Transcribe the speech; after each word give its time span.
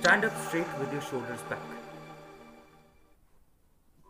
Stand 0.00 0.24
up 0.24 0.34
straight 0.46 0.72
with 0.80 0.92
your 0.92 1.04
shoulders 1.10 1.42
back. 1.50 1.68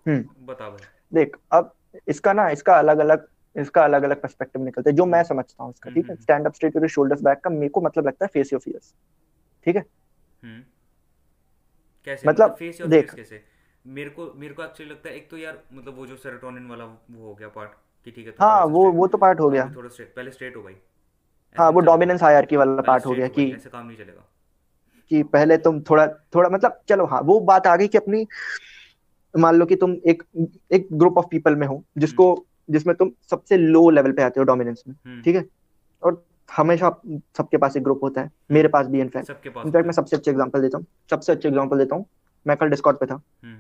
हम्म। 0.07 0.47
बता 0.47 0.69
भाई 0.71 0.87
देख 1.13 1.37
अब 1.53 1.73
इसका 2.09 2.33
ना 2.33 2.49
इसका 2.51 2.79
अलग 2.79 2.99
अलग 2.99 3.27
इसका 3.57 3.85
अलग 3.85 4.03
अलग 4.03 4.21
पर्सपेक्टिव 4.23 4.63
निकलता 4.65 4.91
है 4.91 4.97
जो 4.97 5.07
मैं 5.07 5.23
समझता 5.25 5.63
हूँ 5.65 5.73
इसका 5.73 5.91
ठीक 5.91 6.05
है? 6.05 6.13
हम्म। 6.13 6.23
Stand 6.23 6.47
up 6.47 6.55
straight 6.55 6.77
with 6.77 6.91
shoulders 6.91 7.23
back 7.23 7.41
का 7.45 7.51
मेरे 7.51 7.69
को 7.69 7.81
मतलब 7.81 8.07
लगता 8.07 8.25
है 8.25 8.29
फेस 8.35 8.53
योर 8.53 8.61
फियर्स 8.61 8.93
ठीक 9.67 9.77
है? 9.77 9.85
हम्म। 10.43 10.63
कैसे? 12.07 12.29
मतलब, 12.29 12.55
फेस 12.59 12.83
देख। 12.83 13.11
फेस 13.11 13.15
कैसे? 13.15 13.43
मेरे 13.87 14.11
को 14.11 14.33
मेरे 14.37 14.55
को 14.55 14.63
एक्चुअली 14.65 14.91
लगता 14.93 15.09
है 15.09 15.17
एक 15.17 15.31
तो 15.31 15.37
यार 15.37 15.63
मतलब 15.73 15.97
वो 15.97 16.07
जो 16.07 16.17
सेरोटोनिन 16.17 16.69
वाला 16.69 16.85
वो 16.85 17.27
हो 17.27 17.35
गया 17.35 17.49
पार्ट 17.49 17.71
कि 18.07 18.11
ठीक 18.11 18.27
है 18.27 18.33
तो 18.33 18.45
हाँ 18.45 18.65
वो 18.67 18.91
वो 18.93 19.07
तो 19.07 19.19
पार्ट 19.19 19.41
हो 19.41 19.51
गया। 19.51 19.65
थोड़ा 19.77 19.89
straight- 19.89 20.15
पहले 20.17 20.31
स्ट्रेट 20.31 20.57
हो 20.57 20.63
भाई। 20.63 20.77
हाँ 21.57 21.71
वो। 21.71 21.81
डोमिनेंस 21.81 22.23
हायरार्की 22.23 22.57
वाला 22.57 22.83
पार्ट 22.83 23.07
हो 23.07 23.15
गया 23.15 23.29
कि 23.29 23.51
ऐसे 23.53 23.71
काम 23.71 23.87
नहीं 23.87 23.97
चलेगा। 23.97 24.27
कि 25.11 25.23
पहले 25.23 25.57
तुम 25.59 25.81
थोड़ा 25.81 26.07
थोड़ा 26.35 26.49
मतलब 26.51 26.81
चलो 26.89 27.07
हाँ 27.07 27.21
वो 27.21 27.39
बात 27.41 27.67
आ 27.67 27.77
गई 27.77 27.89
कि 27.89 27.99
अपनी 27.99 28.27
मान 29.35 29.55
लो 29.57 29.67
कि 29.67 29.77
तुम 29.77 29.95
एक 30.07 30.23
एक 30.73 30.89
ग्रुप 30.93 31.19
ऑफ़ 31.19 31.27
पीपल 31.31 31.57
में 31.57 31.67
हो 31.67 31.85
जिसको 31.99 32.27
जिसमें 32.71 32.95
तुम 32.97 33.11
सबसे 33.31 33.57
लो 33.57 33.89
लेवल 33.91 34.13
पे 34.13 34.23
आते 34.23 34.41
हो 34.41 34.45
डोमिनेंस 34.45 34.83
में 34.89 34.95
हम्म, 35.07 35.23
ठीक 35.23 35.37
है? 35.37 35.45
और 36.03 36.25
हमेशा 36.57 36.91
सबके 37.37 37.57
पास 37.57 37.77
एक 37.77 37.83
ग्रुप 37.83 38.01
होता 38.03 38.21
है 38.21 38.31
मेरे 38.51 38.69
पास 38.69 38.87
भी 38.87 39.01
इनफैक्ट 39.01 39.47
इनफैक्ट 39.47 39.87
मैं 39.87 39.93
सबसे 39.93 40.17
अच्छे 40.17 40.31
एग्जांपल 40.31 40.61
देता 40.61 40.79
हूँ 40.79 40.87
सबसे 41.11 41.33
अच्छे 41.33 41.49
एग्जांपल 41.49 41.79
देता 41.79 41.97
हूँ 41.97 42.07
मैं 42.47 42.57
कल 42.57 42.71
डिस्कॉर्ड 42.71 42.99
पे 42.99 43.07
था 43.07 43.15
हम्म, 43.15 43.57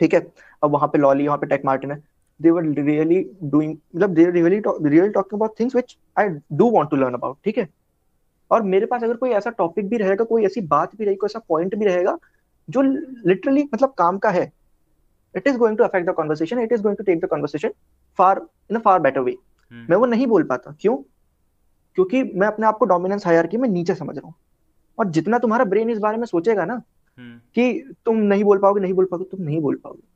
ठीक 0.00 0.14
है? 0.14 0.20
अब 0.64 0.70
वहाँ 0.70 0.88
पे 0.88 0.98
लॉली 0.98 1.26
वहाँ 1.26 1.38
पे 1.38 1.46
टेक 1.46 1.64
मार्टिन 1.64 1.90
है 1.90 2.02
दे 2.42 2.50
वर 2.50 2.64
रियली 2.80 3.20
डूइंग 3.42 3.76
मतलब 3.96 4.14
they 4.14 4.24
really 4.30 4.60
really 4.60 5.08
talking 5.08 5.38
about 5.38 5.58
things 5.60 5.74
which 5.74 5.96
I 6.18 6.28
do 6.52 6.70
want 6.70 6.90
to 6.90 6.96
learn 6.96 7.14
about 7.14 7.36
ठीक 7.44 7.58
है? 7.58 7.68
और 8.50 8.62
मेरे 8.62 8.86
पास 8.86 9.02
अगर 9.04 9.16
कोई 9.16 9.30
ऐसा 9.30 9.50
टॉपिक 9.50 9.88
भी 9.88 9.96
रहेगा 9.96 10.24
कोई 10.24 10.44
ऐसी 10.44 10.60
बात 10.60 10.96
भी 10.96 11.04
रहेगी 11.04 11.16
कोई 11.16 11.26
ऐसा 11.26 11.38
पॉइंट 11.48 11.74
भी 11.74 11.84
रहेगा 11.84 12.18
जो 12.68 12.82
लिटरली 12.82 13.68
मतलब 13.74 13.94
काम 13.98 14.18
का 14.18 14.30
है 14.30 14.50
it 15.34 15.46
is 15.48 15.56
going 15.58 15.78
to 15.78 15.84
affect 15.84 16.08
the 16.10 16.14
conversation 16.14 16.58
it 16.58 16.72
is 16.72 16.82
going 16.82 16.96
to 16.96 17.04
take 17.04 17.20
the 17.20 17.24
conversation 17.24 17.70
far 18.18 18.46
in 18.70 18.78
far 18.78 19.00
better 19.00 19.20
way 19.20 19.36
मैं 19.72 19.96
वो 19.96 20.06
नहीं 20.06 20.26
बोल 20.26 20.42
पाता 20.42 20.76
क्यों? 20.80 20.96
क्योंकि 21.96 22.22
मैं 22.22 22.46
अपने 22.46 22.66
आप 22.66 22.78
को 22.78 22.84
डोमिनेंस 22.84 23.26
हायरार्की 23.26 23.56
में 23.56 23.68
नीचे 23.68 23.94
समझ 23.94 24.16
रहा 24.16 24.26
हूँ। 24.26 24.34
और 24.98 25.10
जितना 25.10 25.38
तुम्हारा 25.38 25.64
ब्रेन 25.64 25.90
इस 25.90 25.98
बारे 25.98 26.16
में 26.16 26.26
सोचेगा 26.26 26.64
ना 26.64 26.74
हम्म, 26.74 27.38
कि 27.54 27.94
तुम 28.04 28.16
नहीं 28.16 28.44
बोल 28.44 28.58
पाओगे 28.58 28.80
नहीं 28.80 28.92
बोल 28.92 29.04
पाओगे 29.04 29.24
तुम 29.24 29.42
नहीं 29.42 29.60
बोल 29.60 29.76
पाओगे। 29.76 30.11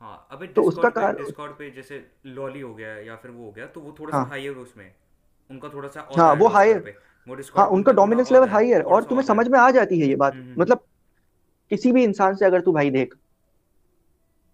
हाँ 0.00 0.28
अबे 0.30 0.46
तो 0.46 0.62
उसका 0.62 0.88
कारण- 0.90 1.18
डिस्कॉर्ड 1.18 1.52
पे 1.52 1.70
जैसे 1.70 2.06
लॉली 2.26 2.60
हो 2.60 2.74
गया 2.74 2.88
या 2.88 3.16
फिर 3.16 3.30
वो 3.30 3.44
हो 3.44 3.52
गया 3.52 3.66
तो 3.66 3.80
वो 3.80 3.96
थोड़ा 4.00 4.16
हाँ। 4.16 4.24
सा 4.24 4.30
हाई 4.30 4.42
है 4.42 4.50
उसमें। 4.50 4.94
उनका 5.50 5.68
थोड़ा 5.68 5.88
सा 5.88 6.00
और 6.00 6.20
हाँ, 6.20 6.34
वो 6.34 6.48
है। 6.48 6.72
वो 7.28 7.36
हाँ 7.56 7.66
उनका 7.66 7.92
डोमिनेंस 7.92 8.32
लेवल 8.32 8.46
है, 8.46 8.52
हाई 8.52 8.68
है। 8.68 8.82
थोड़ा 8.82 8.96
और 8.96 9.04
तुम्हें 9.04 9.26
समझ 9.26 9.46
है। 9.46 9.52
में 9.52 9.58
आ 9.58 9.70
जाती 9.70 10.00
है 10.00 10.06
ये 10.06 10.16
बात। 10.16 10.34
हम्म, 10.34 10.44
हम्म, 10.44 10.60
मतलब 10.60 10.84
किसी 11.70 11.92
भी 11.92 12.04
इंसान 12.04 12.34
से 12.34 12.44
अगर 12.44 12.60
तू 12.60 12.72
भाई 12.72 12.90
देख 12.90 13.14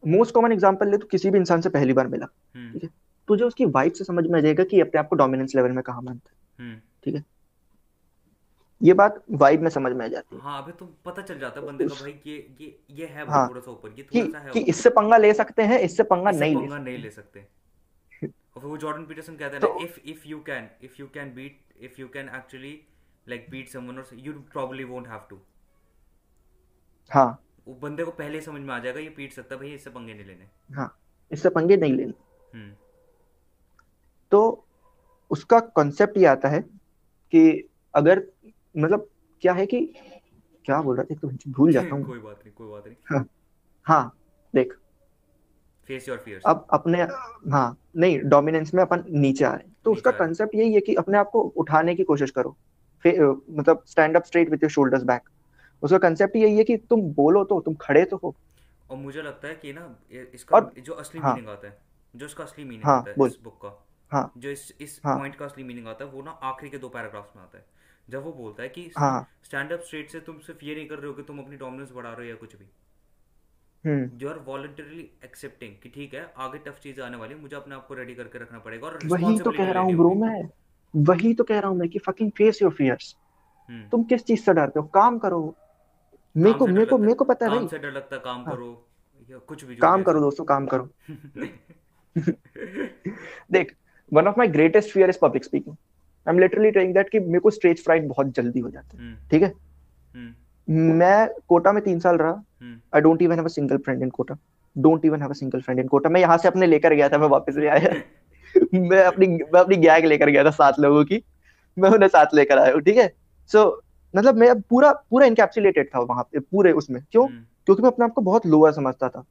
मोस्ट 0.07 0.35
कॉमन 0.35 0.53
एग्जांपल 0.53 0.91
ले 0.91 0.97
तो 0.99 1.07
किसी 1.07 1.31
भी 1.31 1.39
इंसान 1.39 1.61
से 1.61 1.69
पहली 1.69 1.93
बार 1.93 2.07
मिला 2.07 2.27
हम्म, 2.57 2.73
ठीक 2.73 2.83
है? 2.85 2.91
तुझे 3.29 3.45
उसकी 3.45 3.65
वाइफ 3.65 3.93
से 3.95 4.05
समझ 4.05 4.27
में 4.27 4.39
आ 4.39 4.43
जाएगा 4.43 4.65
कि 4.65 4.81
अपने 4.81 4.99
आप 5.01 5.09
को 5.09 5.17
डोमिनेंस 5.17 5.55
लेवल 5.57 5.71
में 5.71 5.83
कहाँ 5.83 6.03
मानता 6.03 6.31
है 6.31 6.69
हम्म, 6.69 6.81
ये 8.81 8.93
बात 8.95 9.23
वाइब 9.33 9.63
में 9.63 9.69
समझ 9.71 9.93
में 9.93 10.05
आ 10.05 10.09
जाती 10.09 10.37
है। 10.37 10.43
हाँ 10.43 10.63
अबे 10.63 10.73
तो 10.73 10.87
पता 11.05 11.23
चल 11.23 11.39
जाता 11.39 11.61
है 11.61 11.67
बंदे 11.67 11.87
का 11.87 11.95
भाई 11.95 12.13
ये 12.27 12.37
ये 12.61 12.79
ये 12.93 13.07
है 13.07 13.27
हाँ, 13.27 13.49
थोड़ा 13.49 13.61
सा 13.61 13.71
ऊपर 13.71 13.95
ये 13.99 14.03
कि 14.05 14.21
थोड़ा 14.21 14.33
सा 14.33 14.39
है 14.39 14.53
कि। 14.53 14.61
इससे 14.71 14.91
पंगा 14.91 15.17
ले 15.17 15.33
सकते 15.35 15.63
हैं 15.63 15.79
इससे 15.81 16.03
पंगा 16.05 16.31
इससे 16.31 16.41
नहीं 16.41 16.55
ले 16.55 16.61
पंगा 16.61 16.77
सकते 16.77 16.91
नहीं 16.91 17.03
ले 17.03 17.11
सकते। 17.11 17.41
और 18.23 18.61
फिर 18.61 18.65
वो 18.65 18.77
जॉर्डन 18.79 19.05
पीटरसन 19.07 19.37
कहता 19.37 19.57
है 19.57 19.63
ना 19.63 19.85
if 19.85 19.99
if 20.07 20.27
you 20.29 20.41
can 20.47 20.69
if 20.83 21.01
you 21.01 21.07
can 21.15 21.35
beat 21.35 21.85
if 21.85 22.01
you 22.01 22.09
can 22.09 22.29
actually 22.37 22.73
like 23.27 23.47
beat 23.51 23.69
someone 23.69 23.99
और 23.99 24.09
you 24.15 24.33
probably 24.53 24.85
won't 24.85 25.09
have 25.09 25.27
to 25.31 25.39
हाँ। 27.11 27.29
वो 27.67 27.75
बंदे 27.83 28.05
को 28.05 28.11
पहले 28.13 28.41
समझ 28.41 28.61
में 28.61 28.75
आ 28.75 28.79
जाएगा 28.79 29.01
ये 29.01 29.09
पीट 29.17 29.33
सकता 29.33 29.57
भाई 29.57 29.73
इससे 29.75 29.91
पंगे 29.91 30.15
नहीं 30.15 30.25
लेने। 30.27 30.47
हाँ 30.71 30.95
इससे 31.31 31.49
पंगे 31.51 31.77
नहीं 31.77 31.93
लेने। 31.93 32.13
हम्म। 32.55 32.73
तो 34.33 34.41
उसका 35.31 35.59
कॉन्सेप्ट 35.77 36.17
ये 36.17 36.27
आता 36.27 36.49
है 36.49 36.61
कि 37.33 37.43
अगर 37.95 38.23
मतलब 38.77 39.09
क्या 39.41 39.53
है 39.53 39.67
कि 39.67 39.81
क्या 40.65 40.83
बोल 40.83 40.97
रहा 40.97 41.05
था? 41.05 41.15
तो 41.15 41.51
भूल 41.51 41.73
जाता 41.73 41.95
हूँ। 41.95 42.05
कोई 42.09 42.19
बात 42.19 42.41
नहीं 42.45 42.53
कोई 42.55 42.69
बात 42.69 42.87
नहीं। 42.87 43.25
हाँ 43.85 44.19
देख। 44.55 44.73
फेस 45.87 46.09
योर 46.09 46.19
फियर्स 46.19 46.43
अब 46.47 46.67
अपने 46.73 47.03
हाँ 47.51 47.77
नहीं 47.97 48.21
डोमिनेंस 48.25 48.75
में 48.75 48.83
अपन 48.83 49.05
नीचे 49.09 49.45
आ 49.45 49.55
रहे 49.55 49.67
हैं। 49.67 49.77
तो 49.85 49.93
उसका 49.93 50.11
हैं। 50.11 50.19
कंसेप्ट 50.19 50.55
यही 50.55 50.75
है 50.75 50.81
कि 50.81 50.95
अपने 50.95 51.19
आप 51.19 51.31
को 51.31 51.41
उठाने 51.41 51.95
की 51.95 52.05
कोशिश 52.05 52.31
करो। 52.31 52.57
मतलब 53.51 53.83
stand 53.87 54.17
up 54.17 54.25
straight 54.25 54.51
with 54.51 54.59
your 54.63 54.71
shoulders 54.71 55.03
back 55.03 55.29
उसका 55.83 55.99
कंसेप्ट 55.99 56.37
यही 56.37 56.57
है 56.57 56.65
कि 56.65 56.77
तुम 56.77 57.03
बोलो 57.03 57.45
तो 57.45 57.61
तुम 57.61 57.75
खड़े 57.75 58.05
तो 58.05 58.17
हो। 58.17 58.35
और 58.91 58.97
मुझे 58.97 59.23
लगता 59.23 59.49
है 59.49 59.55
कि 59.55 59.73
ना 59.73 59.97
इसका 60.35 60.57
और- 60.57 60.81
जो 60.81 60.93
असली 60.93 61.21
हाँ। 61.21 61.35
मीनिंग 61.35 61.49
आता 61.49 61.69
है 61.69 61.79
जो 62.17 62.27
इसका 62.27 62.45
असली 62.45 62.65
मीनिंग 62.65 62.85
हाँ, 62.85 62.99
आता 62.99 63.11
है 63.11 63.27
इस 63.27 63.39
बुक 63.45 63.55
का 63.55 63.87
हाँ। 64.13 64.33
जो 64.39 64.51
इस 64.51 64.75
इस 64.81 65.01
हाँ। 65.05 65.19
पॉइंट 65.19 65.35
का 65.35 65.45
असली 65.45 65.65
मीनिंग 65.65 65.87
आता 65.87 66.05
है 66.05 66.11
वो 66.11 66.23
ना 66.23 66.31
आखिरी 66.31 66.71
के 66.71 66.79
दो 66.79 66.89
पैराग्राफ्स 66.89 67.37
में 67.37 67.43
आता 67.43 67.59
है। 67.59 67.65
जब 68.11 68.25
वो 68.25 68.33
बोलता 68.33 68.63
है 68.63 68.69
कि 68.69 68.91
हाँ। 68.99 69.27
स्टैंड 69.45 69.73
अप 69.73 69.81
स्ट्रेट 69.81 70.11
से 70.11 70.21
तुम 70.21 70.39
सिर्फ़ 70.39 70.65
ये 70.65 70.75
नहीं 70.75 70.87
कर 70.89 70.99
रहे 70.99 71.07
हो 71.07 71.13
कि 71.13 71.23
तुम 71.23 71.39
अपनी 71.39 71.57
डोमिनेंस 71.57 71.91
बढ़ा 71.93 72.13
रहे 72.13 72.27
हो 72.27 72.31
या 72.31 72.37
कुछ 72.37 72.57
भी। 72.57 72.69
यू 74.23 74.29
आर 74.29 74.39
वॉलंटरली 74.39 75.11
एक्सेप्टिंग 75.25 75.75
कि 75.83 75.89
ठीक 75.89 76.15
है 76.15 76.33
आगे 76.37 76.59
टफ 76.59 76.81
चीज़ें 76.83 77.05
आने 77.05 77.17
वाली 77.17 77.35
है, 77.35 77.41
मुझे 77.41 77.57
अपने 77.57 77.75
आप 77.75 77.87
को 77.87 77.95
रेडी 77.95 78.15
करके 78.15 78.39
रखना 78.39 78.59
पड़ेगा 78.59 78.87
और 78.87 78.99
वही 79.07 79.39
तो 79.39 79.51
कह 79.51 79.71
रहा 79.71 79.83
हूँ 79.83 79.95
ब्रो। 79.95 80.15
मैं। 80.15 80.43
वही 80.95 81.35
तो 81.35 81.45
कह 81.45 81.59
रहा 81.59 81.71
हूँ 81.71 81.79
मैं 81.79 81.89
कि 81.89 81.99
फकिंग 81.99 82.31
फेस 82.31 82.63
योर 82.63 82.73
फियर्स 82.73 83.15
तुम 83.93 84.03
किस 84.05 84.25
चीज़ 84.25 84.41
से 84.41 84.53
डरते 84.53 84.81
हो? 84.81 84.87
काम 84.87 85.19
करो। 85.19 85.55
मेरे 86.37 86.53
को 86.55 86.67
मेरे 86.67 86.85
को 86.87 86.99
मेरे 86.99 87.15
को 87.15 87.25
पता 87.25 87.47
है 87.47 87.51
काम 87.53 87.67
से 87.67 87.79
डर 87.79 87.93
लगता 87.93 88.17
काम 88.17 88.45
हाँ। 88.45 88.55
करो 88.57 88.71
या 89.31 89.39
कुछ 89.39 89.65
भी 89.65 89.75
जो 89.75 89.83
काम 89.83 90.03
करो 90.03 90.21
दोस्तों 90.21 90.45
काम 90.45 90.67
करो। 90.67 90.89
देख 93.53 93.75
one 94.13 94.27
of 94.27 94.39
my 94.39 94.49
greatest 94.49 94.91
fear 94.91 95.09
is 95.09 95.19
public 95.23 95.45
speaking 95.45 95.77
I 96.27 96.35
am 96.35 96.39
literally 96.39 96.71
telling 96.71 96.95
that 96.95 97.09
कि 97.09 97.21
मेरे 97.21 97.41
को 97.41 97.51
स्टेज 97.51 97.85
फ्राइट 97.85 98.05
बहुत 98.05 98.35
जल्दी 98.35 98.61
हो 98.61 98.71
जाता 98.71 98.97
है। 98.97 99.03
हम्म, 99.03 99.17
ठीक 99.31 99.43
है? 99.43 99.53
हम्म, 100.15 100.93
मैं 100.99 101.29
कोटा 101.49 101.73
में 101.73 101.83
तीन 101.85 101.99
साल 102.01 102.17
रहा। 102.17 102.43
I 102.95 103.01
don't 103.01 103.23
even 103.23 103.37
have 103.37 103.45
a 103.45 103.49
single 103.49 103.79
friend 103.79 104.03
in 104.03 104.11
Kota. 104.11 104.37
Don't 104.77 105.05
even 105.05 105.21
have 105.21 105.31
a 105.31 105.35
single 105.35 105.61
friend 105.61 105.81
in 105.81 105.87
Kota. 105.89 106.11
मैं 106.11 106.21
यहाँ 106.21 106.39
से 106.39 106.49
अपने 106.49 106.67
लेकर 106.67 106.95
गया 106.95 107.09
था 107.09 107.19
मैं 107.19 107.29
वापस 107.29 107.57
नहीं 107.57 107.69
आया। 107.69 107.95
मैं 108.75 109.03
अपनी 109.05 109.27
मैं 109.27 109.61
अपनी 109.61 109.77
गैंग 109.77 110.05
लेकर 110.05 110.31
गया 110.31 110.45
था 110.45 110.51
सात 110.51 110.79
लोगों 110.81 111.05
की। 111.05 111.23
मैं 111.77 111.91
उन्हें 111.91 112.09
साथ 112.09 112.35
लेकर 112.35 112.59
आया 112.59 112.73
हूँ 112.73 112.81
ठीक 112.81 112.97
है? 112.97 113.13
सो 113.51 113.83
मतलब 114.15 114.37
मैं 114.37 114.61
पूरा 114.61 114.93
पूरा 115.11 115.27
इनकैप्सुलेटेड 115.27 115.89
था 115.95 116.01
वहाँ 116.01 116.23
पे 116.33 116.39
पूरे 116.41 116.73
उसमें। 116.73 117.03
क्यों? 117.13 117.27
हम्म, 117.29 117.45
क्योंकि 117.67 117.83
मैं 117.83 117.91
अपने 117.91 118.05
आप 118.05 118.13
को 118.13 118.21
बहुत 118.21 118.47
लोअर 118.47 118.73
समझता 118.73 119.09
था। 119.09 119.25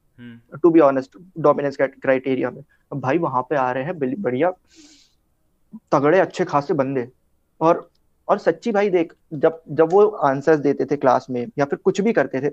To 0.62 0.70
be 0.70 0.80
honest 0.80 1.16
dominance 1.38 1.76
criteria 1.80 2.50
में। 2.50 2.62
भाई 2.94 3.18
वहाँ 3.18 3.42
पे 3.42 3.56
आ 3.56 3.70
रहे 3.72 3.84
हैं 3.84 3.98
बढ़िया। 3.98 4.52
तगड़े 5.92 6.18
अच्छे 6.18 6.44
खासे 6.44 6.74
बंदे। 6.74 7.08
और 7.60 7.88
और 8.28 8.38
सच्ची 8.38 8.72
भाई 8.72 8.90
देख 8.90 9.12
जब 9.34 9.60
जब 9.70 9.92
वो 9.92 10.06
आंसर्स 10.06 10.60
देते 10.60 10.84
थे 10.84 10.96
क्लास 10.96 11.26
में 11.30 11.46
या 11.58 11.64
फिर 11.64 11.78
कुछ 11.78 12.00
भी 12.00 12.12
करते 12.12 12.40
थे 12.40 12.50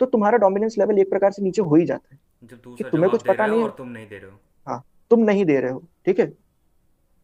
तो 0.00 0.06
तुम्हारा 0.06 0.38
डोमिनेंस 0.38 0.78
लेवल 0.78 0.98
एक 0.98 1.10
प्रकार 1.10 1.32
से 1.32 1.42
नीचे 1.42 1.62
हो 1.62 1.74
ही 1.74 1.84
जाता 1.86 2.14
है। 2.14 2.18
जब 2.42 2.60
दूसरा 2.64 2.90
तुम्हें 2.90 3.10
कुछ 3.10 3.22
पता 3.22 3.44
है 3.44 3.50
नहीं 3.50 3.62
और 3.62 3.74
तुम 3.78 3.88
नहीं 3.88 4.06
दे 4.08 4.18
रहे 4.18 4.30
हो। 4.30 4.38
हाँ 4.66 4.82
तुम 5.10 5.20
नहीं 5.20 5.44
दे 5.44 5.60
रहे 5.60 5.70
हो 5.70 5.82
ठीक 6.06 6.20
है? 6.20 6.32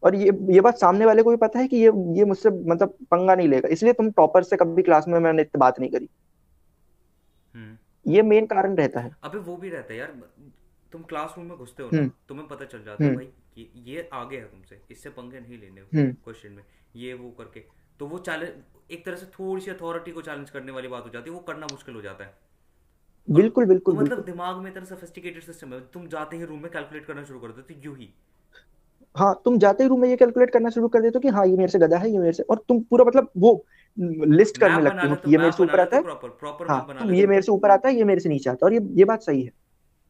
और 0.03 0.15
ये 0.15 0.31
ये 0.49 0.61
बात 0.61 0.77
सामने 0.77 1.05
वाले 1.05 1.23
को 1.23 1.29
भी 1.29 1.37
पता 1.37 1.59
है 1.59 1.67
कि 1.67 1.77
ये 1.77 1.91
ये 2.17 2.25
मुझसे 2.25 2.49
मतलब 2.49 2.93
पंगा 3.11 3.35
नहीं 3.35 3.47
लेगा। 3.47 3.69
इसलिए 3.69 3.93
तुम 3.93 4.11
टॉपर 4.11 4.43
से 4.43 4.57
कभी 4.57 4.83
क्लास 4.83 5.07
में 5.07 5.19
मैंने 5.19 5.41
इतनी 5.41 5.59
बात 5.59 5.79
नहीं 5.79 5.89
करी। 5.89 6.09
हम्म। 7.55 8.11
ये 8.13 8.21
मेन 8.21 8.45
कारण 8.45 8.75
रहता 8.75 8.99
है। 8.99 9.11
अबे 9.23 9.39
वो 9.39 9.55
भी 9.57 9.69
रहता 9.69 9.93
है 9.93 9.99
यार 9.99 10.13
तुम 10.93 11.01
क्लासरूम 11.03 11.47
में 11.47 11.57
घुसते 11.57 11.83
हो 11.83 11.89
ना 11.93 11.97
हम्म। 11.97 12.11
तुम्हें 12.29 12.47
पता 12.47 12.65
चल 12.65 12.83
जाता 12.83 13.03
है 13.03 13.09
हम्म। 13.09 13.17
भाई। 13.17 13.29
कि 13.57 13.69
ये 13.85 14.07
आगे 14.13 14.37
है 14.37 14.43
तुमसे 14.45 14.79
इससे 14.91 15.09
पंगे 15.11 15.39
नहीं 15.39 15.57
लेने 15.57 15.81
हम्म। 15.81 16.11
क्वेश्चन 16.23 16.51
में 16.51 16.63
ये 16.95 17.13
वो 17.13 17.29
करके। 17.37 17.63
तो 17.99 18.07
वो 18.07 18.17
चैलेंज 18.19 18.91
एक 18.93 19.05
तरह 19.05 19.15
से 19.15 19.25
थोड़ी 19.33 19.61
सी 19.61 19.71
अथॉरिटी 19.71 20.11
को 20.11 20.21
चैलेंज 20.21 20.49
करने 20.49 20.71
वाली 20.71 20.87
बात 20.87 21.05
हो 21.05 21.09
जाती 21.09 21.29
है 21.29 21.35
वो 21.35 21.41
करना 21.47 21.67
मुश्किल 21.71 21.95
हो 21.95 22.01
जाता 22.01 22.23
है। 22.23 22.35
बिल्कुल 23.27 23.65
तो 23.65 23.69
बिल्कुल 23.69 23.95
मतलब 23.95 24.09
बिल्कुल। 24.09 24.25
दिमाग 24.25 24.57
में 24.57 24.69
इतना 24.71 24.83
सोफिस्टिकेटेड 24.85 25.43
सिस्टम 25.43 25.73
है 25.73 25.79
तुम 25.93 26.07
जाते 26.07 26.37
ही 26.37 26.45
रूम 26.45 26.59
में 26.61 26.71
कैलकुलेट 26.71 27.05
करना 27.05 27.23
शुरू 27.23 27.39
कर 27.39 27.51
देते 27.51 27.87
हो 27.87 27.93
ही। 27.93 28.09
हाँ 29.15 29.33
तुम 29.45 29.57
जाते 29.59 29.83
ही 29.83 29.89
रूम 29.89 30.01
में 30.01 30.07
ये 30.09 30.15
कैलकुलेट 30.17 30.51
करना 30.51 30.69
शुरू 30.69 30.87
कर 30.87 31.01
देते 31.01 31.17
हो 31.17 31.21
कि 31.21 31.29
हाँ 31.29 31.45
ये 31.47 31.57
मेरे 31.57 31.71
से 31.71 31.79
गधा 31.79 31.97
है 31.97 32.11
ये 32.11 32.19
मेरे 32.19 32.33
से 32.33 32.43
और 32.43 32.63
तुम 32.67 32.79
पूरा 32.89 33.05
मतलब 33.05 33.31
वो 33.37 33.53
लिस्ट 33.97 34.57
करने 34.57 34.81
लगते 34.81 35.07
हो 35.07 35.09
ले 35.09 35.15
कि 35.15 35.21
तो 35.23 35.31
ये 35.31 35.37
मेरे 35.37 35.51
से 35.51 35.63
ऊपर 35.63 35.79
आता 35.79 35.89
तो 35.91 35.95
है। 35.97 36.03
प्रॉपर 36.03 36.29
प्रॉपर 36.39 36.67
हाँ 36.67 37.11
ये 37.11 37.21
तो 37.23 37.29
मेरे 37.29 37.41
से 37.41 37.51
ऊपर 37.51 37.71
आता 37.71 37.89
है 37.89 37.95
ये 37.95 38.03
मेरे 38.03 38.19
से 38.19 38.29
नीचे 38.29 38.49
आता 38.49 38.65
है 38.65 38.69
और 38.69 38.73
ये 38.73 38.87
ये 38.97 39.05
बात 39.05 39.21
सही 39.21 39.41
है 39.43 39.51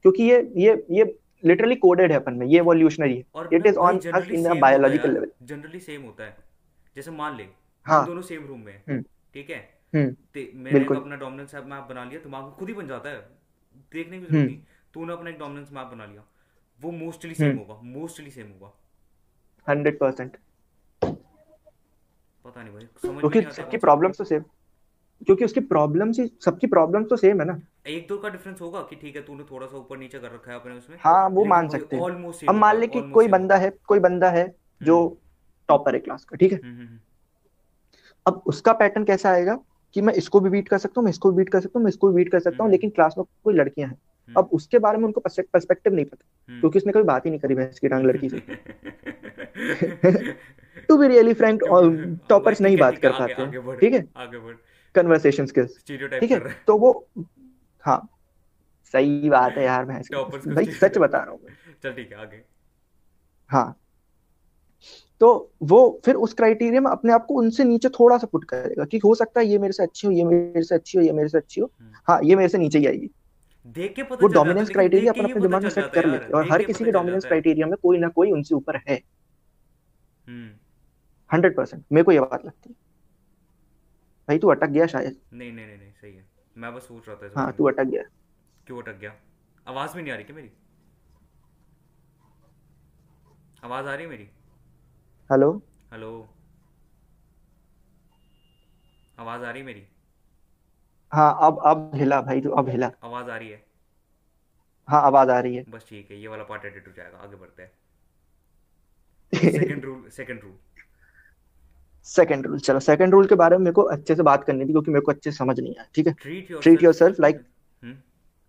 क्योंकि 0.05 0.23
ये 0.23 0.39
ये 0.57 0.85
ये 0.91 1.05
लिटरली 1.43 1.75
कोडेड 1.75 2.11
है 2.11 2.17
अपन 2.17 2.33
में 2.33 2.45
ये 2.47 2.57
एवोल्यूशनरी 2.59 3.15
है। 3.15 3.47
It 3.53 3.65
is 3.65 3.75
on 3.77 3.99
us 4.11 4.29
in 4.29 4.45
a 4.45 4.53
biological 4.61 5.13
level 5.13 5.31
generally 5.43 5.79
same 5.79 6.01
होता 6.01 6.23
है 6.23 6.35
जैसे 6.95 7.11
मान 7.11 7.35
ले 7.37 7.47
हाँ। 7.85 8.05
दोनों 8.05 8.21
सेम 8.21 8.45
रूम 8.47 8.59
में 8.59 8.71
हैं, 8.73 8.83
हम्म, 8.89 9.01
ठीक 9.33 9.49
है? 9.49 9.57
हम्म। 9.93 10.61
मैंने 10.63 10.79
एक 10.79 10.91
अपना 10.91 11.15
डोमिनेंस 11.15 11.55
मैप 11.55 11.87
बना 11.89 12.03
लिया 12.03 12.19
दिमाग 12.21 12.43
में 12.43 12.51
खुद 12.53 12.67
ही 12.69 12.73
बन 12.75 12.87
जाता 12.87 13.09
है। 13.09 13.19
देखने 13.93 14.19
की 14.19 14.25
ज़रूरत 14.25 14.33
हम्म। 14.33 14.45
नहीं। 14.45 14.59
तूने 14.93 15.13
अपना 15.13 15.29
एक 15.29 15.37
डोमिनेंस 15.39 15.69
मैप 15.73 15.87
बना 15.87 16.05
लिया। 16.05 16.23
वो 16.81 16.91
मोस्टली 16.93 17.33
सेम। 17.33 17.57
होगा 17.57 17.79
मोस्टली 17.83 18.31
सेम 18.31 18.47
होगा। 18.47 18.71
हंड्रेड 19.67 19.99
परसेंट 19.99 20.37
पता 21.01 22.63
नहीं 22.63 22.73
भाई 22.73 22.83
समझ 23.01 23.19
क्योंकि 23.19 23.39
नहीं 23.39 23.47
आता 23.47 23.55
है 23.55 23.63
सबकी 23.63 23.77
प्रॉब्लम्स 23.77 24.17
तो 24.17 24.23
सेम 24.23 24.43
क्योंकि 25.21 25.45
उसकी 25.45 25.59
प्रॉब्लम 25.69 26.11
ही 26.11 26.27
सबकी 26.45 26.67
प्रॉब्लम्स 26.67 27.09
तो 27.09 27.15
सेम 27.17 27.39
है 27.41 27.45
ना। 27.47 27.59
एक 27.87 28.05
दो 28.09 28.17
का 28.17 28.29
डिफरेंस 28.29 28.61
होगा 28.61 28.81
कि 28.89 28.95
ठीक 28.95 29.15
है 29.15 29.21
तूने 29.21 29.43
थोड़ा 29.51 29.67
सा 29.67 29.77
ऊपर 29.77 29.97
नीचे 29.97 30.19
कर 30.19 30.27
रखा 30.27 30.51
है 30.51 30.59
अपने 30.59 30.73
उसमें। 30.73 30.97
हाँ 31.01 31.29
वो 31.29 31.45
मान 31.45 31.67
सकते 31.69 31.95
हैं। 31.95 32.47
अब 32.49 32.55
मान 32.55 32.79
ले 32.79 32.87
कि 32.87 33.01
कोई 33.11 33.27
बंदा 33.27 33.55
है 33.57 33.71
कोई 33.87 33.99
बंदा 33.99 34.29
है 34.29 34.45
जो 34.81 34.99
हम्म। 34.99 35.15
टॉपर 35.69 35.93
है 35.93 35.99
क्लास 35.99 36.25
का 36.25 36.35
ठीक 36.37 36.51
है? 36.53 36.59
हम्म 36.63 36.75
हम्म 36.77 36.99
अब 38.25 38.41
उसका 38.47 38.73
पैटर्न 38.73 39.03
कैसा 39.05 39.29
आएगा 39.31 39.57
कि 39.95 40.01
मैं 40.01 40.13
इसको 40.15 40.39
भी 40.39 40.49
बीट 40.49 40.67
कर 40.69 40.77
सकता 40.77 40.99
हूँ 40.99 41.03
मैं 41.05 41.11
इसको 41.11 41.31
भी 41.31 41.37
बीट 41.37 41.49
कर 41.49 41.59
सकता 41.59 41.79
हूँ 41.79 41.83
मैं 41.83 41.89
इसको 41.89 42.07
भी 42.07 42.15
बीट 42.15 42.31
कर 42.31 42.39
सकता 42.39 42.55
हूँ 42.55 42.65
हम्म। 42.65 42.71
लेकिन 42.71 42.89
क्लास 42.89 43.15
में 43.17 43.25
कोई 43.43 43.53
लड़कियाँ 43.53 43.89
हैं। 43.89 43.95
हम्म। 43.95 44.39
अब 44.39 44.49
उसके 44.53 44.79
बारे 44.79 44.97
में 44.97 45.05
उनको 45.05 45.21
पर्सपेक्टिव 45.21 45.93
नहीं 45.93 46.05
पता 46.05 46.25
हम्म। 46.49 46.59
क्योंकि 46.59 46.79
उसने 46.79 46.93
कभी 46.93 47.03
बात 47.03 47.25
ही 47.25 47.31
नहीं 47.31 47.39
करी 47.39 47.55
भैंस 47.55 47.79
की 47.79 47.87
टांग 47.87 48.05
लड़की 48.05 48.29
से। 48.29 48.37
हम्म 48.37 50.33
to 50.89 50.97
be 50.97 51.07
really 51.07 51.33
frank 51.33 51.63
toppers 52.29 52.61
नहीं 52.61 52.77
बात 52.77 52.97
कर 52.97 53.11
पाते 53.11 53.77
ठीक 53.77 53.93
है? 53.93 54.05
आगे 54.17 54.37
बढ़। 54.37 54.55
कन्वर्सेशन 54.97 55.45
स्किल्स 55.45 55.83
ठीक 55.87 56.31
है? 56.31 56.39
तो 56.67 56.77
वो 56.77 57.07
हाँ। 57.83 58.07
सही 58.93 59.29
बात 59.29 59.57
है 59.57 59.63
यार 59.63 59.85
को। 59.85 60.53
भाई 60.53 60.65
सच 60.65 60.97
बता 60.97 61.17
रहा 61.17 61.31
हूँ 61.31 61.39
चल 61.83 61.93
ठीक 61.93 62.11
है 62.11 62.17
आगे। 62.17 62.41
हाँ। 63.49 63.79
तो 65.19 65.29
वो 65.63 65.79
फिर 66.05 66.15
उस 66.15 66.33
क्राइटेरिया 66.33 66.81
में 66.81 66.91
अपने 66.91 67.13
आप 67.13 67.25
को 67.25 67.33
उनसे 67.33 67.63
नीचे 67.63 67.89
थोड़ा 67.89 68.17
सा 68.17 68.27
पुट 68.27 68.43
करेगा 68.43 68.85
कि 68.85 68.97
हो 68.97 69.13
सकता 69.15 69.39
है 69.39 69.47
ये 69.47 69.57
मेरे 69.57 69.73
से 69.73 69.83
अच्छी 69.83 70.07
हो 70.07 70.13
ये 70.13 70.23
मेरे 70.23 70.63
से 70.63 70.75
अच्छी 70.75 70.97
हो 70.97 71.03
ये 71.03 71.11
मेरे 71.11 71.29
से 71.29 71.37
अच्छी 71.37 71.61
हो। 71.61 71.71
हम्म। 71.79 71.91
हाँ 72.07 72.19
ये 72.23 72.35
मेरे 72.35 72.49
से 72.49 72.57
नीचे 72.57 72.79
ही 72.79 72.85
आएगी। 72.85 73.09
देख 73.75 73.93
के 73.95 74.03
पता 74.03 74.17
वो 74.21 74.27
डोमिनेंस 74.27 74.69
क्राइटेरिया 74.69 75.11
अपन 75.11 75.23
अपने 75.23 75.41
दिमाग 75.41 75.63
में 75.63 75.69
सेट 75.69 75.91
कर 75.91 76.05
लेते 76.05 76.25
हैं 76.25 76.31
और 76.31 76.51
हर 76.51 76.63
किसी 76.63 76.85
के 76.85 76.91
डोमिनेंस 76.91 77.25
क्राइटेरिया 77.25 77.67
में 77.67 77.75
कोई 77.81 77.97
ना 77.97 78.07
कोई 78.07 78.31
उनसे 78.31 78.55
ऊपर 78.55 78.75
है। 78.89 79.01
हम्म। 80.27 80.49
हंड्रेड 81.33 81.55
परसेंट 81.55 81.83
मेरे 81.91 82.03
को 82.03 82.11
ये 82.11 82.19
बात 82.19 82.45
लगती 82.45 82.69
है। 82.69 82.86
भाई 84.27 84.37
तू 84.39 84.47
अटक 84.47 84.67
गया 84.67 84.85
शायद। 84.87 85.19
नहीं 85.33 85.51
नहीं 85.51 85.65
नहीं 85.65 85.77
नहीं 85.77 85.91
सही 85.91 86.15
है। 86.15 86.25
मैं 86.57 86.73
बस 86.75 86.87
सोच 86.87 87.07
रहा 87.07 87.15
था 87.17 87.41
हाँ 87.41 87.51
तू 87.53 87.67
अटक 87.67 87.83
गया। 87.83 88.03
क्यों 88.67 88.81
अटक 88.81 88.97
गया? 88.99 89.13
आवाज़ 89.67 89.95
भी 89.95 90.01
नहीं 90.01 90.11
आ 90.11 90.15
रही 90.15 90.23
क्या 90.23 90.35
मेरी? 90.35 90.51
आवाज़ 93.63 93.87
आ 93.87 93.93
रही 93.95 94.03
है 94.03 94.09
मेरी? 94.09 94.29
हेलो? 95.31 95.51
हेलो? 95.93 96.11
आवाज़ 99.19 99.43
आ 99.43 99.51
रही 99.51 99.59
है 99.61 99.65
मेरी? 99.65 99.87
हाँ 101.11 101.37
अब 101.41 101.61
अब 101.65 101.91
हिला 101.95 102.21
भाई 102.21 102.41
तू 102.41 102.49
अब 102.49 102.69
हिला। 102.69 102.91
आवाज़ 103.03 103.29
आ 103.29 103.37
रही 103.37 103.49
है? 103.49 103.65
हाँ 104.87 105.01
आवाज़ 105.01 105.29
आ 105.29 105.39
रही 105.39 105.55
है। 105.55 105.63
बस 105.69 105.85
ठीक 105.89 106.11
है 106.11 106.17
ये 106.17 106.27
वाला 106.27 106.43
पार्ट 106.43 106.65
एडिट 106.65 106.87
हो 106.87 106.91
जाएगा 106.93 107.17
आगे 107.17 107.35
बढ़ते 107.35 107.63
हैं। 107.63 107.71
Second 109.51 109.85
rule 109.85 110.09
second 110.09 110.41
rule 110.41 110.57
second 112.07 112.45
rule 112.47 112.59
चलो 112.59 112.79
सेकंड 112.79 113.13
रूल 113.13 113.27
के 113.27 113.35
बारे 113.35 113.57
में 113.57 113.63
मेरे 113.63 113.73
को 113.73 113.81
अच्छे 113.95 114.15
से 114.15 114.23
बात 114.23 114.43
करनी 114.43 114.65
थी 114.65 114.71
क्योंकि 114.71 114.91
मेरे 114.91 115.01
को 115.01 115.11
अच्छे 115.11 115.31
से 115.31 115.37
समझ 115.37 115.59
नहीं 115.59 115.75
आया 115.75 115.87
ठीक 115.95 116.07
है? 116.07 116.13
Treat 116.13 116.51
yourself 116.51 116.83
yourself 116.83 117.19
like 117.19 117.43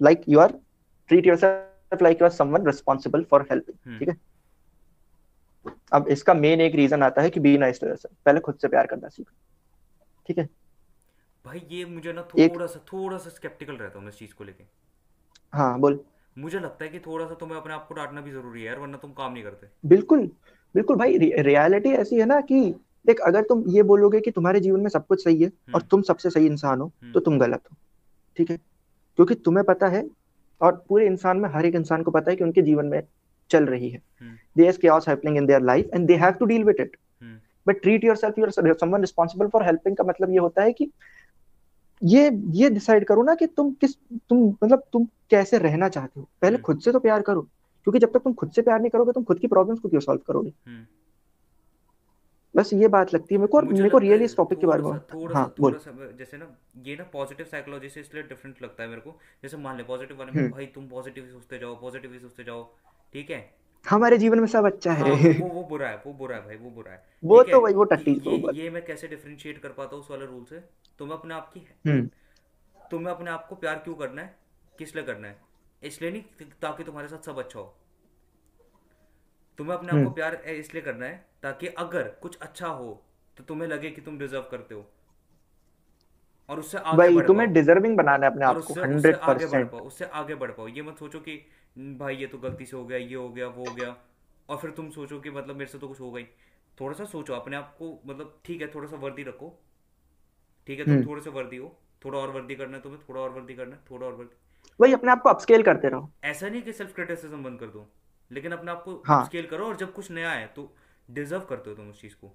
like 0.00 0.22
you 0.28 0.38
are 0.38 0.52
treat 1.10 1.26
yourself 1.26 2.02
like 2.02 2.20
you 2.20 2.26
are 2.26 2.32
someone 2.32 2.66
responsible 2.66 3.24
for 3.30 3.42
helping 3.50 3.98
ठीक 3.98 4.08
है? 4.08 4.16
अब 5.92 6.08
इसका 6.08 6.34
मेन 6.34 6.60
एक 6.60 6.74
रीजन 6.74 7.02
आता 7.02 7.22
है 7.22 7.30
कि 7.30 7.40
बी 7.40 7.56
नाइस 7.58 7.80
टू 7.80 7.86
योरसेल्फ 7.86 8.16
पहले 8.24 8.40
खुद 8.40 8.58
से 8.62 8.68
प्यार 8.68 8.86
करना 8.86 9.08
सीखो 9.08 9.34
ठीक 10.26 10.38
है? 10.38 10.48
भाई 11.46 11.62
ये 11.70 11.84
मुझे 11.84 12.12
ना 12.12 12.28
एक 12.38 12.54
थोड़ा 12.54 12.66
सा 12.66 12.84
थोड़ा 12.92 13.18
सा 13.18 13.30
स्केप्टिकल 13.30 13.76
रहता 13.76 13.98
हूँ 13.98 14.04
मैं 14.04 14.12
इस 14.12 14.18
चीज़ 14.18 14.34
को 14.34 14.44
लेके। 14.44 14.64
हाँ 15.52 15.78
बोल। 15.80 16.00
मुझे 16.36 16.58
लगता 16.58 16.84
है 16.84 16.90
कि 16.90 16.98
थोड़ा 16.98 17.26
सा 17.26 17.34
तुम्हें 17.34 17.56
अपने 17.56 17.74
आप 17.74 17.86
को 17.88 17.94
डांटना 17.94 18.20
भी 18.20 18.30
ज़रूरी 18.30 18.60
है 18.60 18.66
यार 18.66 18.78
वरना 18.78 18.96
तुम 18.96 19.12
काम 19.12 19.32
नहीं 19.32 19.42
करते। 19.42 19.66
बिल्कुल 19.84 20.26
बिल्कुल 20.74 20.96
भाई 20.96 21.18
रियलिटी 21.18 21.92
ऐसी 21.92 22.16
है 22.16 22.26
ना 22.26 22.40
कि 22.40 22.60
देख 23.08 23.20
अगर 23.20 23.42
तुम 23.42 23.64
ये 23.68 23.82
बोलोगे 23.82 24.20
कि 24.20 24.30
तुम्हारे 24.30 24.60
जीवन 24.60 24.80
में 24.80 24.88
सब 24.88 25.06
कुछ 25.06 25.24
सही 25.24 25.42
है 25.42 25.48
और 25.48 25.74
हम्म। 25.74 25.88
तुम 25.90 26.02
सबसे 26.02 26.30
सही 26.30 26.46
इंसान 26.46 26.80
हो 26.80 26.86
तो 26.88 27.06
हम्म 27.06 27.20
तुम 27.20 27.38
गलत 27.38 27.60
हो 27.72 27.76
ठीक 28.36 28.50
है? 28.50 28.56
क्योंकि 29.16 29.34
तुम्हें 29.34 29.64
पता 29.64 29.88
है 29.88 30.08
और 30.60 30.84
पूरे 30.88 31.06
इंसान 31.06 31.36
में 31.36 31.48
हर 31.48 31.66
एक 31.66 31.74
इंसान 31.74 32.02
को 32.02 32.10
पता 32.10 32.30
है 32.30 32.36
कि 32.36 32.44
उनके 32.44 32.62
जीवन 32.62 32.86
में 32.86 33.02
चल 33.50 33.64
रही 33.64 33.88
है। 33.90 34.02
There 34.56 34.68
is 34.68 35.10
happening 35.10 35.36
in 35.36 35.46
their 35.46 35.60
life 35.60 35.90
and 35.94 36.06
they 36.06 36.16
have 36.16 36.30
to 36.30 36.44
deal 36.44 36.64
with 36.64 36.76
it 36.80 36.96
but 37.66 37.80
treat 37.82 38.04
yourself 38.04 38.38
you 38.38 38.44
are 38.44 38.74
someone 38.74 39.00
responsible 39.00 39.46
for 39.46 39.62
helping 39.62 39.96
का 39.96 40.04
मतलब 40.04 40.30
ये 40.30 40.38
होता 40.38 40.62
है 40.62 40.72
कि 40.72 40.90
ये 42.02 42.30
ये 42.50 42.70
डिसाइड 42.70 43.04
करो 43.04 43.22
ना 43.22 43.34
कि 43.34 43.46
तुम 43.46 43.70
किस 43.70 43.96
तुम 44.28 44.48
मतलब 44.64 44.82
तुम 44.92 45.06
कैसे 45.30 45.58
रहना 45.58 45.88
चाहते 45.88 46.20
हो। 46.20 46.28
पहले 46.42 46.54
हम्म। 46.54 46.62
खुद 46.62 46.80
से 46.80 46.92
तो 46.92 46.98
प्यार 46.98 47.22
करो 47.22 47.40
क्योंकि 47.84 47.98
जब 47.98 48.12
तक 48.12 48.18
तुम 48.18 48.32
खुद 48.32 48.50
से 48.50 48.62
प्यार 48.62 48.80
नहीं 48.80 48.90
करोगे 48.90 49.12
तुम 49.12 49.24
खुद 49.24 49.38
की 49.38 49.46
प्रॉब्लम्स 49.46 49.80
को 49.80 49.88
क्यों 49.88 50.00
सॉल्व 50.00 50.20
करोगे? 50.26 50.52
बस 52.58 52.72
ये 52.74 52.88
बात 52.88 53.12
लगती 53.14 53.34
है 53.34 53.38
मेरे 53.40 53.50
को 53.50 53.56
और 53.58 53.64
मेरे 53.64 53.88
को 53.88 53.98
रियली 53.98 54.24
इस 54.24 54.36
टॉपिक 54.36 54.58
के 54.60 54.66
बारे 54.66 54.82
में 54.82 55.28
हाँ 55.34 55.46
बोल। 55.60 55.78
जैसे 56.18 56.36
ना 56.36 56.46
ये 56.86 56.96
ना 56.96 57.04
पॉजिटिव 57.12 57.46
साइकोलॉजी 57.46 57.88
से 57.88 58.00
इसलिए 58.00 58.22
डिफरेंट 58.24 58.62
लगता 58.62 58.82
है 58.82 58.88
मेरे 58.88 59.00
को। 59.00 59.18
जैसे 59.42 59.56
मान 59.56 59.76
ले 59.76 59.82
पॉजिटिव 59.84 60.18
वाले 60.18 60.32
में 60.32 60.40
हम्म। 60.40 60.52
भाई 60.52 60.66
तुम 60.74 60.88
पॉजिटिव 60.88 61.24
ही 61.24 61.30
सोचते 61.30 61.58
जाओ 61.58 61.74
पॉजिटिव 61.80 62.12
ही 62.12 62.18
सोचते 62.18 62.44
जाओ 62.44 62.62
ठीक 63.14 63.30
है? 63.30 63.40
हमारे 63.84 64.18
जीवन 64.18 64.40
में 64.40 64.46
सब 64.46 64.66
अच्छा 64.66 64.92
हाँ। 64.92 65.14
है 65.16 65.32
वो 65.32 65.48
वो 65.48 65.62
बुरा 65.64 65.88
है 65.88 66.02
वो 66.06 66.12
बुरा 66.14 66.36
है 66.36 66.44
भाई 66.46 66.56
वो 66.56 66.70
बुरा 66.70 66.92
है। 66.92 67.02
वो 67.22 67.42
तो 67.42 67.60
भाई 67.60 67.74
वो 67.74 67.84
टट्टी 67.92 68.14
वो 68.26 68.36
बात 68.38 68.54
ये 68.54 68.70
मैं 68.70 68.84
कैसे 68.86 69.08
डिफरेंशिएट 69.08 69.58
कर 69.58 69.68
पाता 69.78 69.96
हूँ 69.96 70.04
उस 70.04 70.10
वाले 70.10 70.26
रूल 70.26 70.44
से? 70.50 70.60
तुम्हें 70.98 71.16
अपने 71.18 71.34
आप 71.34 71.50
की 71.54 71.66
हम्म। 71.86 72.08
तुम्हें 72.90 73.14
अपने 73.14 73.30
आप 73.30 73.46
को 73.48 73.54
प्यार 73.56 73.78
क्यों 73.84 73.94
करना 73.94 74.22
है? 74.22 74.34
किस 74.78 74.94
लिए 74.96 75.04
करना 75.04 75.28
है? 75.28 75.36
इसलिए 75.82 76.10
नहीं 76.10 76.50
ताकि 76.62 76.84
तुम्हारे 76.84 77.08
साथ 77.08 77.26
सब 77.26 77.38
अच्छा 77.38 77.58
हो। 77.58 77.74
तुम्हें 79.58 79.76
अपने 79.76 79.88
आप 79.88 79.94
को 79.94 80.00
हम्म। 80.00 80.10
प्यार 80.10 80.34
इसलिए 80.34 80.82
करना 80.82 81.06
है 81.06 81.26
ताकि 81.42 81.66
अगर 81.66 82.02
कुछ 82.02 82.38
अच्छा 82.38 82.68
हो 82.68 83.04
तो 83.36 83.44
तुम्हें 83.44 83.68
लगे 83.68 83.90
कि 83.90 84.00
तुम 84.00 84.18
डिजर्व 84.18 84.42
करते 84.42 84.74
हो। 84.74 84.90
और 86.48 86.58
उससे 86.58 86.78
आगे 86.78 86.98
भाई 86.98 87.20
तुम्हें 87.26 87.52
डिजर्विंग 87.52 87.96
बनाना 87.96 88.26
है 88.26 88.32
अपने 88.32 88.44
आप 88.46 88.54
को 88.54 88.60
उससे 88.60 88.72
उससे 88.72 88.82
हंड्रेड 88.82 89.14
आगे 89.14 89.32
बढ़ 89.32 89.42
परसेंट 89.42 89.70
पाओ 89.70 89.80
उससे 89.80 90.04
आगे 90.04 90.34
बढ़ 90.34 90.50
पाओ। 90.50 90.68
ये 90.68 90.82
मत 90.82 90.98
सोचो 90.98 91.20
कि 91.20 91.46
"हम्म, 91.76 91.98
भाई 91.98 92.16
ये 92.16 92.26
तो 92.26 92.38
गलती 92.38 92.66
से 92.66 92.76
हो 92.76 92.86
गया 92.86 92.98
ये 92.98 93.14
हो 93.14 93.28
गया 93.28 93.48
वो 93.48 93.64
हो 93.64 93.74
गया। 93.74 93.96
और 94.48 94.56
फिर 94.56 94.70
तुम 94.70 94.90
सोचो 94.90 95.20
कि 95.20 95.30
मतलब 95.30 95.56
मेरे 95.56 95.70
से 95.70 95.78
तो 95.78 95.88
कुछ 95.88 95.98
ही। 96.00 96.24
थोड़ा 96.80 96.94
सा 96.94 97.04
सोचो 97.04 97.34
अपने 97.34 97.56
आप 97.56 97.76
को 97.78 98.00
मतलब 98.06 98.40
ठीक 98.44 98.62
है 98.62 98.74
थोड़ा 98.74 98.88
सा 98.88 98.96
वर्दी 98.96 99.22
रखो। 99.22 99.60
ठीक 100.66 100.78
है 100.78 100.84
तुम 100.84 100.94
हम्म। 100.94 101.06
थोड़े 101.06 101.22
से 101.22 101.30
वर्दी 101.30 101.56
हो 101.56 101.78
थोड़ा 102.04 102.18
और 102.18 102.30
वर्दी 102.30 102.54
करना 102.54 102.76
है 102.76 102.82
तुम्हें 102.82 103.02
थोड़ा 103.08 103.20
और 103.20 103.30
वर्दी 103.30 103.54
करना 103.54 103.76
है 103.76 103.82
थोड़ा 103.90 104.06
और 104.06 104.12
वर्दी। 104.12 104.36
वही 104.80 104.92
अपने 104.92 105.12
आप 105.12 105.22
को 105.22 105.28
अपस्केल 105.28 105.62
करते 105.62 105.88
रहो। 105.88 106.10
ऐसा 106.24 106.48
नहीं 106.48 106.62
कि 106.62 106.72
सेल्फ 106.72 106.94
क्रिटिसिज्म 106.94 107.44
बंद 107.44 107.60
कर 107.60 107.66
दो। 107.66 107.90
लेकिन 108.30 108.52
अपने 108.52 108.70
आप 108.70 108.82
को 108.82 109.02
हाँ। 109.06 109.20
अपस्केल 109.20 109.46
करो 109.46 109.66
और 109.66 109.76
जब 109.76 109.92
कुछ 109.92 110.10
नया 110.10 110.30
है 110.30 110.46
तो 110.56 110.72
डिजर्व 111.08 111.40
करते 111.40 111.70
हो 111.70 111.76
तुम 111.76 111.88
उस 111.90 112.00
चीज़ 112.00 112.14
को। 112.14 112.34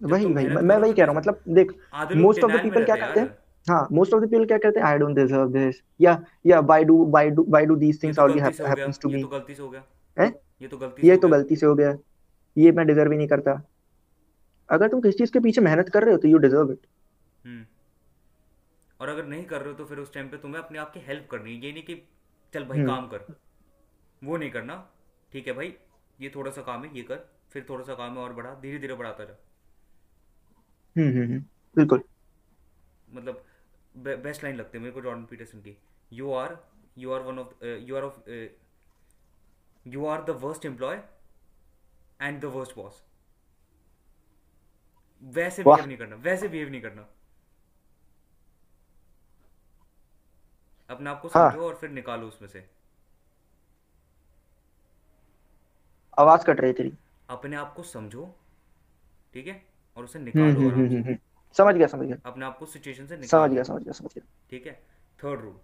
वही 0.00 0.24
वही 0.26 0.48
मैं 0.48 0.62
मैं 0.62 0.76
वही 0.76 0.90
तो 0.92 0.96
कह 0.96 1.04
रहा 1.04 1.12
हूँ 1.12 1.18
मतलब 1.18 1.40
देख 1.48 1.72
मोस्ट 2.16 2.44
ऑफ़ 2.44 2.50
द 2.50 2.54
में 2.54 2.62
पीपल 2.62 2.84
क्या 2.84 2.96
करते 2.96 3.20
हैं? 3.20 3.36
हाँ 3.66 3.86
मोस्ट 3.92 4.14
ऑफ़ 4.14 4.24
द 4.24 4.30
पीपल 4.30 4.44
क्या 4.46 4.58
कहते 4.58 4.80
हैं? 4.80 4.86
आई 4.86 4.98
डोंट 4.98 5.16
डिजर्व 5.16 5.48
दिस 5.52 5.82
या 6.00 6.20
या 6.46 6.60
why 6.62 6.84
do 6.84 7.04
why 7.06 7.30
do 7.30 7.44
why 7.48 7.66
do 7.66 7.76
these 7.76 8.02
things 8.02 8.16
तो 8.16 8.26
गया। 8.28 8.44
हैपेंस 8.68 8.98
टू 9.02 9.10
ये 9.10 9.16
मी 9.16 9.22
तो 9.22 9.28
गलती 9.28 9.54
से 9.54 9.62
हो 9.62 9.68
गया। 9.70 9.82
है? 10.16 10.28
ये 10.62 10.68
तो 10.68 10.76
गलती 10.76 11.08
ये 11.08 11.16
तो 11.16 11.28
गलती 11.28 11.56
से 11.56 11.66
हो 11.66 11.74
गया। 11.74 11.96
ये 12.56 12.72
मैं 12.72 12.86
डिजर्व 12.86 13.12
ही 13.12 13.18
नहीं 13.18 13.28
करता। 13.28 13.60
अगर 14.68 14.88
तुम 14.88 15.00
किसी 15.00 15.18
चीज़ 15.18 15.32
के 15.32 15.40
पीछे 15.40 15.60
मेहनत 15.60 15.88
कर 15.88 16.04
रहे 16.04 16.14
हो 16.14 16.18
तो 16.18 16.28
यू 16.28 16.38
डिजर्व 16.38 16.72
इट 16.72 16.86
और 19.00 19.08
अगर 19.08 19.24
नहीं 19.24 19.44
कर 19.44 19.60
रहे 19.60 19.70
हो 19.70 19.74
तो 19.74 19.84
फिर 19.84 19.98
उस 19.98 20.12
टाइम 20.14 20.28
पे 20.28 20.36
तुम्हें 20.36 20.62
अपने 20.62 20.78
आप 20.78 20.92
की 20.92 21.00
हेल्प 21.00 21.28
करनी 21.30 21.54
है। 21.54 21.66
ये 21.66 21.72
नहीं 21.72 21.82
कि 21.82 21.94
चल 22.54 22.64
भाई 22.64 22.78
हम्म। 22.78 22.88
काम 22.88 23.06
कर। 23.06 23.26
वो 24.22 24.36
नहीं 24.36 24.50
करना। 24.50 24.76
ठीक 25.32 25.46
है 25.46 25.52
भाई 25.52 25.74
ये 26.18 26.30
थोड़ा 26.34 26.50
सा 26.50 26.62
काम 26.62 26.84
है 26.84 26.96
ये 26.96 27.02
कर 27.02 27.28
फिर 27.50 27.66
थोड़ा 27.68 27.84
सा 27.84 27.94
काम 27.94 28.16
है 28.18 28.22
और 28.22 28.32
बढ़ा 28.32 28.54
धीरे 28.60 28.78
धीरे 28.78 28.94
बढ़ाता 28.94 29.24
जा। 29.24 29.34
हम्म 30.96 31.08
हम्म 31.08 31.24
हम्म, 31.24 31.44
बिल्कुल। 31.76 32.02
मतलब 33.08 33.44
बे, 33.94 34.16
बेस्ट 34.16 34.44
लाइन 34.44 34.56
लगती 34.56 34.78
है 34.78 34.82
मेरे 34.82 34.94
को 34.94 35.00
जॉर्डन 35.00 35.24
पीटरसन 35.24 35.60
की। 35.60 35.76
You 36.12 36.32
are 36.34 36.56
you 36.98 37.12
are 37.12 37.22
one 37.22 37.38
of 37.38 37.64
you 37.64 37.96
are 37.96 38.02
of 38.02 38.30
you 39.86 40.06
are 40.06 40.24
the 40.24 40.30
worst 40.42 40.64
employ 40.66 41.02
and 42.22 42.40
the 42.40 42.44
worst 42.56 42.76
boss 42.76 43.02
वैसे 45.22 45.62
बिहेव 45.64 45.86
नहीं 45.86 45.96
करना 45.98 46.16
वैसे 46.16 46.48
बिहेव 46.48 46.68
नहीं 46.70 46.80
करना। 46.82 47.08
अपने 50.90 51.10
आप 51.10 51.20
को 51.20 51.28
हाँ। 51.28 51.50
समझो 51.50 51.66
और 51.66 51.74
फिर 51.76 51.90
निकालो 51.90 52.26
उसमें 52.28 52.48
से। 52.48 52.60
आवाज़ 56.18 56.44
कट 56.44 56.60
रही 56.60 56.72
तेरी। 56.72 56.92
अपने 57.28 57.56
आप 57.56 57.72
को 57.74 57.82
समझो 57.84 58.34
ठीक 59.34 59.46
है? 59.46 59.62
और 59.96 60.04
उसे 60.04 60.18
हम्म 60.18 60.26
निकालो 60.26 60.50
हम्म 60.50 60.68
आराम 60.68 60.86
हम्म 60.86 61.02
से। 61.04 61.18
समझ 61.56 61.74
गया 61.74 61.86
समझ 61.86 62.06
गया। 62.06 62.16
अपने 62.26 62.44
आप 62.46 62.58
को 62.58 62.66
सिचुएशन 62.66 63.06
से 63.06 63.14
समझ 63.14 63.20
निकालो 63.22 63.54
गया 63.54 63.62
समझ 63.64 63.82
गया 63.82 63.92
समझ 63.92 64.10
गया। 64.14 64.24
ठीक 64.50 64.66
है? 64.66 64.72
Third 65.18 65.40
rule 65.40 65.54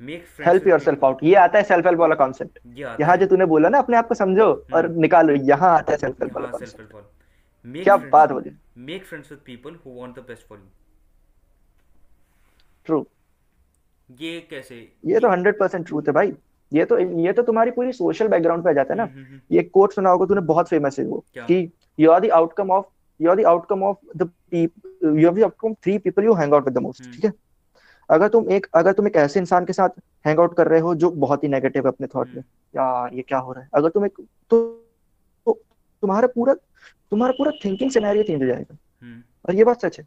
make 0.00 0.24
friends 0.26 0.48
help 0.48 0.66
yourself 0.66 1.04
out 1.04 1.22
ये 1.24 1.34
आता 1.36 1.58
है 1.58 1.64
सेल्फ 1.64 1.86
हेल्प 1.86 1.98
वाला 1.98 2.14
कॉन्सेप्ट 2.14 2.58
यहाँ 3.00 3.16
जो 3.16 3.26
तूने 3.26 3.44
बोला 3.46 3.68
ना 3.68 3.78
अपने 3.78 3.96
आप 3.96 4.08
को 4.08 4.14
समझो 4.14 4.46
और 4.74 4.88
निकालो 4.90 5.34
यहाँ 5.44 5.70
आता 5.76 5.92
है 5.92 5.98
सेल्फ 5.98 6.22
हेल्प 6.22 6.34
वाला 6.36 6.48
कॉन्सेप्ट 6.50 6.92
क्या 7.82 7.96
बात 7.96 8.32
बोली। 8.32 8.50
Make 8.86 9.04
friends 9.04 9.30
with 9.30 9.40
people 9.46 9.76
who 9.84 9.94
want 10.00 10.14
the 10.14 10.24
best 10.28 10.46
for 10.48 10.58
you 10.58 10.64
true 12.86 13.06
ये 14.08 14.38
कैसे 14.50 14.76
ये 15.06 15.20
तो 15.20 15.30
हंड्रेड 15.30 15.58
परसेंट 15.58 15.86
ट्रूथ 15.86 16.02
है 16.08 16.12
भाई। 16.12 16.32
ये 16.72 16.84
तो 16.84 16.98
ये 16.98 17.32
तो 17.32 17.42
तुम्हारी 17.42 17.70
पूरी 17.70 17.92
सोशल 17.92 18.28
बैकग्राउंड 18.28 18.64
पे 18.64 18.70
आ 18.70 18.72
जाता 18.72 18.94
है 18.94 19.00
हम्म 19.00 19.10
ना। 19.10 19.20
हम्म 19.20 19.30
हम्म, 19.30 19.40
ये 19.52 19.62
कोट 19.62 19.92
सुना 19.92 20.10
होगा 20.10 20.26
तूने 20.26 20.40
बहुत 20.46 20.68
फ़ेमस 20.68 20.98
है 20.98 21.04
वो 21.06 21.24
क्या? 21.34 21.44
कि 21.44 21.70
you 21.98 22.10
are 22.10 22.20
the 22.20 22.30
outcome 22.32 22.70
of 22.70 22.84
you 23.20 23.30
are 23.30 23.36
the 23.36 23.44
outcome 23.46 23.82
of 23.82 23.96
the 24.16 24.30
you 24.54 25.28
are 25.28 25.34
the 25.34 25.42
outcome 25.42 25.74
three 25.74 25.96
people 25.98 26.24
you 26.24 26.34
hang 26.34 26.54
out 26.54 26.64
with 26.64 26.74
the 26.74 26.78
most 26.78 27.02
hmm. 27.02 27.12
ठीक 27.14 27.24
है? 27.24 27.32
अगर 28.08 28.28
तुम 28.28 28.50
एक 28.50 28.66
अगर 28.74 28.92
तुम 28.92 29.06
एक 29.06 29.16
ऐसे 29.16 29.40
इंसान 29.40 29.64
के 29.64 29.72
साथ 29.72 30.00
हैंग 30.26 30.40
आउट 30.40 30.56
कर 30.56 30.68
रहे 30.68 30.80
हो 30.80 30.94
जो 30.94 31.10
बहुत 31.26 31.44
ही 31.44 31.48
नेगेटिव 31.48 31.86
है 31.86 31.92
अपने 31.92 32.06
थॉट 32.06 32.26
में 32.26 32.34
हम्म। 32.34 32.78
यार 32.78 33.14
ये 33.14 33.22
क्या 33.22 33.38
हो 33.38 33.52
रहा 33.52 33.62
है? 33.62 33.68
अगर 33.74 33.88
तुम 33.88 34.04
एक 34.06 34.12
तो, 34.50 34.58
तो 35.46 35.52
तुम्हारा 36.02 36.28
पूरा 36.34 36.54
तुम्हारा 36.54 37.32
पूरा 37.38 37.50
थिंकिंग 37.64 37.90
सिनेरियो 37.90 38.22
चेंज 38.24 38.42
हो 38.42 38.46
जाएगा। 38.48 38.76
हम्म। 39.02 39.22
और 39.48 39.54
ये 39.54 39.64
बात 39.64 39.80
सच 39.80 39.98
है। 39.98 40.06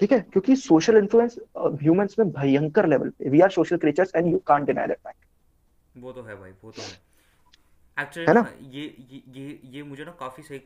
ठीक 0.00 0.12
है? 0.12 0.20
क्योंकि 0.22 0.56
सोशल 0.56 0.96
इन्फ्लुएंस 0.96 1.38
ह्यूमंस 1.82 2.16
में 2.18 2.30
भयंकर 2.32 2.86
लेवल 2.86 3.10
पे 3.10 3.28
we 3.30 3.40
are 3.40 3.50
social 3.50 3.76
creatures 3.76 4.14
and 4.16 4.32
you 4.32 4.38
can't 4.46 4.66
deny 4.66 4.86
that 4.86 4.98
fact 4.98 5.26
वो 5.96 6.12
तो 6.12 6.22
है 6.22 6.34
भाई 6.40 6.50
वो 6.64 6.70
तो 6.70 6.82
है। 6.82 6.88
एक्चुअली 7.96 8.32
ना? 8.32 8.46
ये 8.62 8.82
ये 9.34 9.60
ये 9.64 9.82
मुझे 9.82 10.04
ना 10.04 10.12
काफ़ी 10.20 10.42
सही 10.42 10.60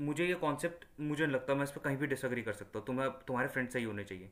मुझे 0.00 0.26
ये 0.26 0.34
कॉन्सेप्ट 0.36 0.84
मुझे 1.00 1.24
नहीं 1.24 1.34
लगता 1.34 1.54
मैं 1.54 1.64
इस 1.64 1.70
पर 1.70 1.80
कहीं 1.80 1.96
भी 1.96 2.06
डिसएग्री 2.06 2.42
कर 2.42 2.52
सकता 2.52 2.78
हूँ। 2.78 2.86
तुम्हें 2.86 3.08
तुम्हारे 3.26 3.48
फ्रेंड 3.48 3.68
सही 3.68 3.84
होने 3.84 4.04
चाहिए। 4.04 4.30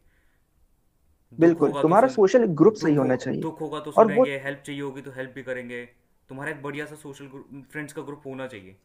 बिल्कुल 1.32 1.72
तो 1.72 1.82
तुम्हारा 1.82 2.08
सोशल 2.08 2.44
ग्रुप 2.54 2.74
सही 2.74 2.94
होना 2.94 3.16
चाहिए। 3.16 3.40
दुख 3.42 3.60
होगा 3.60 3.80
तो 3.80 3.92
सुनेंगे 3.92 4.38
हेल्प 4.38 4.62
चाहिए 4.66 4.80
होगी 4.80 5.02
तो 5.02 5.10
हेल्प 5.10 5.32
भी 5.34 5.42
करेंगे। 5.42 5.84
तुम्हारा 6.30 6.50
एक 6.50 6.62
बढ़िया 6.62 6.86
सा 6.86 6.94
सोशल 6.96 7.28
फ्रेंड्स 7.72 7.92
का 7.92 8.02
ग्रुप 8.02 8.22
होना 8.26 8.46
चाहिए। 8.46 8.76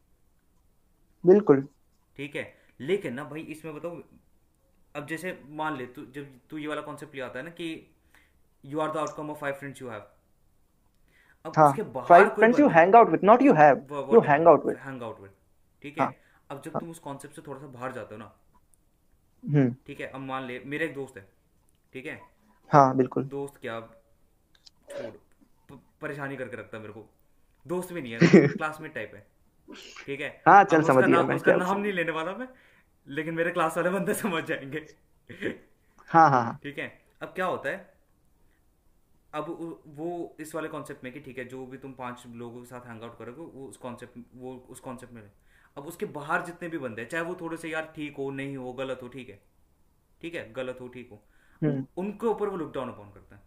बिल्कुल। 1.24 1.68
ठीक 2.20 2.36
है? 2.36 2.53
लेकिन 2.80 3.13
ना 3.13 3.24
भाई 3.24 3.41
इसमें 3.50 3.74
बताओ 3.75 4.01
अब 4.95 5.05
जैसे 5.07 5.38
मान 5.60 5.77
ले 5.77 5.86
तू 5.95 6.05
जब 6.15 6.27
तू 6.50 6.57
ये 6.57 6.67
वाला 6.67 6.81
कॉन्सेप्ट 6.81 7.15
ले 7.15 7.21
आता 7.21 7.39
है 7.39 7.45
ना 7.45 7.51
कि 7.51 7.67
you 8.63 8.79
are 8.79 8.91
the 8.91 8.98
outcome 8.98 9.29
of 9.29 9.39
five 9.39 9.53
friends 9.60 9.81
you 9.81 9.89
have 9.89 10.01
अब 11.45 11.53
हाँ 11.57 11.69
उसके 11.69 11.83
बाहर 11.83 12.07
five 12.07 12.29
friends 12.29 12.60
you 12.60 12.67
hang 12.69 12.95
out 12.95 13.10
with 13.10 13.24
not 13.24 13.41
you 13.41 13.53
have 13.53 13.86
you 14.13 14.19
hang 14.21 14.48
out 14.48 14.65
with 14.65 14.77
hang 14.77 15.03
out 15.03 15.19
with 15.21 15.31
ठीक 15.83 16.00
हाँ? 16.00 16.07
है। 16.07 16.19
अब 16.50 16.62
जब 16.65 16.79
तुम 16.79 16.89
उस 16.89 17.00
कॉन्सेप्ट 17.00 17.36
से 17.36 17.41
थोड़ा 17.48 17.60
सा 17.60 17.67
बाहर 17.67 17.91
जाते 17.91 18.15
हो 18.15 18.19
ना 18.19 18.31
हम्म। 19.43 19.74
ठीक 19.88 20.00
है? 20.01 20.07
अब 20.07 20.19
मान 20.21 20.43
ले 20.45 20.60
मेरा 20.65 20.86
एक 20.86 20.93
दोस्त 20.95 21.17
है 21.17 21.27
ठीक 21.95 22.05
है? 22.05 22.19
हाँ 22.71 22.95
बिल्कुल। 22.98 23.24
दोस्त 23.27 23.57
क्या 23.62 23.79
परेशानी 26.01 26.36
करके 26.38 26.57
रखता 26.57 26.77
है 26.77 26.81
मेरे 26.83 26.93
को। 26.93 27.05
दोस्त 27.69 27.93
भी 27.93 28.01
नहीं 28.01 28.13
है 28.13 28.48
क्लासमेट 28.57 28.93
टाइप 28.93 29.12
है 29.15 29.25
ठीक 30.05 30.21
है? 30.21 30.29
हाँ 30.48 30.63
चल 30.63 30.83
समझ 30.83 31.03
गया 31.05 31.21
उसका 31.36 31.55
नाम 31.55 31.79
नहीं 31.79 31.93
लेने 31.93 32.12
वाला 32.12 32.33
मैं। 32.36 32.48
लेकिन 33.08 33.34
मेरे 33.34 33.51
क्लास 33.51 33.77
वाले 33.77 33.89
बंदे 33.89 34.13
समझ 34.13 34.43
जाएँगे। 34.43 34.86
हाँ 36.10 36.29
हाँ 36.29 36.43
हाँ। 36.43 36.60
ठीक 36.63 36.79
है? 36.79 36.88
अब 37.22 37.27
क्या 37.27 37.46
होता 37.46 37.70
है? 37.70 37.89
अब 39.34 39.46
वो 39.88 40.36
इस 40.39 40.53
वाले 40.55 40.67
कॉन्सेप्ट 40.67 41.03
में 41.03 41.12
कि 41.13 41.20
ठीक 41.20 41.38
है 41.38 41.46
जो 41.46 41.65
भी 41.65 41.77
तुम 41.77 41.91
पाँच 41.93 42.24
लोगों 42.27 42.60
के 42.60 42.65
साथ 42.65 42.88
हैंग 42.88 43.03
आउट 43.03 43.17
करोगे 43.20 43.41
वो 43.41 43.67
उस 43.67 43.77
कॉन्सेप्ट 43.77 44.17
वो 44.36 44.55
उस 44.70 44.79
कॉन्सेप्ट 44.79 45.13
में 45.13 45.22
अब 45.77 45.86
उसके 45.88 46.05
बाहर 46.05 46.41
जितने 46.46 46.70
भी 46.70 46.77
बंदे 46.77 47.01
हैं 47.01 47.10
चाहे 47.10 47.24
वो 47.24 47.36
थोड़े 47.41 47.58
से 47.58 47.70
यार 47.70 47.91
ठीक 47.96 48.17
हो 48.17 48.29
नहीं 48.31 48.58
हो 48.58 48.74
गलत 48.74 49.00
हो 49.03 49.08
ठीक 49.08 49.29
है। 49.29 49.39
ठीक 50.22 50.36
है? 50.36 50.51
गलत 50.53 50.77
हो 50.81 50.88
ठीक 50.88 51.10
हो। 51.12 51.22
हम्म। 51.62 51.86
उनके 51.98 52.27
ऊपर 52.27 52.50
वो 52.50 52.58
लुक 52.58 52.74
डाउन 52.74 52.89
अपॉन 52.89 53.12
करता 53.12 53.36
है। 53.36 53.41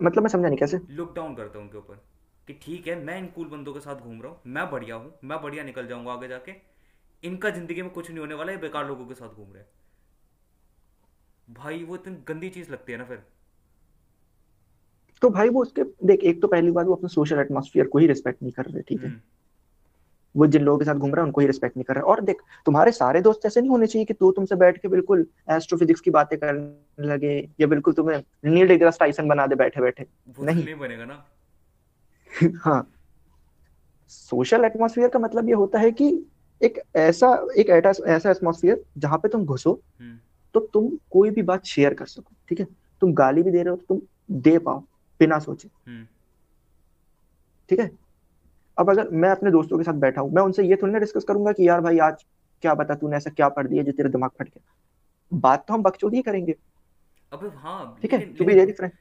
मतलब 0.00 0.22
मैं 0.22 0.28
समझा 0.28 0.48
नहीं 0.48 0.58
कैसे? 0.58 0.80
लुक 0.90 1.14
डाउन 1.16 1.34
करता 1.34 1.58
है 1.58 1.64
उनके 1.64 1.78
ऊपर। 1.78 2.02
कि 2.46 2.54
ठीक 2.62 2.86
है 2.86 2.94
मैं 3.04 3.18
इन 3.18 3.26
कूल 3.26 3.48
बंदों 3.48 3.74
के 3.74 3.80
साथ 3.80 3.96
घूम 3.96 4.22
रहा 4.22 4.32
हूँ 4.32 4.40
मैं 4.46 4.70
बढ़िया 4.70 4.96
हूँ 4.96 5.12
मैं 5.24 5.40
बढ़िया 5.42 5.64
निकल 5.64 5.86
जाऊँगा 5.86 6.12
आगे 6.12 6.28
जाके। 6.28 6.52
इनका 7.22 7.50
ज़िंदगी 7.50 7.82
में 7.82 7.90
कुछ 7.90 8.08
नहीं 8.10 8.18
होने 8.18 8.34
वाला 8.34 8.52
है 8.52 8.58
बेकार 8.58 8.86
लोगों 8.86 9.06
के 9.06 9.14
साथ 9.14 9.28
घूम 9.28 9.52
रहे 9.52 9.62
हैं। 9.62 9.68
भाई 11.48 11.84
वो 11.84 11.94
इतनी 11.94 12.16
गंदी 12.28 12.48
चीज़ 12.48 12.70
लगती 12.70 12.92
है 12.92 12.98
ना 12.98 13.04
फिर। 13.04 13.22
तो 15.22 15.30
भाई 15.30 15.48
वो 15.48 15.62
उसके 15.62 15.82
देख 16.06 16.24
एक 16.24 16.42
तो 16.42 16.48
पहली 16.48 16.70
बात 16.70 16.86
वो 16.86 16.94
अपने 16.94 17.08
सोशल 17.08 17.38
एटमॉस्फेयर 17.38 17.86
को 17.86 17.98
ही 17.98 18.06
रिस्पेक्ट 18.06 18.42
नहीं 18.42 18.52
कर 18.52 18.64
रहे 18.64 18.82
ठीक 18.82 19.02
है? 19.02 19.08
हम्म। 19.08 19.20
वो 20.34 20.46
जिन 20.46 20.62
लोगों 20.62 20.78
के 20.78 20.84
साथ 20.84 20.94
घूम 20.94 21.10
रहा 21.10 21.20
है 21.20 21.26
उनको 21.26 21.40
ही 21.40 21.46
रिस्पेक्ट 21.46 21.76
नहीं 21.76 21.84
कर 21.84 21.94
रहा 21.94 22.04
और 22.04 22.20
देख 22.20 22.42
तुम्हारे 22.66 22.92
सारे 22.92 23.20
दोस्त 23.20 23.46
ऐसे 23.46 23.60
नहीं 23.60 23.70
होने 23.70 23.86
चाहिए 23.86 24.04
कि 24.04 24.14
तू 24.14 24.30
तुमसे 24.32 24.56
बैठ 24.56 24.78
के 24.78 24.88
बिल्कुल 24.88 25.26
एस्ट्रोफिजिक्स 25.50 26.00
की 26.00 26.10
बातें 26.10 26.38
करने 26.38 27.06
लगे 27.06 27.48
या 27.60 27.66
बिल्कुल 27.66 27.94
तुम्हें 27.94 28.22
नील 28.44 28.68
डिग्रास 28.68 28.98
टाइसन 28.98 29.28
बना 29.28 29.46
दे 29.46 29.54
बैठे 29.54 29.80
बैठे 29.80 30.04
तो 30.04 30.44
नहीं। 30.44 30.64
नहीं 30.64 30.74
बनेगा 30.74 31.04
ना। 31.04 31.24
हाँ। 32.64 32.94
सोशल 34.08 34.64
एटमॉस्फेयर 34.64 35.08
का 35.08 35.18
मतलब 35.18 35.48
ये 35.48 35.54
होता 35.54 35.78
है 35.78 35.90
कि 35.92 36.10
एक 36.60 36.78
ऐसा 36.96 37.28
एक 37.58 37.68
ऐसा 37.70 38.12
ऐसा 38.14 38.30
एटमॉस्फेयर 38.30 38.82
जहाँ 38.98 39.18
पे 39.18 39.28
तुम 39.28 39.44
घुसो 39.44 39.72
हम्म। 40.00 40.18
तो 40.54 40.60
तुम 40.72 40.88
कोई 41.10 41.30
भी 41.30 41.42
बात 41.42 41.64
शेयर 41.66 41.94
कर 41.94 42.06
सको 42.06 42.32
ठीक 42.48 42.60
है? 42.60 42.66
तुम 43.02 43.12
गाली 43.14 43.42
भी 43.42 43.50
दे 43.50 43.62
रहे 43.62 43.70
हो 43.70 43.76
तो 43.76 43.84
तुम 43.88 44.00
दे 44.40 44.58
पाओ 44.58 44.80
बिना 45.20 45.38
सोचे। 45.38 45.68
हम्म। 45.86 46.06
ठीक 47.68 47.80
है? 47.80 47.90
अब 48.76 48.90
अगर 48.90 49.08
मैं 49.10 49.30
अपने 49.30 49.50
दोस्तों 49.50 49.78
के 49.78 49.84
साथ 49.84 49.94
बैठा 50.00 50.20
हूँ 50.20 50.32
मैं 50.32 50.42
उनसे 50.42 50.62
ये 50.64 50.76
थोड़ी 50.82 50.92
ना 50.92 50.98
डिस्कस 50.98 51.24
करूँगा 51.28 51.52
कि 51.52 51.68
यार 51.68 51.80
भाई 51.80 51.98
आज 52.00 52.24
क्या 52.62 52.74
बता 52.74 52.94
तूने 52.94 53.16
ऐसा 53.16 53.30
क्या 53.30 53.48
पढ़ 53.48 53.66
दिया 53.66 53.82
जो 53.82 53.92
तेरा 53.92 54.08
दिमाग 54.10 54.30
फट 54.38 54.48
गया? 54.48 54.62
बात 55.32 55.64
तो 55.68 55.74
हम 55.74 55.82
बकचोदी 55.82 56.16
ही 56.16 56.22
करेंगे। 56.22 56.54
अबे 57.32 57.48
हाँ 57.56 57.98
ठीक 58.02 58.12
है? 58.12 58.20
टू 58.34 58.44
बी 58.44 58.54
वेरी 58.54 58.72
फ्रैंक 58.72 58.92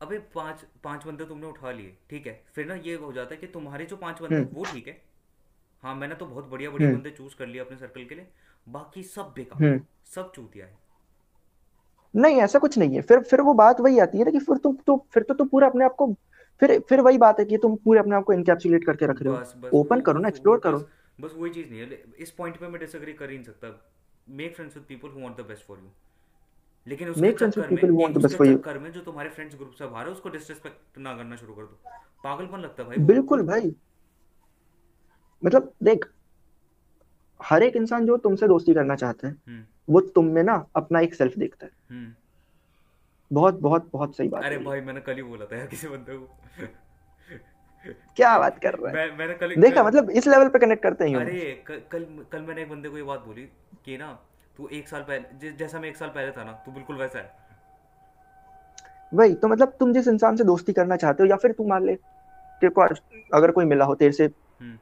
अबे 0.00 0.18
पाँच 0.34 0.64
पाँच 0.84 1.06
बंदे 1.06 1.24
तुमने 1.24 1.46
उठा 1.46 1.70
लिए 1.70 1.96
ठीक 2.10 2.26
है? 2.26 2.40
फिर 2.54 2.66
ना 2.66 2.74
ये 2.76 2.94
हो 2.96 3.12
जाता 3.12 3.34
है 3.34 3.40
कि 3.40 3.46
तुम्हारे 3.48 3.84
जो 3.86 3.96
पाँच 3.96 4.22
बंदे 4.22 4.36
हम्म। 4.36 4.48
वो 4.52 4.64
ठीक 4.64 4.88
है 4.88 5.00
हाँ 5.82 5.94
मैंने 5.94 6.14
तो 6.14 6.26
बहुत 6.26 6.48
बढ़िया 6.48 6.70
बढ़िया 6.70 6.88
हम्म। 6.88 6.98
बंदे 6.98 7.10
चूज़ 7.10 7.36
कर 7.38 7.46
लिए 7.46 7.60
अपने 7.60 7.76
सर्कल 7.76 8.04
के 8.04 8.14
लिए। 8.14 8.26
बाकी 8.68 9.02
सब 9.02 9.32
बेकार। 9.36 9.64
हम्म। 9.64 9.80
सब 10.14 10.32
चूतिया 10.32 10.66
है। 10.66 10.76
नहीं 12.14 12.36
ऐसा 12.36 12.58
कुछ 12.58 12.78
नहीं 12.78 12.94
है। 12.94 13.02
फिर 13.02 13.20
फिर 13.20 13.40
वो 13.40 13.54
बात 13.54 13.80
वही 13.80 13.98
आती 13.98 14.18
है 14.18 14.24
ना 14.24 14.30
कि 14.30 14.38
फिर 14.38 14.56
तुम 14.56 14.76
तो 14.86 15.06
फिर 15.14 15.22
तो 15.22 15.34
तुम 15.34 15.48
पूरे 15.48 15.66
अपने 15.66 15.84
आप 15.84 15.94
को 15.94 16.12
फिर 16.60 16.78
फिर 16.80 17.00
वही 17.00 17.18
बात 17.18 17.38
है 17.38 17.44
कि 17.44 17.58
तुम 17.58 17.76
पूरे 17.76 18.00
अपने 18.00 18.16
आप 18.16 18.24
को 18.24 18.32
इनकैप्सुलेट 18.32 18.84
करके 18.84 19.06
रख 19.06 19.22
रहे 19.22 19.32
हो। 19.32 19.80
ओपन 19.80 20.00
करो 20.00 20.18
ना 20.18 20.28
एक्सप्लोर 20.28 20.58
करो। 20.58 20.78
बस 21.20 21.34
वही 21.36 21.50
चीज़ 21.50 21.70
नहीं 21.70 21.80
है। 21.80 22.02
इस 22.18 22.30
पॉइंट 22.30 22.56
पे 22.56 22.68
मैं 22.68 22.80
डिसएग्री 22.80 23.12
कर 23.12 23.30
ही 23.30 23.36
नहीं 23.36 23.44
सकता। 23.44 23.90
Make 24.28 24.54
friends 24.56 24.76
with 24.76 24.84
people 24.88 25.08
who 25.08 25.20
want 25.20 25.36
the 25.36 25.40
best 25.40 25.66
for 25.66 25.78
you 25.78 25.88
लेकिन 26.86 27.08
उसके 27.08 27.20
मेक 27.22 27.36
फ्रेंड्स 27.38 27.58
विद 27.58 27.66
चक्कर 27.66 27.90
में 27.90 28.02
want 28.02 28.18
the 28.18 28.22
best 28.22 28.36
for 28.36 28.46
you 28.46 28.56
चक्कर 28.58 28.78
में 28.78 28.90
जो 28.92 29.00
तुम्हारे 29.00 29.30
फ्रेंड्स 29.30 29.56
ग्रुप 29.56 29.70
से 29.70 29.86
बाहर 29.86 30.06
है 30.06 30.12
उसको 30.12 30.28
डिसरिस्पेक्ट 30.28 30.98
ना 30.98 31.16
करना 31.16 31.36
शुरू 31.36 31.54
कर 31.54 31.62
दो। 31.62 31.78
पागलपन 32.24 32.58
लगता 32.58 32.82
है 32.82 32.88
भाई। 32.88 33.04
बिल्कुल 33.04 33.42
भाई। 33.42 33.74
मतलब 35.42 35.72
देख 35.82 36.04
हर 37.40 37.62
एक 37.62 37.76
इंसान 37.76 38.06
जो 38.06 38.16
तुमसे 38.16 38.48
दोस्ती 38.48 38.74
करना 38.74 38.94
चाहता 38.96 39.28
है 39.28 39.34
हम्म। 39.48 39.64
वो 39.88 40.00
तुम 40.14 40.24
में 40.26 40.42
ना 40.42 40.64
अपना 40.76 41.00
एक 41.00 41.14
सेल्फ 41.14 41.36
देखता 41.38 41.66
है। 41.66 41.72
हम्म। 41.90 42.12
बहुत 43.30 43.60
बहुत 43.60 43.88
बहुत 43.92 44.16
सही 44.16 44.28
बात 44.28 44.44
अरे 44.44 44.58
भाई 44.58 44.80
मैंने 44.80 45.00
कल 45.00 45.14
ही 45.14 45.22
बोला 45.22 45.44
था 45.44 45.56
यार 45.56 45.66
किसी 45.66 45.88
बंदे 45.88 46.16
को। 46.16 46.66
क्या 48.16 48.38
बात 48.38 48.58
कर 48.58 48.74
रहा 48.74 48.90
है? 48.90 48.94
मैं 48.96 49.18
मैंने 49.18 49.34
कल 49.34 49.54
देखा 49.60 49.82
मतलब 49.84 50.10
इस 50.10 50.26
लेवल 50.28 50.48
पे 50.48 50.58
कनेक्ट 50.58 50.82
करते 50.82 51.08
हैं 51.08 51.16
अरे 51.16 51.50
कल 51.66 52.06
कल 52.32 52.42
मैंने 52.42 52.62
एक 52.62 52.70
बंदे 52.70 52.88
को 52.88 52.96
ये 52.96 53.02
बात 53.02 53.20
बोली 53.20 53.42
कि 53.84 53.96
ना 53.98 54.10
तू 54.56 54.68
एक 54.72 54.88
साल 54.88 55.02
पहले 55.02 55.50
जैसा 55.52 55.80
मैं 55.80 55.88
एक 55.88 55.96
साल 55.96 56.08
पहले 56.08 56.30
था 56.30 56.44
ना 56.44 56.52
तू 56.66 56.72
बिल्कुल 56.72 56.96
वैसा 56.96 57.18
है। 57.18 57.30
वही 59.14 59.34
तो 59.34 59.48
मतलब 59.48 59.76
तुम 59.80 59.92
जिस 59.92 60.08
इंसान 60.08 60.36
से 60.36 60.44
दोस्ती 60.44 60.72
करना 60.72 60.96
चाहते 60.96 61.22
हो 61.22 61.28
या 61.28 61.36
फिर 61.36 61.52
तू 61.52 61.66
मान 61.68 61.84
ले 61.86 61.94
तेरे 61.94 62.70
को 62.70 62.80
अगर 63.36 63.50
कोई 63.50 63.64
मिला 63.64 63.84
हो 63.84 63.94
तेरे 63.94 64.12
से 64.12 64.28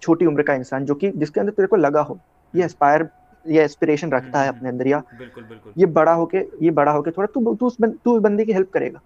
छोटी 0.02 0.26
उम्र 0.26 0.42
का 0.42 0.54
इंसान 0.54 0.84
जो 0.84 0.94
कि 0.94 1.10
जिसके 1.10 1.40
अंदर 1.40 1.52
तेरे 1.52 1.66
को 1.66 1.76
लगा 1.76 2.00
हो 2.00 2.14
ये 2.14 2.50
हम्म। 2.52 2.64
एस्पायर 2.64 3.08
ये 3.46 3.64
एस्पिरेशन 3.64 4.06
हम्म 4.06 4.16
रखता 4.16 4.40
है 4.40 4.48
हम्म। 4.48 4.56
अपने 4.58 4.68
अंदर 4.68 4.86
या 4.86 4.96
हम्म, 4.98 5.18
बिल्कुल 5.18 5.44
बिल्कुल। 5.44 5.72
ये 5.78 5.86
बड़ा 5.86 6.12
होके 6.12 6.38
ये 6.62 6.70
बड़ा 6.70 6.92
होके 6.92 7.10
थोड़ा 7.10 7.26
तू 7.26 7.54
तू 7.54 7.66
उस 7.66 7.76
तू 7.82 8.16
उस 8.16 8.22
बंदे 8.22 8.44
की 8.44 8.52
हेल्प 8.52 8.70
करेगा। 8.70 9.00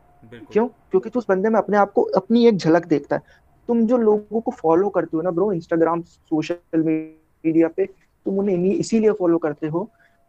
क्यों? 0.53 0.67
क्योंकि 0.67 1.11
तू 1.11 1.19
उस 1.19 1.27
बंदे 1.29 1.49
में 1.49 1.59
अपने 1.59 1.77
आप 1.77 1.93
को 1.93 2.03
अपनी 2.03 2.47
एक 2.47 2.57
झलक 2.57 2.87
देखता 2.87 3.17
है। 3.17 3.23
तुम 3.69 3.87
जो 3.87 3.97
लोगों 3.97 4.41
को 4.41 4.50
फॉलो 4.50 4.89
करते 4.89 5.17
हो 5.17 5.23
ना 5.23 5.31
ब्रो 5.31 5.53
इंस्टाग्राम 5.53 6.03
सोशल 6.03 6.83
मीडिया 6.83 7.69
पे 7.69 7.87
तुम 8.27 8.39
उन्हें 8.39 8.65
इसीलिए 8.65 9.12
फॉलो 9.12 9.39
करते 9.39 9.67
हो 9.67 9.89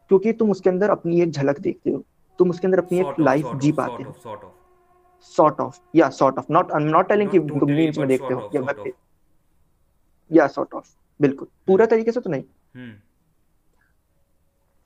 क्योंकि 0.10 0.34
तुम 0.34 0.52
उसके 0.52 0.70
अंदर 0.70 0.90
अपनी 0.90 1.22
एक 1.22 1.32
झलक 1.32 1.60
देखते 1.60 1.92
हो। 1.92 2.04
तुम 2.40 2.50
उसके 2.50 2.68
अंदर 2.68 2.80
अपनी 2.80 3.00
एक 3.00 3.20
लाइफ 3.20 3.46
जी 3.56 3.72
पाते 3.72 4.04
हो। 4.04 4.14
सॉर्ट 5.36 5.60
ऑफ़ 5.60 5.80
या 5.96 6.10
sort 6.10 6.38
of 6.38 6.46
not 6.52 6.72
I 6.72 6.84
am 6.84 6.90
not 6.90 7.08
telling 7.08 7.30
कि 7.30 7.40
तुम 7.40 7.72
मीम्स 7.72 7.98
में 7.98 8.08
देखते 8.08 8.34
हो 8.34 8.50
या 8.56 8.62
सॉर्ट 8.62 8.78
web 8.78 8.84
पे 8.84 8.90
ऑफ़ 8.90 8.96
या 10.32 10.48
सॉर्ट 10.48 10.74
ऑफ़ 10.74 10.96
बिल्कुल। 11.20 11.48
पूरा 11.68 11.86
तरीके 11.86 12.12
से 12.12 12.20
तो 12.20 12.30
नहीं। 12.30 12.44
हम्म। 12.76 12.94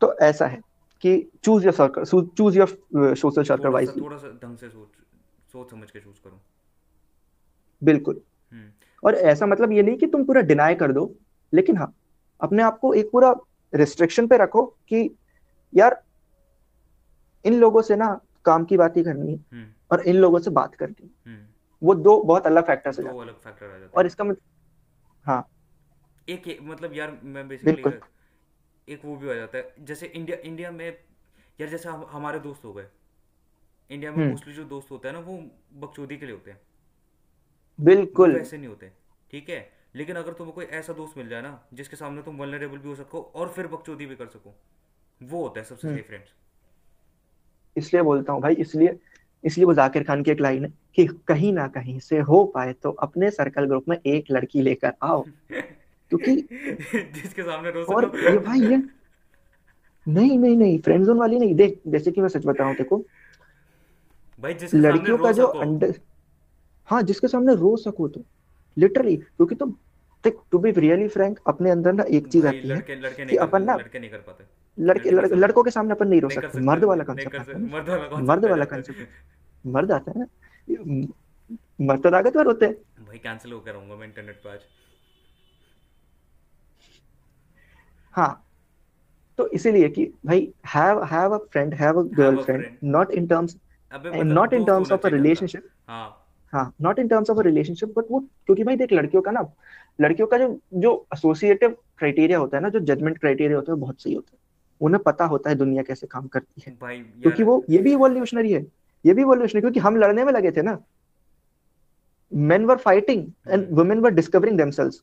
तो 0.01 0.13
ऐसा 0.19 0.47
है 0.47 0.61
कि 1.03 1.17
choose 1.43 1.63
your 1.65 1.73
circle 1.73 2.03
choose 2.37 2.57
your 2.57 3.15
social 3.15 3.43
circle 3.43 3.69
wisely 3.69 4.01
थोड़ा 4.01 4.17
सा 4.17 4.27
ढंग 4.43 4.57
से 4.57 4.69
सोच 4.69 4.87
सोच 5.51 5.71
समझ 5.71 5.91
के 5.91 5.99
चूज़ 5.99 6.15
करो। 6.23 6.39
बिल्कुल। 7.83 8.21
हम्म। 8.51 8.71
और 9.03 9.15
ऐसा 9.15 9.45
मतलब 9.45 9.71
ये 9.71 9.83
नहीं 9.83 9.97
कि 9.97 10.07
तुम 10.07 10.23
पूरा 10.25 10.41
डिनाई 10.41 10.75
कर 10.75 10.91
दो 10.91 11.11
लेकिन 11.53 11.77
हाँ 11.77 11.93
अपने 12.41 12.63
आप 12.63 12.79
को 12.79 12.93
एक 12.93 13.11
पूरा 13.11 13.33
रिस्ट्रिक्शन 13.73 14.27
पे 14.27 14.37
रखो 14.37 14.65
कि 14.89 15.09
यार 15.73 16.01
इन 17.45 17.59
लोगों 17.59 17.81
से 17.81 17.95
ना 17.95 18.19
काम 18.45 18.63
की 18.65 18.77
बात 18.77 18.97
ही 18.97 19.03
करनी 19.03 19.31
है 19.31 19.37
हम्म। 19.53 19.67
और 19.91 20.01
इन 20.01 20.15
लोगों 20.15 20.39
से 20.39 20.51
बात 20.51 20.75
करनी 20.75 21.03
है। 21.03 21.33
हम्म। 21.33 21.45
वो 21.81 21.95
दो 21.95 22.21
बहुत 22.23 22.45
अलग 22.47 22.65
फैक्टर्स 22.67 22.99
हो। 22.99 23.03
जाते 23.03 23.17
हैं। 23.17 23.89
और 23.97 24.05
इसका 24.05 24.23
मतलब 24.23 24.41
हाँ। 25.25 25.49
एक 26.29 26.47
एक- 26.47 26.63
मतलब 26.63 26.93
यार 26.93 27.19
मैं 27.23 27.47
बेसिकली 27.47 27.73
बिल्कुल। 27.73 28.01
एक 28.89 29.05
वो 29.05 29.15
भी 29.15 29.27
हो 29.27 29.35
जाता 29.35 29.57
है। 29.57 29.73
जैसे 29.79 30.05
इंडिया 30.05 30.37
इंडिया 30.37 30.71
में 30.71 30.87
यार 31.61 31.69
जैसे 31.69 31.89
हम, 31.89 32.05
हमारे 32.09 32.39
दोस्त 32.39 32.65
हो 32.65 32.73
गए। 32.73 32.87
इंडिया 33.91 34.11
में 34.11 34.17
हम्म। 34.17 34.29
मोस्टली 34.29 34.53
जो 34.53 34.63
दोस्त 34.63 34.91
होते 34.91 35.07
हैं 35.07 35.15
ना 35.15 35.21
वो 35.21 35.37
बकचोदी 35.73 36.17
के 36.17 36.25
लिए 36.25 36.35
होते 36.35 36.51
हैं। 36.51 36.57
वो 37.79 37.85
बिल्कुल। 37.85 38.33
वैसे 38.37 38.57
नहीं 38.57 38.67
होते 38.67 38.91
ठीक 39.31 39.49
है? 39.49 39.71
लेकिन 39.95 40.15
अगर 40.15 40.33
तुम्हें 40.33 40.55
कोई 40.55 40.65
ऐसा 40.65 40.93
दोस्त 40.93 41.17
मिल 41.17 41.29
जाए 41.29 41.41
ना 41.41 41.65
जिसके 41.73 41.95
सामने 41.95 42.21
तुम 42.21 42.37
वल्नरेबल 42.37 42.77
भी 42.77 42.87
हो 42.89 42.95
सको 42.95 43.21
और 43.21 43.49
फिर 43.49 43.67
बकचोदी 43.67 44.05
भी 44.05 44.15
कर 44.15 44.27
सको 44.27 44.55
वो 45.23 45.41
होता 45.43 45.59
है 45.59 45.65
सबसे 45.65 45.87
हम्म। 45.87 45.97
सही 45.97 46.07
फ्रेंड्स 46.07 46.33
इसलिए 47.77 48.03
बोलता 48.03 48.33
हूँ 48.33 48.41
भाई 48.41 48.53
इसलिए 48.53 48.99
इसलिए 49.45 49.65
वो 49.65 49.73
जाकिर 49.73 50.03
खान 50.03 50.23
की 50.23 50.31
एक 50.31 50.41
लाइन 50.41 50.65
है 50.65 50.71
कि 50.95 51.05
कहीं 51.27 51.53
ना 51.53 51.67
कहीं 51.67 51.99
से 51.99 52.19
हो 52.19 52.43
पाए 52.45 52.73
तो 52.73 52.91
अपने 52.91 53.31
सर्कल 53.31 53.65
ग्रुप 53.65 53.89
में 53.89 53.97
एक 53.97 54.25
लड़की 54.31 54.61
लेकर 54.61 54.93
आओ। 55.03 55.23
क्योंकि 56.11 56.35
जिसके 57.21 57.43
सामने 57.43 57.71
रो 57.71 57.83
और 57.95 58.05
ये 58.31 58.37
भाई 58.39 58.59
ये 58.59 58.77
नहीं 60.07 60.37
नहीं 60.39 60.57
नहीं 60.57 60.79
फ्रेंड 60.79 61.05
जोन 61.05 61.17
वाली 61.17 61.39
नहीं। 61.39 61.55
देख 61.55 61.81
जैसे 61.87 62.11
कि 62.11 62.21
मैं 62.21 62.29
सच 62.29 62.45
बताऊँ 62.45 62.75
देखो। 62.75 63.03
भाई 64.39 64.53
जिसके 64.53 64.77
लड़कियों 64.77 65.17
का 65.17 65.31
जो 65.31 65.45
अंडर 65.45 65.93
हाँ 66.89 67.01
जिसके 67.03 67.27
सामने 67.27 67.55
रो 67.55 67.75
सको 67.77 68.07
तो 68.07 68.23
लिटरली 68.77 69.15
क्योंकि 69.17 69.55
तुम 69.55 69.71
देख 70.23 70.37
टू 70.51 70.59
बी 70.59 70.71
रियली 70.71 71.07
फ्रैंक 71.07 71.39
अपने 71.47 71.69
अंदर 71.69 71.93
ना 71.93 72.03
एक 72.09 72.27
चीज़ 72.27 72.47
आती 72.47 72.67
है 72.67 72.81
कि 73.29 73.35
अपन 73.37 73.63
ना 73.63 73.75
लड़के 73.75 73.99
नहीं 73.99 74.09
कर 74.09 74.17
पाते। 74.17 74.43
लड़के 74.77 75.11
लड़के 75.11 75.35
लड़, 75.35 75.39
लड़कों 75.39 75.63
के 75.63 75.71
सामने 75.71 75.93
अपन 75.93 76.07
नहीं 76.07 76.21
रो 76.21 76.29
सकते। 76.29 76.59
मर्द 76.61 76.83
वाला 76.83 77.03
है 77.11 78.25
मर्द 78.27 78.45
वाला 78.45 78.65
कौन 78.65 78.83
मर्द 79.65 79.91
आता 79.91 80.11
है 80.11 80.19
ना 80.19 80.27
मर्द 81.87 82.03
तो 82.03 82.09
ताकतवर 82.11 82.45
होते 82.45 82.65
हैं। 82.65 83.05
भाई 83.05 83.17
कैंसिल 83.17 83.51
होकर 83.51 83.71
रहूँगा 83.71 83.95
मैं 83.95 84.07
इंटरनेट 84.07 84.35
पे 84.43 84.49
आज। 84.49 84.59
हाँ 88.13 88.41
तो 89.39 89.47
इसीलिए 89.47 89.89
कि 89.89 90.05
भाई 90.25 90.47
have 90.75 91.03
have 91.03 91.33
a 91.33 91.37
friend 91.51 91.73
have 91.73 91.99
a 91.99 92.03
girlfriend 92.17 92.65
not 92.83 93.11
in 93.11 93.27
terms 93.27 93.57
not 94.13 94.53
in 94.53 94.63
terms 94.65 94.91
of 94.91 95.05
a 95.07 95.09
relationship 95.09 95.67
हाँ। 95.89 96.21
हाँ 96.53 96.73
not 96.81 96.99
in 96.99 97.07
terms 97.07 97.29
of 97.29 97.39
a 97.39 97.41
relationship 97.41 97.93
but 97.97 98.05
वो 98.11 98.19
क्योंकि 98.19 98.63
भाई 98.63 98.75
देख 98.75 98.93
लड़कियों 98.93 99.21
का 99.21 99.31
ना 99.31 99.41
लड़कियों 100.01 100.27
का 100.27 100.37
जो 100.37 100.59
जो 100.73 100.93
एसोसिएटिव 101.13 101.75
क्राइटेरिया 101.97 102.37
होता 102.39 102.57
है 102.57 102.63
ना 102.63 102.69
जो 102.69 102.79
जजमेंट 102.79 103.17
क्राइटेरिया 103.17 103.57
होता 103.57 103.71
है 103.71 103.77
बहुत 103.79 104.01
सही 104.01 104.13
होता 104.13 104.35
है। 104.35 104.39
उन्हें 104.81 105.03
पता 105.03 105.25
होता 105.25 105.49
है 105.49 105.55
दुनिया 105.55 105.83
कैसे 105.83 106.07
काम 106.07 106.27
करती 106.27 106.63
है। 106.67 106.75
क्योंकि 107.21 107.43
वो 107.43 107.63
ये 107.69 107.77
भी 107.77 107.91
इवोल्यूशनरी 107.91 108.51
है। 108.51 108.65
ये 109.05 109.13
भी 109.13 109.21
इवोल्यूशनरी 109.21 109.61
क्योंकि 109.61 109.79
हम 109.79 109.95
लड़ने 109.95 110.23
में 110.23 110.33
लगे 110.33 110.51
थे 110.51 110.61
ना। 110.61 110.79
Men 112.31 112.63
were 112.65 112.77
fighting 112.77 113.19
and 113.47 113.65
hmm. 113.65 113.75
women 113.75 113.99
were 114.03 114.11
discovering 114.15 114.55
themselves 114.59 114.95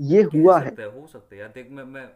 ये 0.00 0.22
हुआ 0.22 0.58
है। 0.60 0.70
हो 0.70 1.06
सकता 1.06 1.34
है। 1.34 1.40
यार 1.40 1.48
देख 1.48 1.70
मैं 1.70 1.84
मैं 1.84 2.06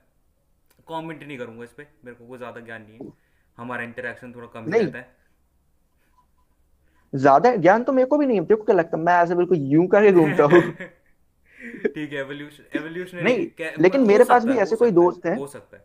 कमेंट 0.89 1.23
नहीं 1.23 1.39
करूँगा 1.39 1.65
इस 1.65 1.71
पे। 1.71 1.87
मेरे 2.05 2.17
को 2.17 2.27
कोई 2.29 2.39
ज़्यादा 2.39 2.61
ज्ञान 2.61 2.83
नहीं 2.83 3.07
है। 3.07 3.13
हमारा 3.59 3.83
इंटरेक्शन 3.83 4.33
थोड़ा 4.33 4.47
कम 4.47 4.71
नहीं। 4.71 4.83
रहता 4.83 4.99
है। 4.99 5.09
ज़्यादा 7.15 7.55
ज्ञान 7.57 7.83
तो 7.83 7.93
मेरे 7.93 8.07
को 8.07 8.19
भी 8.19 8.27
नहीं 8.27 8.41
है। 8.41 8.45
तेरे 8.45 8.57
को 8.57 8.65
क्या 8.65 8.77
लगता 8.77 8.97
है? 8.97 9.03
मैं 9.05 9.15
ऐसे 9.15 9.35
बिल्कुल 9.35 9.59
यूँ 9.59 9.87
करके 9.87 10.13
घूमता 10.13 10.45
हूँ। 10.45 10.63
ठीक 11.87 12.13
है 12.13 12.19
एवोल्यूशन 12.19 12.79
एवोल्यूशनरी 12.79 13.23
नहीं 13.25 13.69
लेकिन 13.81 14.07
मेरे 14.07 14.25
पास 14.25 14.45
भी 14.45 14.57
ऐसे 14.57 14.77
कोई 14.77 14.91
दोस्त 14.91 15.27
हैं। 15.27 15.37
हो 15.37 15.47
सकता 15.47 15.77
है। 15.77 15.85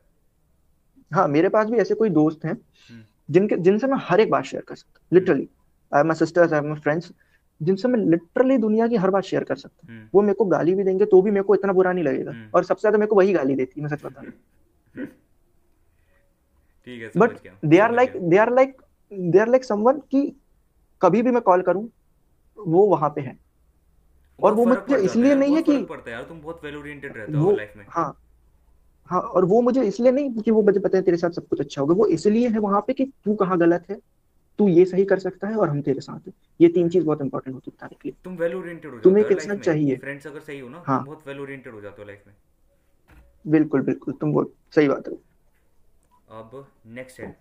हाँ 1.12 1.28
मेरे 1.28 1.50
पास 1.50 1.68
भी 1.70 1.78
ऐसे 1.78 1.96
कोई 1.96 2.10
दोस्त 2.12 2.46
हैं 2.46 2.54
हम्म। 2.54 3.04
जिनके 3.30 3.58
जिनसे 3.58 3.88
मैं 3.88 3.98
हर 4.02 4.20
एक 4.20 4.30
बात 4.30 4.44
शेयर 4.44 4.64
कर 4.64 4.76
सकता 4.76 5.00
हूँ 5.00 5.20
literally 5.20 5.48
I 5.92 6.02
am 6.02 6.14
sisters 6.16 6.54
I 6.54 6.60
am 6.60 6.76
friends 6.76 7.12
जिनसे 7.62 7.88
मैं 7.88 8.00
लिटरली 8.02 8.58
दुनिया 8.58 8.88
की 8.88 8.96
हर 8.96 9.10
बात 9.10 9.24
शेयर 9.24 9.44
कर 9.44 9.56
सकता 9.56 9.88
हूँ। 9.88 9.96
हम्म। 9.96 10.08
वो 10.14 10.22
मेरे 10.22 10.34
को 10.34 10.46
गाली 10.46 10.74
भी 10.76 10.84
देंगे 10.84 11.06
तो 11.06 11.22
भी 11.22 11.32
मेरे 11.32 11.44
को 11.44 11.56
इतना 11.56 11.74
बुरा 11.74 11.92
नहीं 11.92 12.04
लगेगा। 12.04 12.32
हम्म। 12.32 12.50
और 12.56 12.64
सबसे 12.64 12.82
ज़्यादा 12.82 12.98
मेरे 12.98 13.10
को 13.10 13.16
वही 13.16 13.34
गाली 13.34 13.56
देती 13.56 13.80
है 13.80 13.84
मैं 13.84 13.96
सच 13.96 14.04
बता 14.06 14.22
रहा 14.22 14.32
हूँ 14.32 15.08
but 17.18 17.38
they 17.66 17.78
are 17.80 17.92
like 17.92 18.18
they 18.20 18.38
are 18.38 18.52
like 18.54 18.76
they 19.12 19.40
are 19.40 19.48
like 19.48 19.64
someone 19.64 20.00
कि 20.12 20.22
कभी 21.02 21.22
भी 21.22 21.32
मैं 21.32 21.42
कॉल 21.42 21.62
करूँ 21.62 21.88
वो 22.58 22.86
वहाँ 22.88 23.10
पे 23.10 23.22
है। 23.22 23.38
और 24.40 24.54
वो 24.54 24.66
मुझे 24.66 24.98
इसलिए 24.98 25.36
नहीं 25.36 25.56
है 25.56 25.62
कि 25.62 25.78
पड़ता 25.84 26.10
है 26.10 26.16
यार 26.16 26.24
तुम 26.24 26.42
बहुत 26.42 26.62
वेल 26.64 26.76
ओरिएंटेड 26.76 27.18
रहते 27.18 27.38
हो 27.38 27.52
लाइफ 27.52 27.74
में। 27.78 27.86
हाँ 27.90 28.12
हाँ 29.10 29.20
और 29.22 29.46
वो 29.46 29.62
मुझे 29.62 29.84
इसलिए 29.84 30.12
नहीं 30.12 30.42
कि 30.42 30.52
वो 30.52 30.62
मुझे 30.64 30.80
पता 30.80 30.98
है 30.98 31.04
तेरे 31.04 31.18
साथ 31.18 31.32
सब 31.32 31.48
कुछ 31.48 31.60
अच्छा 31.60 31.82
होगा। 31.82 31.94
वो 31.94 32.06
इसलिए 32.08 32.50
है 32.50 32.60
वहाँ 32.60 32.82
पे 32.82 32.94
कि 32.94 33.06
तू 33.26 33.36
कहाँ 33.36 33.58
गलत 33.58 33.86
है 33.90 34.00
तू 34.60 34.68
ये 34.68 34.86
सही 34.86 35.06
कर 35.06 35.20
सकता 35.20 35.48
है 35.48 35.56
और 35.56 35.70
हम 35.70 35.82
तेरे 35.82 36.02
साथ 36.02 36.28
हैं। 36.28 36.34
ये 36.62 36.68
तीन 36.68 36.90
चीज़ 36.90 37.04
बहुत 37.06 37.22
इंपॉर्टेंट 37.22 37.54
होती 37.56 37.72
है 37.72 37.76
बताने 37.78 37.98
लिए। 38.06 38.14
तुम 38.24 38.36
वेल 38.36 38.56
ओरिएंटेड 38.56 38.92
हो 38.92 39.00
तुम्हें 39.00 39.24
में। 39.50 39.64
चाहिए? 39.64 39.96
फ्रेंड्स 39.96 40.28
अगर 40.28 40.40
सही 40.40 40.60
हो 40.60 40.70
ना 40.70 40.84
हाँ। 40.88 41.04
बहुत 41.06 41.28
वेल 41.28 41.40
ओरिएंटेड 41.40 41.74
हो 41.74 41.82
जाते 41.82 42.02
हो 42.02 42.08
लाइफ 42.08 42.24
में। 42.28 42.36
बिल्कुल 43.46 43.82
बिल्कुल। 43.82 44.14
तुम 44.14 44.32
वो 44.32 44.44
सही 44.76 44.88
बात 44.88 45.08
है। 45.08 45.14
अब 46.40 46.66
नेक्स्ट 46.96 47.20
है। 47.20 47.36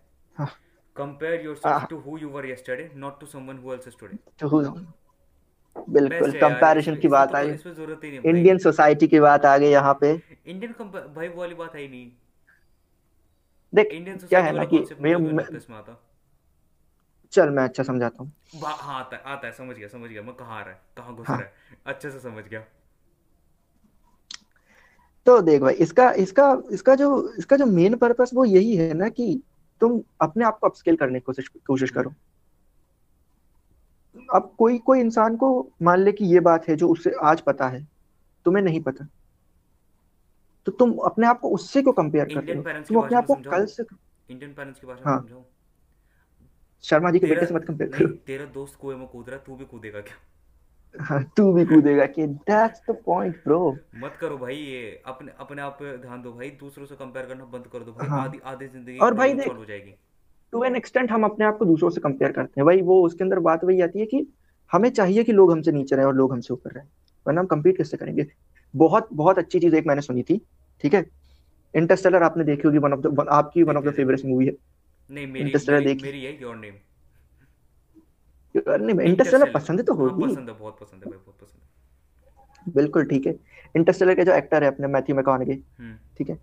Compare 0.97 1.45
yourself 1.45 1.87
to 1.91 1.99
who 2.01 2.19
you 2.19 2.29
were 2.29 2.47
yesterday 2.47 2.91
not 2.97 3.21
to 3.21 3.27
someone 3.27 3.59
who 3.59 3.73
else 3.73 3.89
is 3.89 3.95
today 4.01 4.17
तो 4.39 4.49
हो 4.49 4.63
बिल्कुल 5.77 6.33
कंपैरिजन 6.41 6.97
की 6.97 7.09
बात 7.09 7.31
तो 7.31 7.37
आई। 7.37 7.51
इसमें 7.51 7.73
ज़रूरत 7.75 8.01
ही 8.05 8.11
नहीं 8.11 8.21
इंडियन 8.25 8.59
सोसाइटी 8.59 9.07
की 9.09 9.21
बात 9.21 9.45
आ 9.45 9.57
गई 9.59 9.71
यहाँ 9.71 9.95
पे। 10.01 10.13
इंडियन 10.47 10.73
भाई 11.15 11.29
वो 11.29 11.41
वाली 11.41 11.55
बात 11.55 11.75
ही 11.77 11.89
नहीं। 11.89 12.11
देख 13.73 13.89
इंडियन 13.93 14.17
क्या 14.29 14.41
है 14.43 14.53
ना 14.53 14.65
कि 14.65 14.85
चल 17.33 17.51
मैं 17.51 17.63
अच्छा 17.65 17.83
समझाता 17.83 18.23
हूँ। 18.23 18.33
हाँ 18.63 18.99
आता 18.99 19.17
है 19.17 19.23
आता 19.25 19.47
है 19.47 19.53
समझ 19.55 19.77
गया 19.77 19.89
समझ 19.89 20.11
गया 20.11 20.23
मैं 20.23 20.35
कहाँ 20.35 20.61
रहा 20.61 20.73
है 20.73 20.81
कहाँ 20.97 21.15
घुस 21.17 21.29
हाँ। 21.29 21.37
रहा 21.37 21.47
है 21.47 21.53
अच्छे 21.87 22.11
से 22.11 22.19
समझ 22.21 22.45
गया। 22.45 22.61
तो 25.27 25.41
देख 25.41 25.61
भाई 25.63 25.75
इसका 25.77 26.11
इसका 26.21 26.47
इसका 26.73 26.95
जो 26.95 27.09
इसका 27.39 27.57
जो 27.57 27.67
मेन 27.67 27.97
पर्पस 27.97 28.31
वो 28.35 28.45
यही 28.45 28.77
है 28.77 28.93
ना 28.95 29.09
कि 29.09 29.43
तुम 29.81 30.01
अपने 30.21 30.45
आप 30.45 30.59
को 30.59 30.67
अपस्केल 30.67 30.97
करने 30.97 31.19
की 31.19 31.25
कोशिश 31.25 31.49
कोशिश 31.67 31.91
करो। 31.91 32.13
अब 34.35 34.53
कोई 34.59 34.79
कोई 34.79 35.01
इंसान 35.01 35.37
को 35.37 35.49
मान 35.83 36.01
ले 36.01 36.13
कि 36.13 36.25
ये 36.25 36.41
बात 36.41 36.69
है 36.69 36.77
जो 36.77 36.89
उससे 36.89 37.13
आज 37.23 37.41
पता 37.41 37.69
है 37.69 37.87
तुम्हें 38.47 38.63
नहीं 38.65 38.81
पता। 38.83 39.07
तो 40.67 40.73
तुम 40.73 40.93
अपने 41.05 41.27
आप 41.27 41.41
को 41.41 41.49
उससे 41.51 41.83
क्यों 41.83 41.93
कंपेयर 41.93 42.35
कर 42.35 42.43
रहे 42.43 42.57
हो? 42.57 42.63
तुम 42.83 43.03
अपने 43.03 43.17
आप 43.17 43.27
को 43.27 43.35
कल 43.35 43.67
से 43.67 43.83
इंडियन 43.83 44.53
पेरेंट्स 44.53 44.81
की 44.81 44.87
भाषा 44.87 45.05
में 45.07 45.13
हाँ। 45.13 45.45
शर्मा 46.85 47.11
जी 47.11 47.19
के 47.19 47.27
बेटे 47.27 47.47
से 47.47 47.55
मत 47.55 47.65
कंपेयर 47.65 47.91
करो। 47.91 48.09
तेरा 48.27 48.45
दोस्त 48.55 48.79
कुएँ 48.81 48.97
में 48.97 49.07
कूद 49.09 49.29
रहा 49.29 49.39
तू 49.39 49.57
भी 49.57 49.65
कूदेगा 49.65 50.01
क्या? 50.01 50.17
हाँ 50.95 51.23
तू 51.37 51.53
भी 51.53 51.65
कूदेगा 51.65 52.07
कि 52.07 52.27
दैट्स 52.27 52.83
द 52.91 52.95
पॉइंट 53.07 53.37
ब्रो 53.45 53.77
मत 53.97 54.17
करो 54.21 54.37
भाई 54.39 54.57
ये 54.57 55.03
अपने 55.07 55.33
अपने 55.39 55.63
आप 55.63 55.77
पे 55.81 55.97
ध्यान 55.99 56.23
दो 56.23 56.33
भाई। 56.33 56.51
दूसरों 56.61 56.87
से 56.87 56.95
कंपेयर 56.97 57.27
करना 57.27 57.45
बंद 57.47 57.67
कर 57.73 57.79
दो 57.79 57.93
भाई। 57.93 58.09
हाँ। 58.09 58.25
आधी 58.25 58.41
आधी 58.45 58.67
ज़िंदगी 58.69 58.99
और 58.99 59.15
भाई 59.15 59.35
देख 59.35 59.49
हो 59.49 59.65
जाएगी। 59.65 59.95
टू 60.55 60.63
एन 60.65 60.77
एक्सटेंट 60.77 61.11
हम 61.13 61.25
अपने 61.25 61.45
आप 61.45 61.57
को 61.59 61.65
दूसरों 61.65 61.91
से 61.91 62.01
कंपेयर 62.01 62.33
करते 62.33 62.61
हैं। 62.61 62.65
भाई 62.67 62.83
वो 62.83 63.01
उसके 63.07 63.25
अंदर 63.25 63.39
बात 63.47 63.65
वही 63.65 63.81
आती 63.81 64.01
है 64.01 64.07
कि 64.07 64.27
हमें 64.73 64.89
चाहिए 64.91 65.25
कि 65.25 65.33
लोग 65.33 65.53
हमसे 65.53 65.73
नीचे 65.73 65.97
रहे 65.97 66.05
और 66.05 66.15
लोग 66.15 66.33
हमसे 66.33 66.53
ऊपर 66.55 66.71
रहे 66.71 66.85
वरना 67.27 67.41
हम 67.41 67.47
compete 67.47 67.77
किससे 67.77 67.97
करेंगे? 67.97 68.27
बहुत 68.75 69.09
बहुत 69.13 69.39
अच्छी 69.39 69.61
चीज़ 69.61 69.77
एक 69.77 69.87
मैंने 69.87 70.03
सुनी 70.03 70.23
थी 70.23 70.41
ठीक 70.85 70.95
है? 70.95 71.05
इंटरस्टेलर 71.75 72.23
आपने 72.23 72.45
देखी 72.45 72.69
होगी 72.69 72.79
वन 72.79 72.93
ऑफ़ 72.93 73.01
द 73.01 73.27
आपकी 73.31 73.63
one 73.63 73.77
of 73.77 73.85
the 73.85 73.93
favourite 73.93 74.25
movie 74.25 74.47
है। 74.47 74.53
नहीं 75.11 75.27
मेरी 75.27 75.45
इंटरस्टेलर 75.45 75.79
मेरी 75.79 75.95
देखी। 75.95 76.03
मेरी 76.03 76.25
है 76.25 76.33
योर 76.35 76.57
नेम 78.81 79.01
इंटरस्टेलर 79.01 79.51
पसंद 79.53 79.85
तो 79.87 79.95
हाँ 79.95 80.01
होगी। 80.03 80.25
पसंद 80.25 80.49
है 80.49 80.55
बहुत 80.57 80.79
पसंद 80.81 81.05
है 81.05 81.11
भाई 81.11 81.19
बहुत 81.19 81.39
पसंद 81.43 82.73
बिल्कुल 82.75 83.05
ठीक 83.05 83.27
है। 83.27 83.35
इंटरस्टेलर 83.75 84.15
के 84.15 84.25
जो 84.25 84.33
एक्टर 84.33 84.63
है 84.63 84.69
अपने 84.69 84.87
मैथ्यू 84.89 85.17
मैकॉनगी 85.17 85.53
हम्म। 85.53 85.95
ठीक 86.19 86.31
है? 86.31 86.39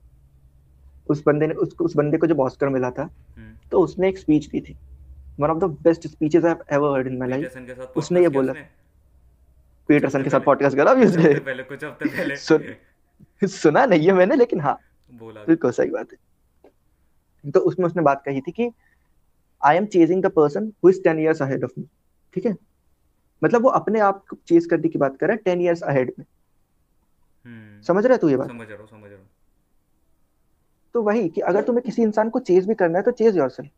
उस 1.12 1.24
बंदे 1.26 1.48
ने 1.48 1.54
उस, 1.54 1.76
उस 1.82 1.96
बंदे 1.96 2.18
को 2.18 2.28
जब 2.28 2.40
ऑस्कर 2.40 2.70
मिला 2.70 2.92
था 2.92 3.04
हम्म। 3.04 3.70
तो 3.72 3.82
उसने 3.82 4.10
एक 4.10 4.18
स्पीच 4.18 4.48
दी 4.48 4.62
थी। 4.62 4.78
One 5.40 5.50
of 5.50 5.58
the 5.58 5.64
best 5.84 6.08
speeches 6.08 6.46
I 6.46 6.52
have 6.52 6.64
ever 6.72 6.98
heard 6.98 7.08
in 7.08 7.18
my 7.18 7.30
life 7.30 7.94
उसने 7.98 8.22
ये 8.22 8.30
बोला। 8.30 8.54
पीटरसन 9.90 10.24
के 10.24 10.30
साथ 10.30 10.40
पॉडकास्ट 10.40 10.78
करा 10.78 10.92
अभी 10.92 11.06
उसने। 11.06 11.34
पहले 11.40 11.64
कुछ 11.64 11.84
हफ़्ते 11.84 12.06
पहले। 12.06 12.36
सुन 12.48 13.48
सुना 13.48 13.86
नहीं 13.86 14.08
है 14.08 14.14
मैंने 14.14 14.36
लेकिन 14.36 14.60
हाँ। 14.60 14.78
बोला। 15.14 15.44
बिल्कुल 15.44 15.72
सही 15.72 15.90
बात 15.90 16.08
है। 16.12 17.52
तो 17.52 17.60
उसमें 17.60 17.86
उसने 17.86 18.02
बात 18.02 18.22
कही 18.26 18.42
थी 18.42 18.52
कि 18.52 18.70
I 19.62 19.78
am 19.78 19.86
chasing 19.86 20.24
the 20.24 20.32
person 20.32 20.72
who 20.84 20.90
is 20.90 21.02
ten 21.04 21.20
years 21.20 21.42
ahead 21.42 21.64
of 21.64 21.72
me 21.80 21.86
ठीक 22.34 22.46
है? 22.46 22.56
मतलब 23.44 23.64
वो 23.64 23.70
अपने 23.70 24.00
आप 24.00 24.24
को 24.30 24.38
चेज 24.48 24.66
करने 24.66 24.90
की 24.90 25.00
बात 25.00 25.18
कर 25.18 25.28
रहा 25.28 25.36
है 25.36 25.42
टेन 25.46 25.62
ईयर्स 25.62 25.82
अहेड 25.82 26.14
में। 26.20 26.26
हम्म। 27.46 27.82
समझ 27.82 28.06
रहा 28.06 28.14
है 28.14 28.20
तू 28.20 28.30
ये 28.30 28.38
बात? 28.38 28.48
समझ 28.48 28.68
रहा 28.70 28.78
हूँ 28.78 28.88
समझ 28.88 29.12
रहा 29.12 29.21
तो 30.96 31.02
वही 31.02 31.28
कि 31.30 31.42
अगर 31.44 31.64
तुम्हें 31.64 31.84
किसी 31.86 32.02
इंसान 32.02 32.30
को 32.30 32.40
चेज 32.42 32.68
भी 32.68 32.76
करना 32.76 32.98
है 32.98 33.04
तो 33.04 33.12
चेज 33.14 33.38
योरसेल्फ 33.38 33.70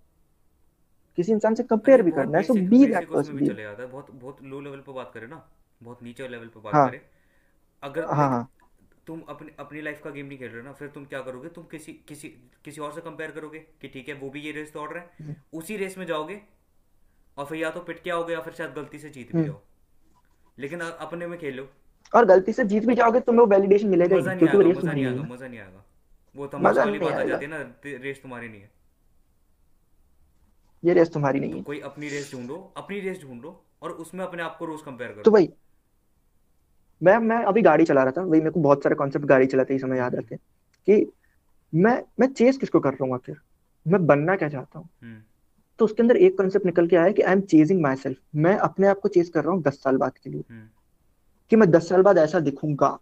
किसी 1.17 1.31
इंसान 1.31 1.55
से 1.55 1.63
कंपेयर 1.63 2.01
भी 2.01 2.11
करना 2.11 2.37
है 2.37 2.43
so 2.43 2.53
be 2.53 2.85
that 2.85 3.09
person 3.09 3.35
be 3.35 3.47
चले 3.47 3.63
जाता 3.63 3.83
है। 3.83 3.89
बहुत 3.89 4.11
बहुत 4.13 4.37
लो 4.43 4.59
लेवल 4.61 4.77
पे 4.79 4.93
बात 4.93 5.11
करें 5.13 5.27
ना। 5.27 5.41
बहुत 5.81 6.03
नीचे 6.03 6.27
लेवल 6.27 6.47
पे 6.47 6.59
बात 6.59 6.73
हाँ। 6.73 6.89
करें। 6.89 7.01
अगर 7.83 8.05
हाँ 8.11 8.29
हाँ। 8.29 8.49
तुम 9.07 9.21
अपनी 9.29 9.51
अपनी 9.59 9.81
लाइफ 9.81 10.01
का 10.03 10.09
गेम 10.09 10.25
नहीं 10.25 10.37
खेल 10.37 10.49
रहे 10.49 10.63
ना 10.63 10.71
फिर 10.71 10.87
तुम 10.87 11.05
क्या 11.05 11.21
करोगे? 11.21 11.49
तुम 11.49 11.63
किसी 11.71 11.93
किसी 12.07 12.27
किसी 12.65 12.81
और 12.81 12.93
से 12.93 13.01
कंपेयर 13.01 13.31
करोगे 13.31 13.59
कि 13.81 13.87
ठीक 13.87 14.09
है 14.09 14.15
वो 14.15 14.29
भी 14.29 14.41
ये 14.41 14.51
रेस 14.51 14.71
दौड़ 14.73 14.89
रहे 14.91 14.99
हैं। 14.99 15.09
हम्म। 15.19 15.59
उसी 15.59 15.77
रेस 15.77 15.97
में 15.97 16.05
जाओगे 16.05 16.41
और 17.37 17.45
फिर 17.45 17.57
या 17.57 17.69
तो 17.69 17.79
पिट 17.81 18.03
के 18.03 18.09
आओगे 18.09 18.33
या 18.33 18.39
फिर 18.39 18.53
शायद 18.53 18.73
गलती 18.75 18.99
से 18.99 19.09
जीत 19.09 19.31
भी 19.31 19.37
हम्म। 19.37 19.47
जाओ। 19.47 19.61
लेकिन 20.57 20.79
अपने 20.79 21.27
में 21.27 21.39
खेलो। 21.39 21.67
और 22.13 22.25
गलती 22.25 22.53
से 22.53 22.63
जीत 22.65 22.85
भी 22.85 22.95
जाओगे 22.95 23.19
तुम्हें 23.19 23.39
वो 23.39 23.49
वैलिडेशन 23.49 23.87
मिलेगा 23.87 24.17
मज़ा 24.17 24.33
नहीं 24.33 25.05
आएगा 25.05 25.23
मज़ा 25.23 25.47
नहीं 25.47 25.59
आएगा। 25.59 25.85
वो 26.35 26.47
तमाशा 26.47 26.69
मज़ा 26.69 26.83
वाली 26.83 26.99
बात 26.99 27.13
आ 27.13 27.23
जाती 27.23 27.45
है 27.45 27.51
ना 27.51 27.99
रेस 28.03 28.21
तुम्हारी 28.23 28.47
नहीं 28.49 28.61
है। 28.61 28.71
ये 30.83 30.93
रेस 30.93 31.11
तुम्हारी 31.13 31.39
तो 31.39 31.45
नहीं 31.45 31.55
है। 31.55 31.61
कोई 31.63 31.79
अपनी 31.81 32.07
रेस 32.09 32.31
ढूंढो 32.31 32.55
अपनी 32.77 32.99
रेस 32.99 33.21
ढूंढो 33.21 33.59
और 33.81 33.91
उसमें 34.03 34.23
अपने 34.25 34.43
आप 34.43 34.55
को 34.59 34.65
रोज 34.65 34.81
कंपेयर 34.81 35.11
तो 35.11 35.21
करो 35.21 35.31
भाई 35.31 35.49
मैं 37.01 37.17
मैं 37.19 37.43
अभी 37.45 37.61
गाड़ी 37.61 37.85
चला 37.85 38.03
रहा 38.03 38.11
था 38.17 38.21
वही 38.21 38.39
मेरे 38.41 38.51
को 38.51 38.59
बहुत 38.59 38.83
सारे 38.83 38.95
कॉन्सेप्ट 38.95 39.25
गाड़ी 39.25 39.45
चलाते 39.45 39.73
ही 39.73 39.79
समय 39.79 39.97
याद 39.97 40.15
आते 40.15 40.35
हैं 40.35 40.41
कि 40.87 41.11
मैं 41.73 42.01
मैं 42.19 42.27
चेस 42.33 42.57
किसको 42.57 42.79
कर 42.79 42.91
रहा 42.91 43.05
हूँ 43.05 43.13
आखिर? 43.15 43.35
मैं 43.85 44.05
बनना 44.05 44.35
क्या 44.35 44.49
चाहता 44.49 44.79
हूँ? 44.79 44.89
हम्म। 45.03 45.21
तो 45.79 45.85
उसके 45.85 46.01
अंदर 46.03 46.17
एक 46.17 46.37
कॉन्सेप्ट 46.37 46.65
निकल 46.65 46.87
के 46.87 46.95
आया 46.95 47.11
कि 47.11 47.21
I 47.21 47.33
am 47.33 47.41
chasing 47.53 47.81
my 47.81 47.95
self 47.95 48.17
मैं 48.35 48.55
अपने 48.67 48.87
आप 48.87 48.99
को 48.99 49.09
चेज 49.09 49.29
कर 49.29 49.43
रहा 49.43 49.53
हूँ 49.53 49.61
दस 49.63 49.81
साल 49.83 49.97
बाद 49.97 50.17
के 50.17 50.29
लिए। 50.29 50.43
हम्म। 50.49 50.67
कि 51.51 51.55
मैं 51.55 51.69
दस 51.71 51.89
साल 51.89 52.01
बाद 52.01 52.17
ऐसा 52.17 52.39
दिखूँगा। 52.39 52.97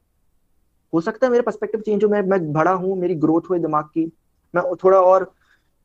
हो 0.93 1.01
सकता 1.01 1.27
है 1.27 1.31
मेरा 1.31 1.43
पर्सपेक्टिव 1.43 1.81
चेंज 1.81 2.03
हो 2.03 2.09
मैं 2.09 2.21
मैं 2.21 2.51
बड़ा 2.53 2.71
हूँ 2.73 2.97
मेरी 2.99 3.15
ग्रोथ 3.17 3.49
हुई 3.49 3.59
दिमाग 3.59 3.85
की 3.85 4.05
मैं 4.53 4.63
थोड़ा 4.83 4.99
और 5.01 5.31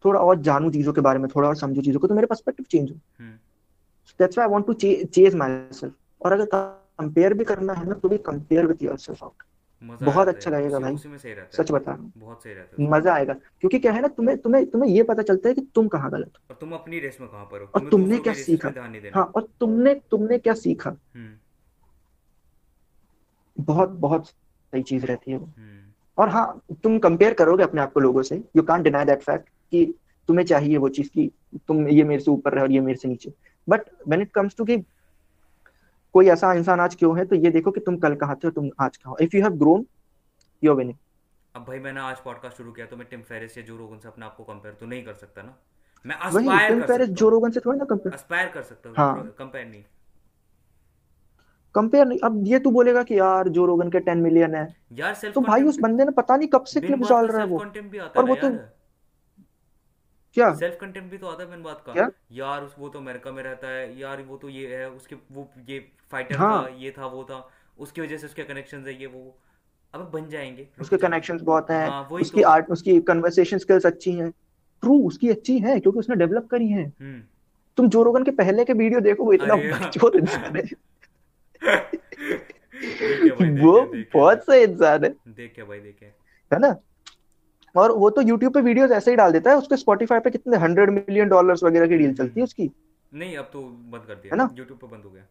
थोड़ा 0.05 0.21
और 0.21 0.41
जानू 0.43 0.71
चीज़ों 0.71 0.93
के 0.93 1.01
बारे 1.01 1.19
में 1.19 1.29
थोड़ा 1.37 1.49
और 1.49 1.57
समझू 1.57 1.83
चीज़ों 1.83 2.01
को 2.01 2.07
तो 2.07 2.15
मेरा 2.15 2.27
पर्सपेक्टिव 2.27 2.67
चेंज 2.71 2.91
हो। 2.91 2.97
That's 4.21 4.39
I 4.39 4.49
want 4.49 4.67
to 4.67 4.73
chase 4.75 5.35
myself 5.73 5.95
और 6.21 6.33
अगर 6.33 6.47
कंपेयर 6.55 7.35
भी 7.35 7.45
करना 7.45 7.73
है 7.73 7.89
ना 7.89 7.95
तो 7.95 8.09
भी 8.09 8.19
कंपेयर 8.27 8.67
विद 8.67 8.83
योरसेल्फ 8.83 9.23
आउट 9.25 9.43
बहुत 10.03 10.29
अच्छा 10.29 10.51
लगेगा 10.51 10.79
भाई। 10.79 10.97
सच 10.97 11.71
बता 11.71 11.93
रहा 11.93 12.03
हूँ। 12.03 12.89
मज़ा 12.91 13.15
आएगा। 13.15 13.35
क्योंकि 13.35 13.79
क्या 13.79 13.93
है 13.93 14.01
ना 14.01 14.09
तुम्हें 14.11 14.37
तुम्हें 14.39 14.65
तुम्हें 14.67 14.91
ये 14.91 15.03
पता 15.03 15.23
चलता 15.23 15.49
है 15.49 15.55
कि 15.55 15.61
तुम 15.75 15.89
कहाँ 15.89 16.11
गलत 16.11 16.33
हो। 16.35 16.41
और 16.51 16.57
तुम 16.61 16.73
अपनी 16.73 17.01
रेस 17.01 17.19
में 17.21 17.29
कहाँ 17.29 17.45
पर 17.45 17.61
हो। 17.61 17.69
और 17.75 17.89
तुमने 17.91 18.19
क्या 18.19 18.33
सीखा। 18.35 18.73
हाँ 19.15 19.25
और 19.27 19.49
तुमने 19.61 19.95
तुमने 20.11 20.39
क्या 20.39 20.55
सीखा। 20.55 20.91
हम्म। 20.91 21.33
बहुत 23.57 23.89
बहुत 24.01 24.27
सही 24.77 24.83
चीज़ 24.85 25.07
रहती 25.07 25.31
है 25.31 25.37
हम्म। 25.37 25.83
और 26.19 26.29
हाँ 26.29 26.61
तुम 26.83 26.99
कंपेयर 26.99 27.35
करोगे 27.35 27.65
अपने 27.65 27.81
आप 27.81 27.93
को 27.93 28.01
लोगों 28.01 28.23
से। 28.23 28.37
You 28.57 28.63
can't 28.63 28.85
deny 28.85 29.05
that 29.05 29.23
fact 29.23 29.49
कि 29.73 29.85
तुम्हें 30.29 30.45
चाहिए 30.47 30.77
वो 30.77 30.89
चीज़ 30.89 31.09
की 31.09 31.31
तुम 31.69 31.87
ये 31.89 32.05
मेरे 32.05 32.23
से 32.23 32.31
ऊपर 32.31 32.53
रहे 32.53 32.63
और 32.63 32.73
ये 32.73 32.81
मेरे 32.81 32.99
से 32.99 33.09
नीचे। 33.09 33.33
But 33.69 33.89
when 34.09 34.23
it 34.23 34.31
comes 34.33 34.57
to 34.57 34.65
कि 34.65 34.77
कोई 36.15 36.29
ऐसा 36.31 36.53
इंसान 36.55 36.81
आज 36.81 36.95
क्यों 36.95 37.17
है 37.19 37.25
तो 37.25 37.37
ये 37.37 37.51
देखो 37.51 37.71
कि 37.71 37.81
तुम 37.81 37.97
कल 37.97 38.15
कहाँ 38.15 38.37
थे 38.37 38.49
और 38.49 38.53
तुम 38.53 38.71
आज 38.81 38.97
कहाँ 38.97 39.17
if 39.21 39.37
you 39.37 39.43
have 39.43 39.57
grown 39.59 39.87
you 40.63 40.71
are 40.71 40.77
winning 40.77 40.97
अब 41.55 41.65
भाई 41.65 41.79
मैंने 41.79 42.01
आज 42.01 42.21
पॉडकास्ट 42.21 42.57
शुरू 42.57 42.73
किया 42.73 42.87
तो 42.87 42.97
मैं 42.97 43.07
टिम 43.11 43.21
फेरिस 43.23 43.59
या 43.59 43.65
जो 43.65 43.77
रोगन 43.77 43.99
से 43.99 44.09
अपने 44.09 44.27
आप 44.27 44.37
को 44.37 44.45
कंपेयर 44.45 44.75
तो 44.81 44.87
नहीं 44.87 45.05
कर 45.05 45.15
सकता 45.15 45.43
ना। 45.43 45.57
मैं 46.05 46.17
वही 46.33 46.47
अस्पायर 46.49 46.81
कर 46.81 46.87
सकता 46.89 47.05
जो 47.05 47.25
हूँ। 47.25 47.33
रोगन 47.33 47.51
से 47.51 47.61
थोड़ी 47.61 47.79
ना 47.79 47.85
कंपेयर 47.85 48.15
अस्पायर 48.15 48.49
कर 48.49 48.63
सकता 48.63 48.89
हूँ 48.89 48.97
हाँ। 48.97 49.35
कंपेयर 49.39 49.67
नहीं। 49.67 49.83
कंपेयर 51.77 52.07
नहीं 52.07 52.19
अब 52.25 52.43
ये 52.47 52.59
तू 52.59 52.71
बोलेगा 52.71 53.03
कि 53.03 53.19
यार 53.19 53.49
जो 53.49 53.67
रोगन 53.67 53.91
के 53.91 54.01
टेन 54.01 54.19
मिलियन 54.19 54.55
है। 54.55 54.65
यार 54.93 55.15
सेल्फ 55.15 55.35
तो 55.35 55.41
भाई 55.41 55.63
उस 55.65 55.79
बंदे 55.81 56.05
ने 56.05 56.11
पता 56.13 56.37
नहीं 56.37 56.49
कब 56.49 56.65
से 56.65 56.81
बात 56.81 57.09
डाल 57.11 57.27
रहा 57.27 57.41
है 57.41 57.47
वो। 57.47 57.59
और 58.17 58.25
वो 58.25 58.35
तो 58.35 58.51
क्या? 60.37 60.53
सेल्फ 60.55 60.77
कंटेम्प्ट 60.81 61.11
भी 61.11 61.19
तो 61.19 61.27
आता 61.27 61.43
है 61.43 61.51
बिन 61.51 61.63
बात 61.63 61.83
का 61.87 61.93
क्या? 61.93 62.09
यार 62.33 62.63
उस 62.63 62.75
वो 62.79 62.89
तो 62.89 62.99
अमेरिका 62.99 63.33
में 63.33 63.43
रहता 63.43 63.69
है। 63.69 63.99
यार 63.99 64.23
वो 64.23 64.37
तो 64.37 64.49
ये 64.49 64.77
है 64.77 64.91
उसके 64.91 65.17
वो 65.33 65.49
ये 65.69 65.79
फाइटर 66.11 66.37
हाँ। 66.37 66.63
था 66.65 66.75
ये 66.79 66.91
था 66.99 67.07
वो 67.07 67.25
था। 67.25 67.49
उसकी 67.79 68.01
वजह 68.01 68.17
से 68.17 68.27
उसके 68.27 68.43
कनेक्शन 68.43 68.85
है 68.87 69.01
ये 69.01 69.07
वो 69.07 69.23
अबे 69.95 70.05
बन 70.11 70.29
जाएँगे 70.29 70.69
उसके 70.81 70.97
कनेक्शंस 70.97 71.41
बहुत 71.43 71.71
हैं। 71.71 71.89
हाँ 71.89 72.03
उसकी 72.13 72.43
तो। 72.43 72.49
आर्ट 72.49 72.71
उसकी 72.71 73.01
कन्वर्सेशन 73.01 73.59
स्किल्स 73.59 73.87
अच्छी 73.87 74.13
हैं। 74.13 74.31
ट्रू 74.83 74.99
उसकी 75.07 75.29
अच्छी 75.31 75.59
है 75.59 75.79
क्योंकि 75.81 75.99
उसने 75.99 76.17
डेवलप 76.17 76.49
करी 76.51 76.69
है। 76.69 76.85
हम्म। 77.01 77.23
तुम 77.79 77.89
जो 77.89 78.03
रोगन 78.03 78.25
के 78.25 78.31
पहले 78.31 78.65
के 78.65 78.73
वीडियो 78.73 79.01
देखो 79.01 79.25
वो 79.25 79.33
इतना 79.33 79.55
वो 83.63 83.81
बहुत 84.15 84.45
सही 84.45 84.63
इंसान 84.63 85.05
है। 85.05 85.11
देख 85.29 85.55
क्या 85.55 85.65
भाई 85.65 85.79
देख 85.81 86.13
है 86.53 86.59
ना? 86.59 86.77
और 87.77 87.93
वो 87.93 88.11
तो 88.11 88.23
यूट्यूब 88.23 88.55
पे 88.55 88.61
वीडियोस 88.61 88.91
ऐसे 88.91 89.11
ही 89.11 89.17
डाल 89.17 89.33
देता 89.33 89.51
है 89.51 89.57
उसके 89.57 89.77
स्पॉटिफाई 89.77 90.19
पे 90.19 90.31
कितने 90.31 90.57
हंड्रेड 90.57 90.91
मिलियन 90.91 91.29
डॉलर्स 91.29 91.65
वगैरह 91.65 91.87
की 91.87 91.97
डील 91.97 92.15
चलती 92.15 92.41
है 92.41 92.45
उसकी। 92.45 92.71
नहीं 93.15 93.37
अब 93.37 93.51
तो 93.53 93.63
बंद 93.63 94.05
कर 94.07 94.15
दिया। 94.15 94.35
है 94.35 94.39
ना? 94.39 94.49
यूट्यूब 94.55 94.79
पे 94.79 94.87
बंद 94.87 95.05
हो 95.05 95.11
गया। 95.11 95.25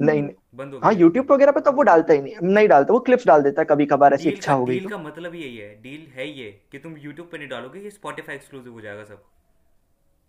नहीं 0.00 0.22
नहीं। 0.22 0.34
बंद 0.54 0.72
हो 0.72 0.78
हाँ 0.78 0.92
गया। 0.92 1.00
यूट्यूब 1.00 1.16
यूट्यूब 1.16 1.32
वगैरह 1.32 1.52
पे 1.52 1.60
तो 1.60 1.72
वो 1.72 1.82
डालता 1.82 2.12
ही 2.12 2.22
नहीं 2.22 2.34
नहीं 2.42 2.68
डालता 2.68 2.92
वो 2.92 3.00
क्लिप्स 3.00 3.26
डाल 3.26 3.42
देता 3.42 3.62
है 3.62 3.66
कभी 3.70 3.86
कभार 3.86 4.14
ऐसी 4.14 4.28
इच्छा 4.28 4.52
हो 4.52 4.64
गई 4.64 4.74
डील 4.74 4.84
तो। 4.84 4.90
का 4.90 4.98
मतलब 4.98 5.34
यही 5.34 5.56
है 5.56 5.82
डील 5.82 6.06
है 6.14 6.28
ये 6.28 6.60
कि 6.72 6.78
तुम 6.78 6.96
यूट्यूब 6.96 7.28
पे 7.32 7.38
नहीं 7.38 7.48
डालोगे 7.48 7.80
ये 7.80 7.90
स्पॉटिफाई 7.90 8.34
एक्सक्लूसिव 8.36 8.72
हो 8.72 8.80
जाएगा 8.80 9.04
सब। 9.04 9.22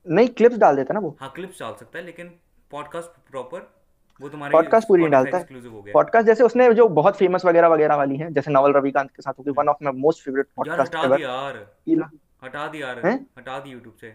नहीं 0.06 0.28
क्लिप्स 0.28 0.58
डाल 0.58 0.76
देता 0.76 0.94
ना 0.94 1.00
वो। 1.00 1.18
हाँ 1.20 1.32
क्लिप्स 1.36 1.60
डाल 1.60 1.74
सकता 1.80 2.00
है 2.00 2.06
लेकिन 2.06 2.28
पॉडकास्ट 2.72 3.32
प्रॉपर 3.32 3.81
वो 4.22 4.30
तुम्हारे 4.30 4.52
पॉडकास्ट 4.54 4.88
पूरी 4.88 5.02
नहीं 5.02 5.12
डालता। 5.12 5.38
है 5.38 5.92
पॉडकास्ट 5.94 6.28
जैसे 6.28 6.44
उसने 6.44 6.74
जो 6.74 6.88
बहुत 6.98 7.18
फ़ेमस 7.18 7.46
वगैरह 7.46 7.68
वगैरह 7.68 7.96
वाली 7.96 8.18
हैं 8.18 8.32
जैसे 8.34 8.52
नवल 8.52 8.74
रविकांत 8.74 9.10
के 9.10 9.22
साथ 9.22 9.40
होगी 9.40 9.52
one 9.52 9.70
of 9.70 9.84
my 9.84 9.94
most 9.98 10.24
favourite 10.26 10.48
podcast 10.56 10.96
हटा 10.96 11.06
एवर 11.06 11.18
दी 11.18 11.24
यार। 11.24 12.10
हटा 12.44 12.68
दी 12.68 12.82
यार। 12.82 13.00
हटा 13.06 13.60
दी 13.60 13.72
यूट्यूब 13.72 13.94
से। 14.02 14.14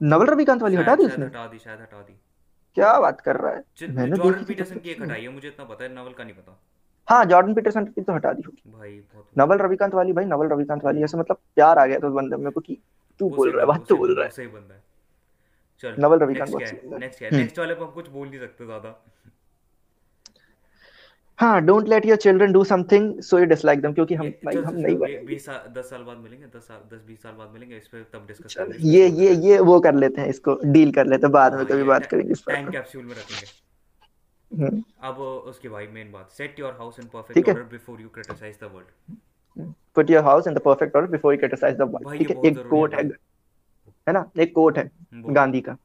नवल 0.00 0.26
रविकांत 0.26 0.62
वाली 0.62 0.76
हटा 0.76 0.94
दी 0.96 1.04
उसने? 1.04 1.26
हटा 1.26 1.46
दी 1.46 1.58
शायद 1.58 1.80
हटा 1.80 2.00
दी। 2.00 2.20
क्या 2.76 2.98
बात 3.00 3.20
कर 3.20 3.36
रहा 3.36 3.52
है? 3.52 3.64
मैंने 3.90 4.16
जॉर्डन 4.16 4.44
पीटरसन 4.44 4.76
की 4.76 4.90
एक 4.90 5.02
हटाई 5.02 5.22
है 5.22 5.28
मुझे 5.28 5.48
इतना 5.48 5.64
पता 5.64 5.84
है 5.84 5.94
नवल 5.94 6.12
का 6.12 6.24
नहीं 6.24 6.34
पता। 6.34 6.60
हाँ 7.08 7.24
जॉर्डन 7.24 7.54
पीटरसन 7.54 7.84
की 7.84 8.00
तो 8.00 8.12
हटा 8.12 8.32
दी 8.32 8.42
होगी। 8.46 8.72
भाई 8.72 9.00
नवल 9.38 9.58
रविकांत 9.58 9.94
वाली 9.94 10.12
भाई 10.12 10.24
नवल 10.24 10.48
रविकांत 10.48 10.84
वाली 10.84 11.02
ऐसे 11.04 11.18
मतलब 11.18 11.36
प्यार 11.54 11.78
आ 11.78 11.86
गया 11.86 11.98
था 11.98 12.06
उस 12.06 12.12
बंदे 12.14 12.36
में 12.36 12.44
मेरे 12.44 12.50
को 12.50 12.60
कि 12.60 12.78
तू 13.20 13.30
बोल 13.30 13.50
रहा 13.50 13.60
है 13.60 13.66
बात 13.66 13.86
तो 13.88 13.96
बोल 13.96 14.14
रहा 14.16 14.24
है। 14.24 14.30
सही 14.30 14.46
बंदा 14.46 14.74
है। 14.74 14.82
चल 15.82 15.94
नवल 15.98 16.18
रविकांत 16.18 16.50
नेक्स्ट 16.50 16.58
क्या 16.58 16.68
है 16.68 16.80
बंदा 16.84 16.98
नेक्स्ट 16.98 17.18
क्या 17.18 17.28
है? 17.28 17.32
हम्म। 17.32 17.42
नेक्स्ट 17.42 17.58
वाले 17.58 17.74
पे 17.74 17.84
हम 17.84 17.90
कुछ 17.90 18.08
बोल 18.10 18.28
नहीं 18.28 18.40
सकते 18.40 18.64
ज़्यादा। 18.66 18.98
हाँ 21.38 21.60
don't 21.62 21.88
let 21.88 22.06
your 22.06 22.16
children 22.18 22.52
do 22.52 22.62
something 22.64 23.20
so 23.22 23.38
you 23.38 23.44
dislike 23.44 23.80
them 23.80 23.92
क्योंकि 23.92 24.14
हम 24.14 24.28
भाई 24.44 24.56
हम 24.56 24.74
नहीं 24.74 24.82
चल 24.84 24.90
बी- 24.90 24.98
बनेंगे 25.00 25.26
बीस 25.26 25.44
साल 25.46 25.72
दस 25.76 25.90
साल 25.90 26.02
बाद 26.02 26.16
मिलेंगे 26.18 26.46
दस 26.56 26.66
साल 26.68 26.80
दस 26.92 27.02
बीस 27.06 27.22
साल 27.22 27.32
बाद 27.32 27.50
मिलेंगे 27.50 27.76
इस 27.76 27.86
पे 27.88 28.02
तब 28.12 28.26
डिस्कस 28.26 28.54
करेंगे 28.54 28.88
ये 28.88 29.06
ये 29.20 29.32
ये 29.46 29.58
वो 29.70 29.78
कर 29.80 29.94
लेते 29.94 30.20
हैं 30.20 30.28
इसको 30.28 30.58
डील 30.66 30.92
कर 30.92 31.06
लेते 31.06 31.26
हैं 31.26 31.32
बाद 31.32 31.52
में 31.52 31.58
हाँ 31.58 31.66
कभी 31.66 31.82
बात 31.84 32.06
करेंगे 32.06 32.32
इस 32.32 32.44
टाइम 32.46 32.70
कैप्सूल 32.70 33.04
में। 33.04 33.14
रखेंगे। 33.14 34.64
हम्म, 34.64 34.82
अब 35.02 35.18
उसके 35.20 35.68
भाई 35.68 35.86
मेन 35.88 36.12
बात 36.12 36.30
set 36.32 36.58
your 36.60 36.72
house 36.78 36.98
in 37.00 37.06
perfect 37.08 37.48
order 37.48 37.62
before 37.72 38.00
you 38.00 38.08
criticise 38.14 38.56
the 38.62 38.70
world 38.74 39.66
put 39.96 40.10
your 40.10 40.24
house 40.24 40.46
in 40.46 40.54
the 40.54 40.58
perfect 40.60 40.96
order 40.96 41.10
before 41.10 41.32
you 41.34 41.38
criticise 41.38 41.76
the 41.76 41.90
world 41.94 42.18
ठीक 42.18 42.30
है 42.30 42.36
एक 42.44 42.58
कोट 42.70 42.94
है 42.94 43.08
है 44.10 44.14
ना? 44.14 44.24
एक 44.38 44.54
कोट 44.54 44.78
है 44.78 44.90
गांधी 45.14 45.60
का। 45.60 45.76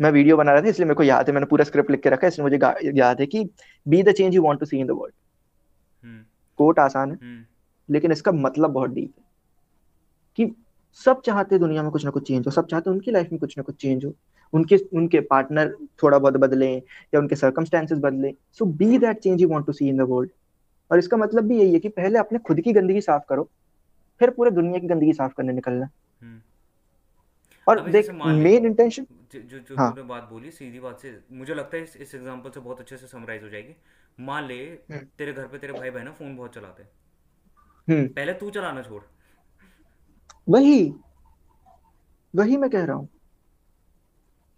मैं 0.00 0.10
वीडियो 0.12 0.36
बना 0.36 0.52
रहा 0.52 0.62
था 0.62 0.68
इसलिए 0.68 0.86
मेरे 0.86 0.94
को 0.94 1.02
याद 1.02 1.26
है 1.26 1.32
मैंने 1.34 1.46
पूरा 1.46 1.64
स्क्रिप्ट 1.64 1.90
लिख 1.90 2.00
के 2.00 2.10
रखा 2.10 2.26
है 2.26 2.28
इसलिए 2.28 2.44
मुझे 2.44 2.92
याद 2.98 3.20
है 3.20 3.26
कि 3.26 3.44
be 3.86 4.02
the 4.02 4.12
change 4.12 4.34
you 4.34 4.42
want 4.42 4.60
to 4.60 4.66
see 4.66 4.78
in 4.78 4.86
the 4.86 4.90
world 4.90 6.24
quote 6.58 6.78
आसान 6.78 7.10
है 7.10 7.16
हम्म। 7.16 7.44
लेकिन 7.88 8.12
इसका 8.12 8.32
मतलब 8.34 8.70
बहुत 8.72 8.90
डीप 8.90 9.12
है 9.18 9.24
कि 10.38 10.54
सब 11.00 11.20
चाहते 11.26 11.54
हैं 11.54 11.60
दुनिया 11.60 11.82
में 11.82 11.90
कुछ 11.92 12.04
ना 12.04 12.10
कुछ 12.10 12.26
चेंज 12.28 12.46
हो 12.46 12.50
सब 12.52 12.66
चाहते 12.66 12.90
हैं 12.90 12.96
उनकी 12.96 13.10
लाइफ 13.10 13.32
में 13.32 13.38
कुछ 13.40 13.56
ना 13.58 13.62
कुछ 13.62 13.76
चेंज 13.82 14.04
हो 14.04 14.12
उनके 14.52 14.76
उनके 14.96 15.20
पार्टनर 15.30 15.74
थोड़ा 16.02 16.18
बहुत 16.18 16.36
बदले 16.36 16.72
या 16.74 17.20
उनके 17.20 17.36
सर्कमस्टेंसेस 17.36 17.98
बदले। 17.98 18.32
So 18.58 18.64
be 18.64 18.98
that 18.98 19.18
change 19.18 19.42
you 19.42 19.48
want 19.48 19.66
to 19.66 19.72
see 19.72 19.88
in 19.88 19.96
the 19.96 20.06
world 20.10 20.30
और 20.90 20.98
इसका 20.98 21.16
मतलब 21.16 21.44
भी 21.44 21.58
यही 21.58 21.72
है 21.72 21.78
कि 21.78 21.88
पहले 21.90 22.18
अपने 22.18 22.38
खुद 22.38 22.60
की 22.60 22.72
गंदगी 22.72 23.00
साफ़ 23.00 23.22
करो 23.28 23.48
फिर 24.20 24.30
पूरे 24.30 24.50
दुनिया 24.50 24.78
की 24.78 24.86
गंदगी 24.86 25.12
साफ़ 25.12 25.32
करने 25.36 25.52
निकलना। 25.52 25.88
और 27.66 27.80
देख 27.90 28.10
मान 28.10 28.46
इंटेंशन 28.46 29.06
जो 29.34 29.58
जो 29.58 29.76
हाँ। 29.76 29.90
तूने 29.90 30.02
बात 30.02 30.28
बोली 30.30 30.50
सीधी 30.50 30.80
बात 30.80 31.00
से 31.00 31.18
मुझे 31.32 31.54
लगता 31.54 31.76
है 31.76 31.82
इस 31.82 31.96
इस 31.96 32.14
एग्जांपल 32.14 32.50
से 32.50 32.60
बहुत 32.60 32.80
अच्छे 32.80 32.96
से 32.96 33.06
समराइज 33.06 33.42
हो 33.42 33.48
जाएगी। 33.48 33.74
मान 34.20 34.46
ले 34.46 34.54
हम्म। 34.54 34.98
तेरे 35.18 35.32
घर 35.32 35.46
पे 35.46 35.58
तेरे 35.58 35.72
भाई 35.72 35.90
बहन 35.90 36.10
फ़ोन 36.12 36.36
बहुत 36.36 36.54
चलाते 36.54 36.82
हैं। 36.82 36.90
हम्म, 37.88 38.08
पहले 38.08 38.32
तू 38.32 38.50
चलाना 38.50 38.82
छोड़। 38.82 39.02
वही 40.48 40.94
वही 42.34 42.56
मैं 42.56 42.70
कह 42.70 42.84
रहा 42.84 42.96
हूँ 42.96 43.08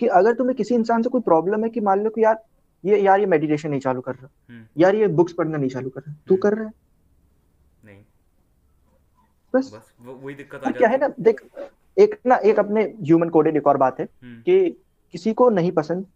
कि 0.00 0.06
अगर 0.06 0.34
तुम्हें 0.34 0.56
किसी 0.56 0.74
इंसान 0.74 1.02
से 1.02 1.08
कोई 1.08 1.20
प्रॉब्लम 1.20 1.64
है 1.64 1.70
कि 1.70 1.80
मान 1.80 2.02
लो 2.02 2.10
कि 2.10 2.24
यार 2.24 2.44
ये 2.84 3.00
यार 3.02 3.20
ये 3.20 3.26
मेडिटेशन 3.26 3.70
नहीं 3.70 3.80
चालू 3.80 4.00
कर 4.00 4.14
रहा। 4.14 4.28
हम्म। 4.48 4.66
यार 4.78 4.94
ये 4.94 5.06
बुक्स 5.08 5.32
पढ़ना 5.32 5.58
नहीं 5.58 5.70
चालू 5.70 5.90
कर 5.90 6.00
रहा। 6.00 6.14
तू 6.26 6.36
कर 6.36 6.54
रहा 6.54 6.66
है। 6.66 6.72
बस 9.54 9.70
बस 9.74 9.92
वही 10.00 10.34
दिक्कत 10.34 10.64
आ 10.64 10.70
क्या 10.70 10.88
है 10.88 10.98
ना 10.98 11.08
देख 11.20 11.40
एक 11.96 12.18
ना 12.26 12.36
एक 12.50 12.58
अपने 12.58 12.82
ह्यूमन 13.02 13.28
कोडेड 13.28 13.56
एक 13.56 13.66
और 13.66 13.76
बात 13.76 14.00
है 14.00 14.06
हम्म। 14.22 14.40
कि 14.42 14.70
किसी 15.14 15.32
को 15.34 15.48
नहीं 15.50 15.72
पसंद 15.72 16.06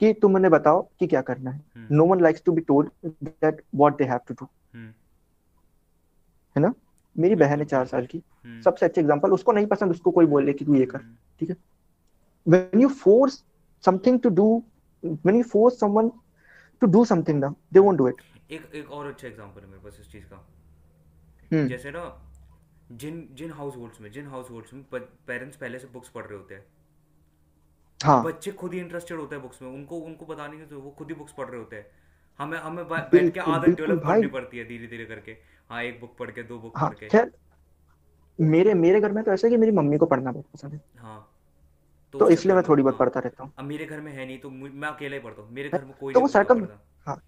कि 0.00 0.12
तुम 0.22 0.34
उन्हें 0.36 0.50
बताओ 0.52 0.82
कि 0.98 1.06
क्या 1.06 1.20
करना 1.28 1.50
है। 1.50 1.86
No 1.90 2.04
one 2.06 2.20
likes 2.22 2.42
to 2.46 2.52
be 2.52 2.60
told 2.68 3.10
that 3.24 3.62
what 3.74 3.96
they 3.98 4.04
have 4.04 4.20
to 4.28 4.34
do 4.34 4.48
है 6.56 6.62
ना? 6.62 6.72
मेरी 7.16 7.34
बहन 7.34 7.58
है 7.58 7.64
चार 7.64 7.86
साल 7.86 8.06
की। 8.06 8.22
हम्म। 8.44 8.60
सबसे 8.62 8.86
अच्छे 8.86 9.00
एग्जांपल 9.00 9.32
उसको 9.32 9.52
नहीं 9.52 9.66
पसंद 9.66 9.90
उसको 9.90 10.10
कोई 10.10 10.26
बोले 10.26 10.52
कि 10.52 10.64
तू 10.64 10.74
ये 10.74 10.86
कर 10.86 11.00
हम्म। 11.00 11.16
ठीक 11.40 11.50
है? 11.50 11.56
When 12.46 12.82
you 12.82 12.90
force 12.98 13.34
something 13.84 14.18
to 14.26 14.30
do 14.36 14.48
when 15.26 15.36
you 15.38 15.46
force 15.48 15.74
someone 15.80 16.10
to 16.82 16.86
do 16.94 17.04
something 17.10 17.40
now 17.40 17.50
they 17.74 17.82
won't 17.86 18.00
do 18.00 18.06
it 18.10 18.22
एक 18.50 18.70
एक 18.74 18.90
और 18.90 19.06
अच्छा 19.06 19.26
एग्जांपल 19.28 19.60
है 19.60 19.66
मेरे 19.66 19.80
पास 19.84 19.98
इस 20.00 20.12
चीज़ 20.12 20.24
का। 20.24 21.66
जैसे 21.68 21.90
ना 21.90 22.04
जिन 22.90 23.28
जिन 23.32 23.52
हाउस 23.52 23.76
होल्ड्स 23.76 24.00
में 24.00 24.10
जिन 24.12 24.26
हाउस 24.26 24.50
होल्ड्स 24.50 24.74
में 24.74 24.82
पेरेंट्स 24.92 25.56
पहले 25.56 25.78
से 25.78 25.86
बुक्स 25.92 26.08
पढ़ 26.08 26.24
रहे 26.24 26.38
होते 26.38 26.54
हैं। 26.54 26.64
हाँ। 28.00 28.22
बच्चे 28.24 28.50
खुद 28.52 28.74
ही 28.74 28.80
इंटरेस्टेड 28.80 29.18
होते 29.18 29.34
हैं 29.34 29.42
बुक्स 29.42 29.62
में। 29.62 29.68
उनको 29.70 29.98
उनको 30.00 30.26
बताने 30.26 30.56
की 30.56 30.64
ज़रूरत 30.64 30.84
वो 30.84 30.90
खुद 30.98 31.08
ही 31.08 31.14
बुक्स 31.14 31.32
पढ़ 31.32 31.48
रहे 31.48 31.58
होते 31.60 31.76
हैं। 31.76 31.86
हमें 32.40 32.58
हमें 32.58 32.84
बैठ 32.88 33.32
के 33.34 33.40
आदत 33.42 33.68
डेवलप 33.70 34.02
करनी 34.04 34.26
पड़ती 34.28 34.58
है 34.58 34.64
धीरे 34.64 34.86
धीरे 34.86 35.04
करके। 35.04 35.36
हाँ 35.70 35.82
एक 35.82 36.00
बुक 36.00 36.16
पढ़ 36.18 36.30
के 36.30 36.42
दो 36.42 36.58
बुक 36.58 36.78
हाँ 36.78 36.90
पढ़ 36.90 37.08
के। 37.08 37.26
मेरे 38.38 38.74
मेरे 38.76 39.00
घर 39.00 39.12
में 39.12 39.22
तो 39.24 39.32
ऐसा 39.32 39.46
है 39.46 39.50
कि 39.50 39.56
मेरी 39.56 39.72
मम्मी 39.72 39.98
को 39.98 40.06
पढ़ना 40.06 40.32
बहुत 40.32 40.46
पसंद 40.54 40.72
है। 40.72 40.80
हाँ 40.98 41.18
तो 42.14 42.18
तो 42.18 42.28
इसलिए 42.30 42.54
मैं 42.54 42.62
थोड़ी 42.68 42.82
बहुत 42.82 42.98
पढ़ता 42.98 43.20
रहता 43.20 43.42
हूँ। 43.44 43.52
अब 43.58 43.64
मेरे 43.64 43.86
घर 43.86 44.00
में 44.00 44.12
है 44.12 44.26
नहीं 44.26 44.38
तो 44.38 44.50
मैं 44.50 44.88
अकेला 44.88 45.14
ही 45.14 45.22
पढ़ता 45.22 45.42
हूँ। 45.42 45.50
मेरे 45.52 45.68
घर 45.68 45.84
में 45.84 45.94
कोई 46.00 46.14
तो 46.14 46.20
नहीं 46.20 46.22
वो 46.22 46.28
सरकम 46.28 46.66
हाँ। 47.06 47.20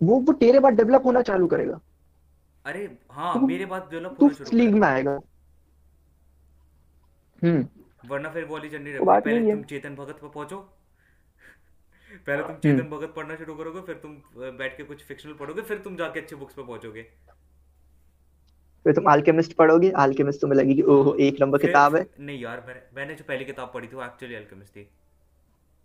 वो 0.00 0.18
वो 0.20 0.32
तेरे 0.34 0.60
बाद 0.60 0.74
डेवलप 0.74 1.06
होना 1.06 1.22
चालू 1.22 1.46
करेगा। 1.46 1.80
अरे 2.66 2.98
हाँ 3.10 3.34
तो 3.34 3.46
मेरे 3.46 3.66
बाद 3.66 3.88
डेवलप 3.90 4.16
तू 4.20 4.24
होना 4.24 4.34
शुरू 4.34 4.44
उस 4.44 4.52
लीग 4.54 4.74
में 4.74 4.88
आएगा। 4.88 5.18
हम्म। 7.42 8.08
वरना 8.08 8.30
फिर 8.30 8.44
वो 8.44 8.54
वाली 8.54 8.68
रहे 8.68 8.98
तो 8.98 9.04
बात 9.04 9.24
पहले 9.24 9.52
तुम 9.52 9.62
चेतन 9.62 9.94
भगत 9.94 10.18
पर 10.22 10.28
पहुंचो। 10.28 10.56
पहले 12.26 12.42
तुम 12.42 12.50
हम्म। 12.50 12.60
चेतन 12.60 12.88
भगत 12.90 13.12
पढ़ना 13.16 13.36
शुरू 13.36 13.54
करोगे 13.54 13.80
फिर 13.80 13.94
तुम 13.94 14.16
बैठ 14.58 14.76
के 14.76 14.84
कुछ 14.84 15.04
फिक्शनल 15.04 15.32
पढ़ोगे 15.32 15.62
फिर 15.62 15.78
तुम 15.78 15.96
जाके 15.96 16.20
अच्छी 16.20 16.36
बुक्स 16.36 16.54
पे 16.54 16.62
पहुंचोगे। 16.62 17.02
फिर 18.86 18.94
तुम 18.94 19.10
अल्केमिस्ट 19.12 19.52
पढ़ोगे 19.52 19.90
अल्केमिस्ट 20.02 20.40
तुम्हें 20.40 20.58
लगेगी 20.58 20.82
ओहो 20.82 21.14
एक 21.20 21.40
नंबर 21.40 21.58
फिर 21.58 21.70
किताब 21.70 21.96
है। 21.96 22.06
नहीं 22.20 22.38
यार 22.40 22.64
मैंने 22.66 22.80
मैंने 22.96 23.14
जो 23.14 23.24
पहली 23.28 23.44
किताब 23.44 23.70
पढ़ी 23.74 23.88
थी 23.88 23.96
वो 23.96 24.04
एक्चुअली 24.04 24.34
अल्केमिस्ट 24.34 24.76
थी। 24.76 24.88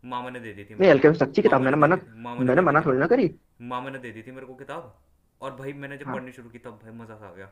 मामा 0.03 0.29
ने 0.29 0.39
दे 0.39 0.53
दी 0.53 0.63
थी 0.63 0.75
नहीं 0.79 0.91
अल्केमिस्ट 0.91 1.23
अच्छी 1.23 1.41
किताब 1.41 1.61
मामा 1.61 1.77
मैंने 1.77 1.95
मना 1.95 2.35
मैंने 2.43 2.61
मना 2.61 2.81
थोड़ी 2.81 2.99
ना 2.99 3.07
करी। 3.07 3.33
मामा 3.61 3.89
ने 3.89 3.99
दे 3.99 4.11
दी 4.11 4.21
थी 4.21 4.31
मेरे 4.31 4.45
को 4.47 4.55
किताब। 4.55 4.95
और 5.41 5.55
भाई 5.55 5.73
मैंने 5.73 5.97
जब 5.97 6.05
हाँ। 6.05 6.15
पढ़नी 6.15 6.31
शुरू 6.31 6.49
की 6.49 6.59
तब 6.59 6.79
भाई 6.83 6.93
मज़ा 6.95 7.13
आ 7.15 7.33
गया। 7.33 7.51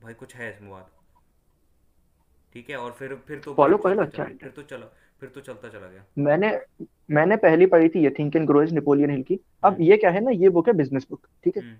भाई 0.00 0.14
कुछ 0.14 0.34
है 0.36 0.50
इसमें 0.50 0.70
बात। 0.70 0.90
ठीक 2.54 2.70
है 2.70 2.76
और 2.76 2.92
फिर 2.92 3.14
फिर 3.28 3.38
तो 3.38 3.54
पॉलो 3.54 3.76
कोएल्हो 3.78 4.04
चलता 4.04 4.22
अच्छा 4.22 4.36
फिर 4.36 4.50
तो 4.50 4.62
चला 4.64 4.86
फिर 5.20 5.28
तो 5.28 5.40
चलता 5.40 5.68
चला 5.68 5.86
गया। 5.86 6.04
मैंने 6.18 6.58
मैंने 7.10 7.36
पहली 7.38 7.66
पढ़ी 7.66 7.88
थी 7.88 8.02
ये 8.04 8.10
think 8.18 8.36
and 8.36 8.46
grow 8.46 8.60
rich 8.60 8.72
Napoleon 8.72 9.10
Hill 9.10 9.22
की। 9.22 9.38
अब 9.64 9.72
हम्म। 9.72 9.82
ये 9.82 9.96
क्या 9.96 10.10
है 10.10 10.20
ना 10.20 10.30
ये 10.32 10.48
बुक 10.50 10.68
है 10.68 10.74
बिज़नेस 10.74 11.06
बुक 11.10 11.26
ठीक 11.44 11.56
है? 11.56 11.62
हम्म। 11.62 11.76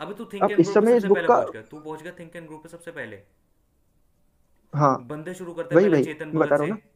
अबे 0.00 0.14
तू 0.14 0.24
थिंक 0.24 0.42
एंड 0.42 0.50
इस 0.52 0.56
ग्रो 0.56 0.60
इस 0.60 0.74
सबसे 0.74 1.08
बुक 1.08 1.16
पहले 1.16 1.28
का 1.28 1.34
पहुँच 1.34 1.52
गया। 1.52 1.62
तू 1.62 1.78
पहुँच 1.78 2.02
गया 2.02 2.12
थिंक 2.18 2.36
एंड 2.36 2.46
ग्रो 2.46 2.56
पे 2.58 2.68
सबसे 2.68 2.90
पहले। 2.90 3.22
हाँ। 4.72 4.96
बंदे 5.06 5.34
शुरू 5.34 5.52
करते 5.52 5.74
वही 5.74 5.84
पहले 5.84 6.04
चेतन 6.04 6.30
बता 6.30 6.38
भगत 6.38 6.52
रहा 6.52 6.58
से। 6.58 6.64
हूँ 6.64 6.70
ना। 6.70 6.88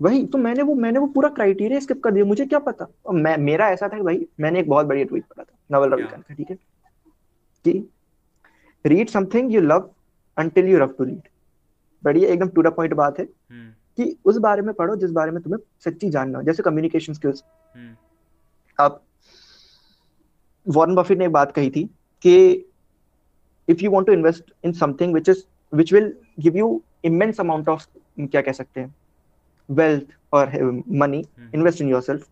वही 0.00 0.26
तो 0.26 0.38
मैंने 0.38 0.62
वो 0.62 0.74
मैंने 0.76 0.98
वो 0.98 1.06
पूरा 1.08 1.28
क्राइटेरिया 1.30 1.80
स्किप 1.80 2.02
कर 2.04 2.10
दिया 2.10 2.24
मुझे 2.24 2.46
क्या 2.46 2.58
पता? 2.60 2.86
मैं 3.12 3.36
मेरा 3.38 3.68
ऐसा 3.70 3.88
था 3.88 3.96
कि 3.96 4.02
भाई 4.02 4.26
मैंने 4.40 4.60
एक 4.60 4.68
बहुत 4.68 4.86
बढ़िया 4.86 5.04
ट्वीट 5.04 5.24
पढ़ा 5.24 5.44
था। 5.44 5.53
नवल 5.70 5.90
रविकांत 5.90 6.24
का 6.24 6.34
ठीक 6.34 6.50
है? 6.50 6.56
कि 7.64 7.88
read 8.84 9.08
something 9.08 9.52
you 9.54 9.60
love 9.60 9.90
until 10.36 10.66
you 10.68 10.78
love 10.78 10.94
to 10.98 11.04
read 11.04 11.28
बढ़िया 12.04 12.30
एकदम 12.30 12.48
टू 12.48 12.62
द 12.62 12.66
पॉइंट 12.66 12.94
बात 12.94 13.18
है 13.18 13.24
हम्म। 13.24 13.70
कि 13.98 14.16
उस 14.24 14.36
बारे 14.38 14.62
में 14.62 14.74
पढ़ो 14.74 14.96
जिस 14.96 15.10
बारे 15.10 15.30
में 15.30 15.42
तुम्हें 15.42 15.60
सच्ची 15.84 16.10
जानना 16.10 16.38
हो 16.38 16.44
जैसे 16.44 16.62
कम्युनिकेशन 16.62 17.12
स्किल्स 17.12 17.44
हम्म। 17.74 17.94
अब 18.78 19.00
वॉरेन 20.66 20.94
बफेट 20.94 21.18
ने 21.18 21.24
एक 21.24 21.32
बात 21.32 21.52
कही 21.52 21.70
थी 21.70 21.84
कि 22.22 22.36
if 23.68 23.80
you 23.80 23.90
want 23.90 24.06
to 24.06 24.12
invest 24.12 24.52
in 24.64 24.72
something 24.72 25.12
which 25.12 25.28
is 25.28 25.44
which 25.72 25.92
will 25.92 26.12
give 26.40 26.56
you 26.56 26.82
immense 27.04 27.40
amount 27.40 27.68
of 27.68 27.86
क्या 28.18 28.40
कह 28.40 28.52
सकते 28.52 28.80
हैं 28.80 28.94
वेल्थ 29.68 30.16
और 30.32 30.82
मनी 30.88 31.24
इन्वेस्ट 31.54 31.80
इन 31.80 31.88
योरसेल्फ 31.88 32.28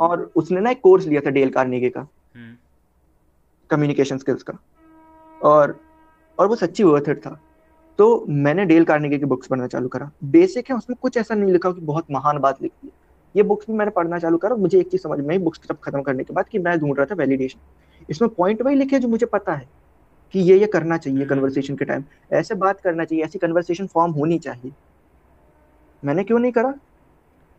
और 0.00 0.30
उसने 0.36 0.60
ना 0.60 0.70
एक 0.70 0.80
कोर्स 0.80 1.06
लिया 1.06 1.20
था 1.20 1.30
डेल 1.30 1.50
कार्नेगी 1.50 1.90
का। 1.90 2.06
कम्युनिकेशन 3.70 4.18
स्किल्स 4.18 4.42
का। 4.42 4.54
और 5.42 5.80
और 6.38 6.46
वो 6.46 6.56
सच्ची 6.56 6.84
वर्थ 6.84 7.08
इट 7.08 7.18
था। 7.18 7.40
तो 7.98 8.26
मैंने 8.28 8.64
डेल 8.64 8.84
कार्नेगी 8.84 9.18
की 9.18 9.24
बुक्स 9.24 9.46
पढ़ना 9.46 9.66
चालू 9.66 9.88
करा। 9.88 10.10
बेसिक 10.24 10.70
है, 10.70 10.76
उसमें 10.76 10.96
कुछ 11.02 11.16
ऐसा 11.16 11.34
नहीं 11.34 11.52
लिखा 11.52 11.70
कि 11.70 11.80
बहुत 11.80 12.04
महान 12.10 12.38
बात 12.38 12.62
लिखी 12.62 12.86
है। 12.86 12.92
ये 13.36 13.42
बुक्स 13.42 13.66
भी 13.66 13.72
मैंने 13.72 13.90
पढ़ना 13.90 14.18
चालू 14.18 14.38
करा, 14.38 14.56
मुझे 14.56 14.80
एक 14.80 14.90
चीज़ 14.90 15.02
समझ 15.02 15.18
में 15.18 15.30
आई 15.30 15.38
बुक्स 15.38 15.60
जब 15.68 15.76
खत्म 15.80 16.02
करने 16.02 16.24
के 16.24 16.34
बाद 16.34 16.48
कि 16.48 16.58
मैं 16.58 16.78
ढूंढ 16.78 16.96
रहा 16.96 17.06
था 17.06 17.14
वैलिडेशन 17.14 17.60
इसमें 18.10 18.34
पॉइंट 18.34 18.62
वही 18.62 18.76
लिखे 18.76 18.98
जो 18.98 19.08
मुझे 19.08 19.26
पता 19.26 19.54
है 19.54 19.68
कि 20.32 20.40
ये 20.40 20.58
ये 20.58 20.66
करना 20.66 20.96
चाहिए 20.96 21.24
कन्वर्सेशन 21.24 21.76
के 21.76 21.84
टाइम 21.84 22.04
ऐसे 22.32 22.54
बात 22.54 22.80
करना 22.80 23.04
चाहिए, 23.04 23.24
ऐसी 23.24 23.38
कन्वर्सेशन 23.38 23.86
फॉर्म 23.86 24.12
होनी 24.12 24.38
चाहिए। 24.38 24.72
मैंने 26.04 26.24
क्यों 26.24 26.38
नहीं 26.38 26.52
करा? 26.52 26.72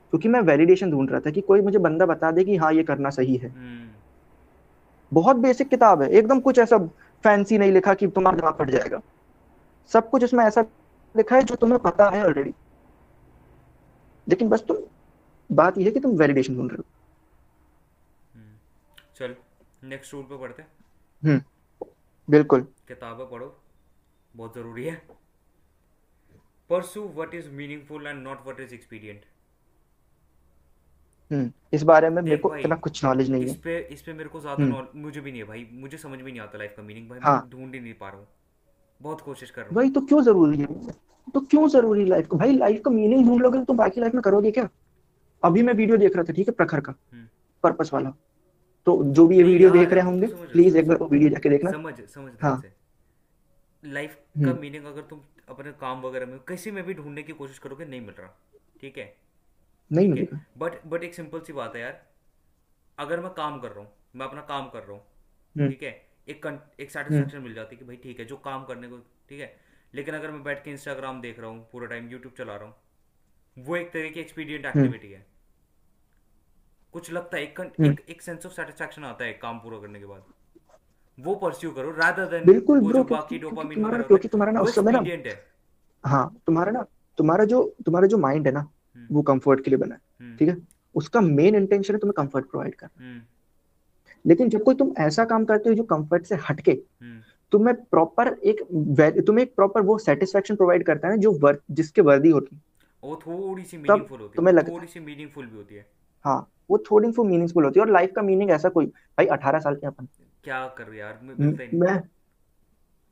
क्योंकि 0.09 0.29
मैं 0.29 0.39
वैलिडेशन 0.39 0.91
ढूंढ 0.91 1.11
रहा 1.11 1.19
था 1.19 1.29
कि 1.29 1.41
कोई 1.41 1.61
मुझे 1.61 1.79
बंदा 1.79 2.05
बता 2.05 2.31
दे 2.31 2.43
कि 2.43 2.55
हाँ 2.55 2.73
ये 2.73 2.83
करना 2.83 3.09
सही 3.09 3.35
है। 3.35 3.49
हम्म। 3.49 3.96
बहुत 5.11 5.35
बेसिक 5.35 5.67
किताब 5.69 6.01
है। 6.01 6.09
एकदम 6.09 6.39
कुछ 6.39 6.59
ऐसा 6.59 6.77
फैंसी 7.23 7.57
नहीं 7.57 7.71
लिखा 7.71 7.93
कि 7.93 8.07
तुम्हारा 8.07 8.37
दिमाग 8.37 8.53
फट 8.53 8.69
जाएगा। 8.69 9.01
सब 9.91 10.09
कुछ 10.09 10.23
इसमें 10.23 10.43
ऐसा 10.45 10.61
लिखा 11.15 11.35
है 11.35 11.41
जो 11.41 11.55
तुम्हें 11.55 11.79
पता 11.81 12.09
है 12.09 12.23
ऑलरेडी 12.25 12.53
लेकिन 14.27 14.49
बस 14.49 14.63
तुम 14.67 14.77
बात 15.49 15.77
यह 15.77 15.85
है 15.85 15.91
कि 15.91 15.99
तुम 15.99 16.11
वैलिडेशन 16.11 16.55
ढूंढ 16.55 16.71
रहे 16.71 16.83
हम्म। 18.35 18.55
चल 19.17 19.35
नेक्स्ट 19.83 20.13
रूल 20.13 20.23
पे 20.23 20.37
पढ़ते 20.37 20.61
हैं। 20.61 20.69
हम्म। 21.23 21.87
बिल्कुल। 22.27 22.61
किताबें 22.87 23.29
पढ़ो। 23.29 23.55
बहुत 24.35 24.55
ज़रूरी 24.55 24.83
है। 24.83 25.01
Pursue 26.69 27.07
what 27.07 27.33
is 27.35 27.49
meaningful 27.49 28.07
and 28.07 28.23
not 28.23 28.43
what 28.43 28.59
is 28.59 28.73
expedient 28.73 29.21
hmm 31.31 31.51
इस 31.73 31.83
बारे 31.83 32.09
में 32.09 32.21
मेरे 32.21 32.35
देख 32.35 32.41
को 32.41 32.49
भाई 32.49 32.59
इतना 32.59 32.75
कुछ 32.77 33.03
नॉलेज 33.05 33.29
नहीं 33.31 33.45
इस 33.45 33.51
है 33.51 33.57
पे 33.63 33.77
इस 33.93 34.01
पे 34.01 34.13
मेरे 34.13 34.29
को 34.29 34.39
ज़्यादा 34.39 34.63
हम्म। 34.63 34.73
नॉल 34.73 34.87
मुझे 34.95 35.21
भी 35.21 35.31
नहीं 35.31 35.41
है 35.41 35.47
भाई 35.47 35.67
मुझे 35.73 35.97
समझ 35.97 36.19
में 36.19 36.31
नहीं 36.31 36.39
आता 36.39 36.57
लाइफ 36.57 36.73
का 36.77 36.83
मीनिंग 36.83 37.09
भाई 37.09 37.19
मैं 37.19 37.25
हाँ। 37.25 37.47
ढूंढ 37.51 37.73
ही 37.73 37.79
नहीं 37.79 37.93
पा 37.93 38.09
रहा 38.09 38.17
हूँ। 38.17 38.27
बहुत 39.01 39.21
कोशिश 39.21 39.49
कर 39.51 39.61
रहा 39.61 39.69
हूँ। 39.69 39.77
वही 39.77 39.89
तो 39.89 40.01
क्यों 40.01 40.21
ज़रूरी 40.23 40.57
है? 40.57 40.67
तो 41.33 41.39
क्यों 41.41 41.67
ज़रूरी 41.69 42.05
लाइफ 42.05 42.27
को? 42.27 42.37
भाई 42.37 42.51
लाइफ 42.53 42.81
का 42.85 42.91
मीनिंग 42.91 43.25
ढूंढ 43.27 43.41
लोगे 43.41 43.57
तो 43.59 43.65
तुम 43.65 43.77
बाकी 43.77 44.01
लाइफ 44.01 44.13
में 44.13 44.21
करोगे 44.23 44.51
क्या? 44.51 44.69
अभी 45.43 45.63
मैं 45.63 45.73
वीडियो 45.73 45.97
देख 45.97 46.15
रहा 46.15 46.23
था 46.23 46.33
ठीक 46.33 46.47
है 46.47 46.53
प्रखर 46.53 46.79
का 46.79 46.93
हम्म। 47.13 47.27
पर्पस 47.63 47.93
वाला। 47.93 48.13
तो 48.87 49.03
जो 49.03 49.27
भी 49.27 49.37
ये 49.37 49.43
नहीं 49.43 49.51
वीडियो 49.51 49.69
देख 49.69 49.93
रहे 49.93 50.03
होंगे 50.03 50.27
समझ 50.27 50.49
प्लीज़ 50.49 50.73
सुन 50.73 50.79
एक 50.79 50.87
बार 50.87 50.97
वो 50.97 51.07
वीडियो 51.07 51.29
जाके 51.29 51.49
देखना। 51.49 51.71
समझ 51.71 51.93
समझ 51.93 52.31
ध्यान 52.31 52.51
हाँ 52.51 52.59
से। 52.61 52.73
लाइफ 53.83 54.15
का 54.15 54.49
हम्म। 54.49 54.59
मीनिंग 54.61 54.85
अगर 54.85 55.01
तुम 55.01 55.19
अपने 55.49 55.71
काम 55.81 56.01
वगैरह 56.01 56.25
में 56.25 56.39
किसी 56.47 56.71
में 56.71 56.83
भी 56.85 56.93
ढूँढने 56.93 57.23
की 57.23 57.33
कोशिश 57.33 57.59
करोगे 57.59 57.85
नहीं 57.85 58.01
मिल 58.01 58.15
रहा 58.19 58.35
ठीक 58.81 58.97
है? 58.97 59.13
नहीं 59.91 60.07
मिलेगा 60.07 60.39
बट 60.57 60.83
बट 60.87 61.03
एक 61.03 61.13
सिंपल 61.15 61.39
सी 61.39 61.53
बात 61.53 61.75
है 61.75 61.81
यार। 61.81 62.01
अगर 62.97 63.19
मैं 63.19 63.31
काम 63.33 63.59
कर 63.59 63.71
रहा 63.71 63.79
हूँ 63.79 63.91
मैं 64.15 64.25
अपना 64.25 64.41
काम 64.43 64.69
कर 64.69 64.79
रहा 64.79 64.91
हूँ 64.91 65.01
हम्म। 65.55 65.69
ठीक 65.69 65.83
है? 65.83 65.89
एक 66.27 66.35
एक 66.35 66.45
हम्म। 66.45 66.87
सेटिस्फेक्शन 66.89 67.41
मिल 67.41 67.53
जाती 67.53 67.75
है 67.75 67.79
कि 67.79 67.85
भाई 67.85 67.95
ठीक 68.03 68.19
है 68.19 68.25
जो 68.25 68.37
काम 68.45 68.63
करने 68.65 68.87
को 68.87 68.97
ठीक 69.29 69.39
है? 69.39 69.55
लेकिन 69.93 70.15
अगर 70.15 70.31
मैं 70.31 70.43
बैठ 70.43 70.63
के 70.63 70.71
इंस्टाग्राम 70.71 71.21
देख 71.21 71.39
रहा 71.39 71.49
हूँ 71.49 71.67
पूरा 71.71 71.87
टाइम 71.87 72.09
यूट्यूब 72.09 72.33
चला 72.37 72.55
रहा 72.55 72.67
हूँ 72.67 73.65
वो 73.65 73.75
एक 73.75 73.91
तरह 73.93 74.09
की 74.09 74.19
एक्सपीडियंट 74.19 74.65
हम्म। 74.65 74.79
एक्टिविटी 74.79 75.11
है। 75.13 75.25
कुछ 76.93 77.11
लगता 77.11 77.37
है 77.37 77.43
एक 77.43 77.59
हम्म। 77.61 77.85
एक 77.85 78.03
एक 78.09 78.21
सेंस 78.21 78.45
ऑफ़ 78.45 78.53
सेटिस्फेक्शन 78.53 79.03
आता 79.03 79.25
है 79.25 79.33
काम 79.41 79.59
पूरा 79.59 79.79
करने 79.79 79.99
के 79.99 80.05
बाद। 80.05 80.23
वो 81.17 81.35
परस्यू 81.35 81.71
करो 81.71 81.91
रादर 81.91 82.25
देन 82.25 82.45
बिल्कुल 82.45 82.79
वो 82.79 82.87
ब्रो 82.87 82.97
जो 82.97 83.03
बाकी 83.05 83.37
डोपामिन 83.39 83.75
तुम्हारा 83.75 84.01
क्योंकि 84.03 84.27
तुम्हारा 84.27 84.51
ना 84.51 84.61
उस 84.61 84.75
समय 84.75 84.91
ना 84.91 84.99
है। 84.99 85.35
तुम्हारा 86.47 86.71
ना 86.71 86.85
तुम्हारा 87.17 87.45
जो 87.45 87.63
तुम्हारा 87.85 88.07
जो 88.07 88.17
माइंड 88.17 88.47
है 88.47 88.53
ना 88.53 88.59
हम्म 88.59 88.76
वो 89.11 89.21
कंफर्ट 89.21 89.63
के 89.63 89.71
लिए 89.71 89.77
बना 89.77 89.95
है 89.95 90.01
हम्म। 90.21 90.35
ठीक 90.37 90.49
है? 90.49 90.57
उसका 90.95 91.21
मेन 91.21 91.55
इंटेंशन 91.55 91.93
है 91.93 91.99
तुम्हें 91.99 92.13
कंफर्ट 92.17 92.45
प्रोवाइड 92.45 92.75
करना। 92.75 93.05
हम्म। 93.05 93.21
लेकिन 94.25 94.49
जब 94.49 94.63
कोई 94.63 94.75
तुम 94.75 94.91
ऐसा 94.97 95.25
काम 95.25 95.45
करते 95.45 95.69
हो 95.69 95.75
जो 95.75 95.83
कंफर्ट 95.83 96.25
से 96.25 96.35
हटके 96.49 96.71
हम्म। 96.71 97.19
तुम्हें 97.51 97.75
प्रॉपर 97.83 98.27
एक 98.43 98.61
तुम्हें 99.27 99.43
एक 99.45 99.55
प्रॉपर 99.55 99.81
वो 99.81 99.97
सेटिस्फेक्शन 99.97 100.55
प्रोवाइड 100.55 100.85
करता 100.85 101.07
है 101.07 101.17
जो 101.17 101.31
वर्थ 101.31 101.59
जिसके 101.71 102.01
वर्दी 102.01 102.29
होती 102.29 102.55
है। 102.55 102.61
वो 103.03 103.15
थोड़ी 103.27 103.63
सी 103.63 103.77
मीनिंगफुल 103.77 104.19
होती 104.19 104.45
है। 104.45 104.63
थोड़ी 104.63 104.87
सी 104.87 104.99
मीनिंगफुल 104.99 105.45
भी 105.45 105.57
होती 105.57 105.75
है। 105.75 105.85
हाँ 106.25 106.39
वो 106.69 106.77
थोड़ी 106.77 107.11
सी 107.11 107.23
मीनिंगफुल 107.23 107.65
होती 107.65 107.79
है 107.79 107.85
और 107.85 107.91
लाइफ 107.91 108.11
का 108.15 108.21
मीनिंग 108.21 108.51
ऐसा 108.51 108.69
कोई 108.69 108.85
भाई 108.85 109.25
अठारह 109.25 109.59
साल 109.59 109.75
के 109.75 109.87
अपन। 109.87 110.07
क्या 110.43 110.65
कर 110.67 110.93
यार 110.95 111.19
मिलता 111.23 111.63
ही 111.63 111.69
नहीं। 111.73 111.99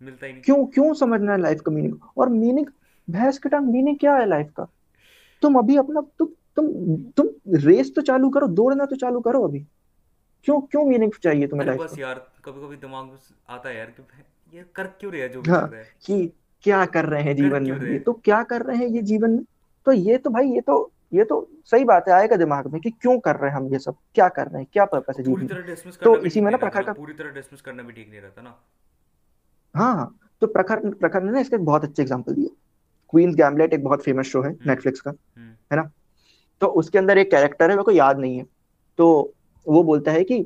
मिलता 0.02 0.26
ही 0.26 0.34
नहीं। 0.34 0.42
क्यों 0.42 0.66
क्यों 0.66 0.94
समझना 0.94 1.32
है 1.32 1.38
लाइफ 1.42 1.62
का 1.62 1.72
मीनिंग 1.72 1.98
और 2.18 2.30
मीनिंग 2.30 2.68
भैंस 3.08 3.38
के 3.38 3.50
टांग 3.50 3.68
मीनिंग 3.68 3.98
क्या 4.00 4.16
है 4.16 4.26
लाइफ 4.26 4.52
का? 4.58 4.68
तुम 5.46 5.60
अभी 5.60 5.78
अपना 5.78 6.02
तुम 6.20 6.28
तुम 6.58 6.68
तुम 7.18 7.30
रेस 7.62 7.94
तो 7.96 8.02
चालू 8.04 8.30
करो 8.30 8.48
दौड़ना 8.60 8.86
तो 8.86 8.96
चालू 8.98 9.20
करो 9.22 9.44
अभी। 9.44 9.60
क्यों 10.46 10.60
क्यों 10.62 10.84
मीनिंग 10.86 11.12
चाहिए 11.24 11.48
तुम्हें 11.48 11.68
लाइफ 11.68 11.82
बस 11.82 12.00
यार 12.00 12.26
कभी 12.46 12.62
कभी 12.62 12.76
दिमाग 12.78 13.06
में 13.06 13.18
आता 13.50 13.70
है 13.70 13.78
यार 13.78 13.88
कि 13.90 14.58
ये 14.58 14.66
कर 14.76 14.88
क्यों 15.00 15.12
रहे 15.12 15.22
हैं 15.22 15.32
जो 15.32 15.42
भी 15.42 15.52
हाँ 15.52 15.62
कर 15.62 15.72
रहे 15.72 15.82
हैं? 15.82 15.90
कि 16.06 16.32
क्या 16.64 16.86
कर 16.88 17.06
रहे 17.06 17.22
हैं 17.24 17.36
जीवन 17.36 17.64
में? 17.64 17.92
ये 17.92 18.00
तो 18.00 18.14
क्या 18.26 18.42
कर 18.44 18.62
रहे 18.62 18.78
हैं 18.78 18.88
ये 18.88 19.02
जीवन 19.04 19.32
में? 19.32 19.44
तो 19.86 19.92
ये 19.92 20.18
तो 20.18 20.30
भाई 20.30 20.52
ये 20.52 20.62
तो 20.62 20.92
ये 21.14 21.24
तो 21.24 21.48
सही 21.66 21.86
बात 21.86 22.08
है 22.08 22.14
आएगा 22.14 22.36
दिमाग 22.36 22.68
में 22.68 22.80
कि 22.82 22.90
क्यों 22.92 23.18
कर 23.20 23.36
रहे 23.36 23.50
हैं 23.52 23.58
हम 23.58 23.72
ये 23.74 23.80
सब? 23.80 23.96
क्या 24.16 24.28
कर 24.30 24.48
रहे 24.48 24.62
हैं? 24.62 24.68
क्या 24.74 24.86
पर्पस 24.86 25.18
है 25.18 25.24
जीवन 25.24 25.48
तो 26.04 26.16
इसी 26.26 26.42
में 26.42 26.52
ना 26.52 26.58
प्रखर 26.58 26.84
का 26.84 26.94
पूरी 26.94 27.14
तरह 27.14 27.32
डिसमिस 27.32 27.62
करना 27.62 27.84
भी 27.84 27.94
ठीक 27.94 28.10
नहीं 28.10 28.22
रहता 28.22 28.42
ना। 28.42 28.56
हाँ 29.76 30.20
तो 30.42 30.48
प्रखर 30.48 30.90
प्रखर 30.96 31.24
ने 31.24 31.32
ना 31.32 31.40
इसका 31.40 31.58
बहुत 31.58 31.84
अच्छे 31.84 32.02
एग्ज़ाम्पल 32.02 32.34
दिया 32.34 32.50
क्वींस 33.10 33.36
गैम्बलेट 33.36 33.74
एक 33.74 33.84
बहुत 33.84 34.04
फ़ेमस 34.04 34.26
शो 34.26 34.42
है 34.42 34.50
हम्म। 34.50 34.70
नेटफ्लिक्स 34.70 35.02
का 35.02 35.12
हम्म। 35.12 35.50
है 35.72 35.76
ना? 35.76 35.90
तो 36.62 36.68
उसके 36.68 36.98
अंदर 36.98 37.18
एक 37.18 37.32
कैरेक्टर 37.32 37.70
है 37.70 37.76
मेरे 37.76 37.84
को 37.84 37.92
याद 37.92 38.20
नहीं 38.20 38.38
है। 38.38 38.46
तो 39.00 39.34
वो 39.66 39.84
बोलता 39.84 40.12
है 40.12 40.24
कि 40.24 40.46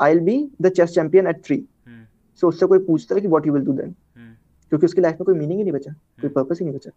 I 0.00 0.14
will 0.14 0.24
be 0.24 0.50
the 0.62 0.68
chess 0.68 0.90
champion 0.90 1.26
at 1.26 1.44
three 1.44 1.56
hmm. 1.86 2.04
So 2.42 2.48
उससे 2.48 2.66
कोई 2.66 2.78
पूछता 2.78 3.14
है 3.14 3.20
कि 3.20 3.28
what 3.28 3.46
you 3.46 3.52
will 3.52 3.64
do 3.64 3.72
then 3.72 3.94
hmm. 4.16 4.34
क्योंकि 4.72 4.86
उसकी 4.86 5.00
लाइफ 5.00 5.14
में 5.14 5.24
कोई 5.24 5.34
मीनिंग 5.34 5.58
ही 5.58 5.64
नहीं 5.64 5.72
बचा 5.72 5.90
कोई 5.90 6.22
हम्म 6.22 6.34
पर्पस 6.34 6.60
ही 6.60 6.66
नहीं 6.66 6.74
बचा। 6.76 6.90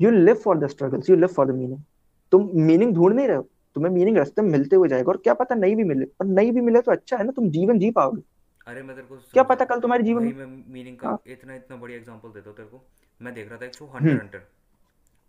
You 0.00 0.10
live 0.10 0.34
for 0.34 0.58
the 0.58 0.66
struggles 0.66 1.10
you 1.10 1.16
live 1.16 1.28
for 1.28 1.46
the 1.46 1.54
meaning 1.54 1.80
तुम 2.32 2.50
मीनिंग 2.54 2.94
ढूंढ 2.94 3.14
नहीं 3.14 3.26
रहे 3.26 3.36
हो 3.36 3.48
तुम्हें 3.74 3.92
मीनिंग 3.92 4.16
रास्ते 4.16 4.42
में 4.42 4.50
मिलते 4.50 4.76
हुए 4.76 4.88
जाएगा 4.88 5.10
और 5.12 5.16
क्या 5.16 5.34
पता 5.34 5.54
नहीं 5.54 5.76
भी 5.76 5.84
मिले 5.84 6.04
और 6.20 6.26
नहीं 6.26 6.52
भी 6.52 6.60
मिले 6.60 6.80
तो 6.80 6.92
अच्छा 6.92 7.16
है 7.16 7.24
ना 7.24 7.32
तुम 7.32 7.50
जीवन 7.50 7.78
जी 7.78 7.90
पाओगे। 7.90 8.22
अरे 8.68 8.82
मैं 8.82 8.96
तेरे 8.96 9.06
को 9.08 9.16
क्या 9.32 9.42
पता 9.42 9.64
कल 9.64 9.80
तुम्हारे 9.80 10.04
जीवन 10.04 10.24
भाई 10.24 10.46
में 10.46 10.64
मीनिंग 10.68 10.96
का 10.98 11.08
हाँ। 11.08 11.18
इतना 11.26 11.54
इतना 11.54 11.76
बढ़िया 11.76 11.98
एग्जांपल 11.98 12.28
देता 12.28 12.50
हूँ 12.50 12.56
तेरे 12.56 12.68
को। 12.68 12.84
मैं 13.20 13.34
देख 13.34 13.48
रहा 13.48 13.58
था 13.58 13.66
एक 13.66 13.74
शो 13.74 13.86
हंटर 13.86 14.08
हम्म 14.08 14.20
हंटर 14.20 14.42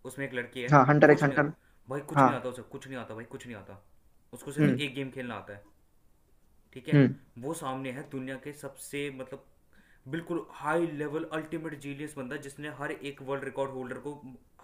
उसमें 0.04 0.26
एक 0.26 0.34
लड़की 0.34 0.62
है। 0.62 0.68
हाँ 0.68 0.84
हंटर 0.86 1.14
कुछ 1.14 1.22
नहीं 1.22 1.36
हंटर 1.36 1.52
भाई 1.88 2.00
कुछ 2.00 2.18
हाँ। 2.18 2.26
नहीं 2.28 2.38
आता 2.38 2.48
उसे 2.48 2.62
कुछ 2.62 2.88
नहीं 2.88 2.98
आता 2.98 3.14
भाई 3.14 3.24
कुछ 3.24 3.46
नहीं 3.46 3.56
आता। 3.56 3.82
उसको 4.32 4.50
हम्म। 4.50 4.66
सिर्फ़ 4.66 4.82
एक 4.82 4.94
गेम 4.94 5.10
खेलना 5.10 5.34
आता 5.34 5.52
है। 5.52 5.62
ठीक 6.72 6.88
है? 6.88 7.04
हम्म। 7.04 7.42
वो 7.42 7.54
सामने 7.54 7.90
है 7.90 8.02
दुनिया 8.10 8.36
के 8.36 8.52
सबसे 8.52 9.10
मतलब 9.10 9.44
बिल्कुल 10.08 10.46
हाई 10.50 10.86
लेवल 10.86 11.24
अल्टीमेट 11.32 11.78
जीनियस 11.80 12.14
बंदा 12.18 12.36
जिसने 12.36 12.68
हर 12.68 12.92
एक 12.92 13.22
वर्ल्ड 13.22 13.44
रिकॉर्ड 13.44 13.70
होल्डर 13.70 13.98
को 13.98 14.12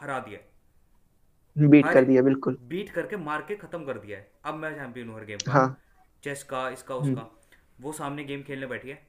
हरा 0.01 0.19
दिया 0.19 1.69
बीट 1.69 1.87
हर 1.87 1.95
कर 1.95 2.05
दिया 2.05 2.23
बिल्कुल। 2.23 2.57
बीट 2.63 2.91
करके 2.91 3.17
मार 3.17 3.45
के 3.49 3.57
खत्म 3.57 3.85
कर 3.85 3.99
दिया 3.99 4.19
है। 4.19 4.31
अब 4.45 4.55
मैं 4.55 4.75
चैंपियन 4.75 5.09
हूँ 5.09 5.17
हर 5.17 5.25
गेम 5.25 5.39
का 5.47 5.53
हाँ। 5.53 5.79
चेस 6.23 6.43
का 6.43 6.69
इसका 6.71 6.95
हम्म। 6.95 7.13
उसका। 7.13 7.31
वो 7.81 7.93
सामने 7.93 8.25
गेम 8.25 8.43
खेलने 8.43 8.67
बैठी 8.67 8.89
है 8.89 9.07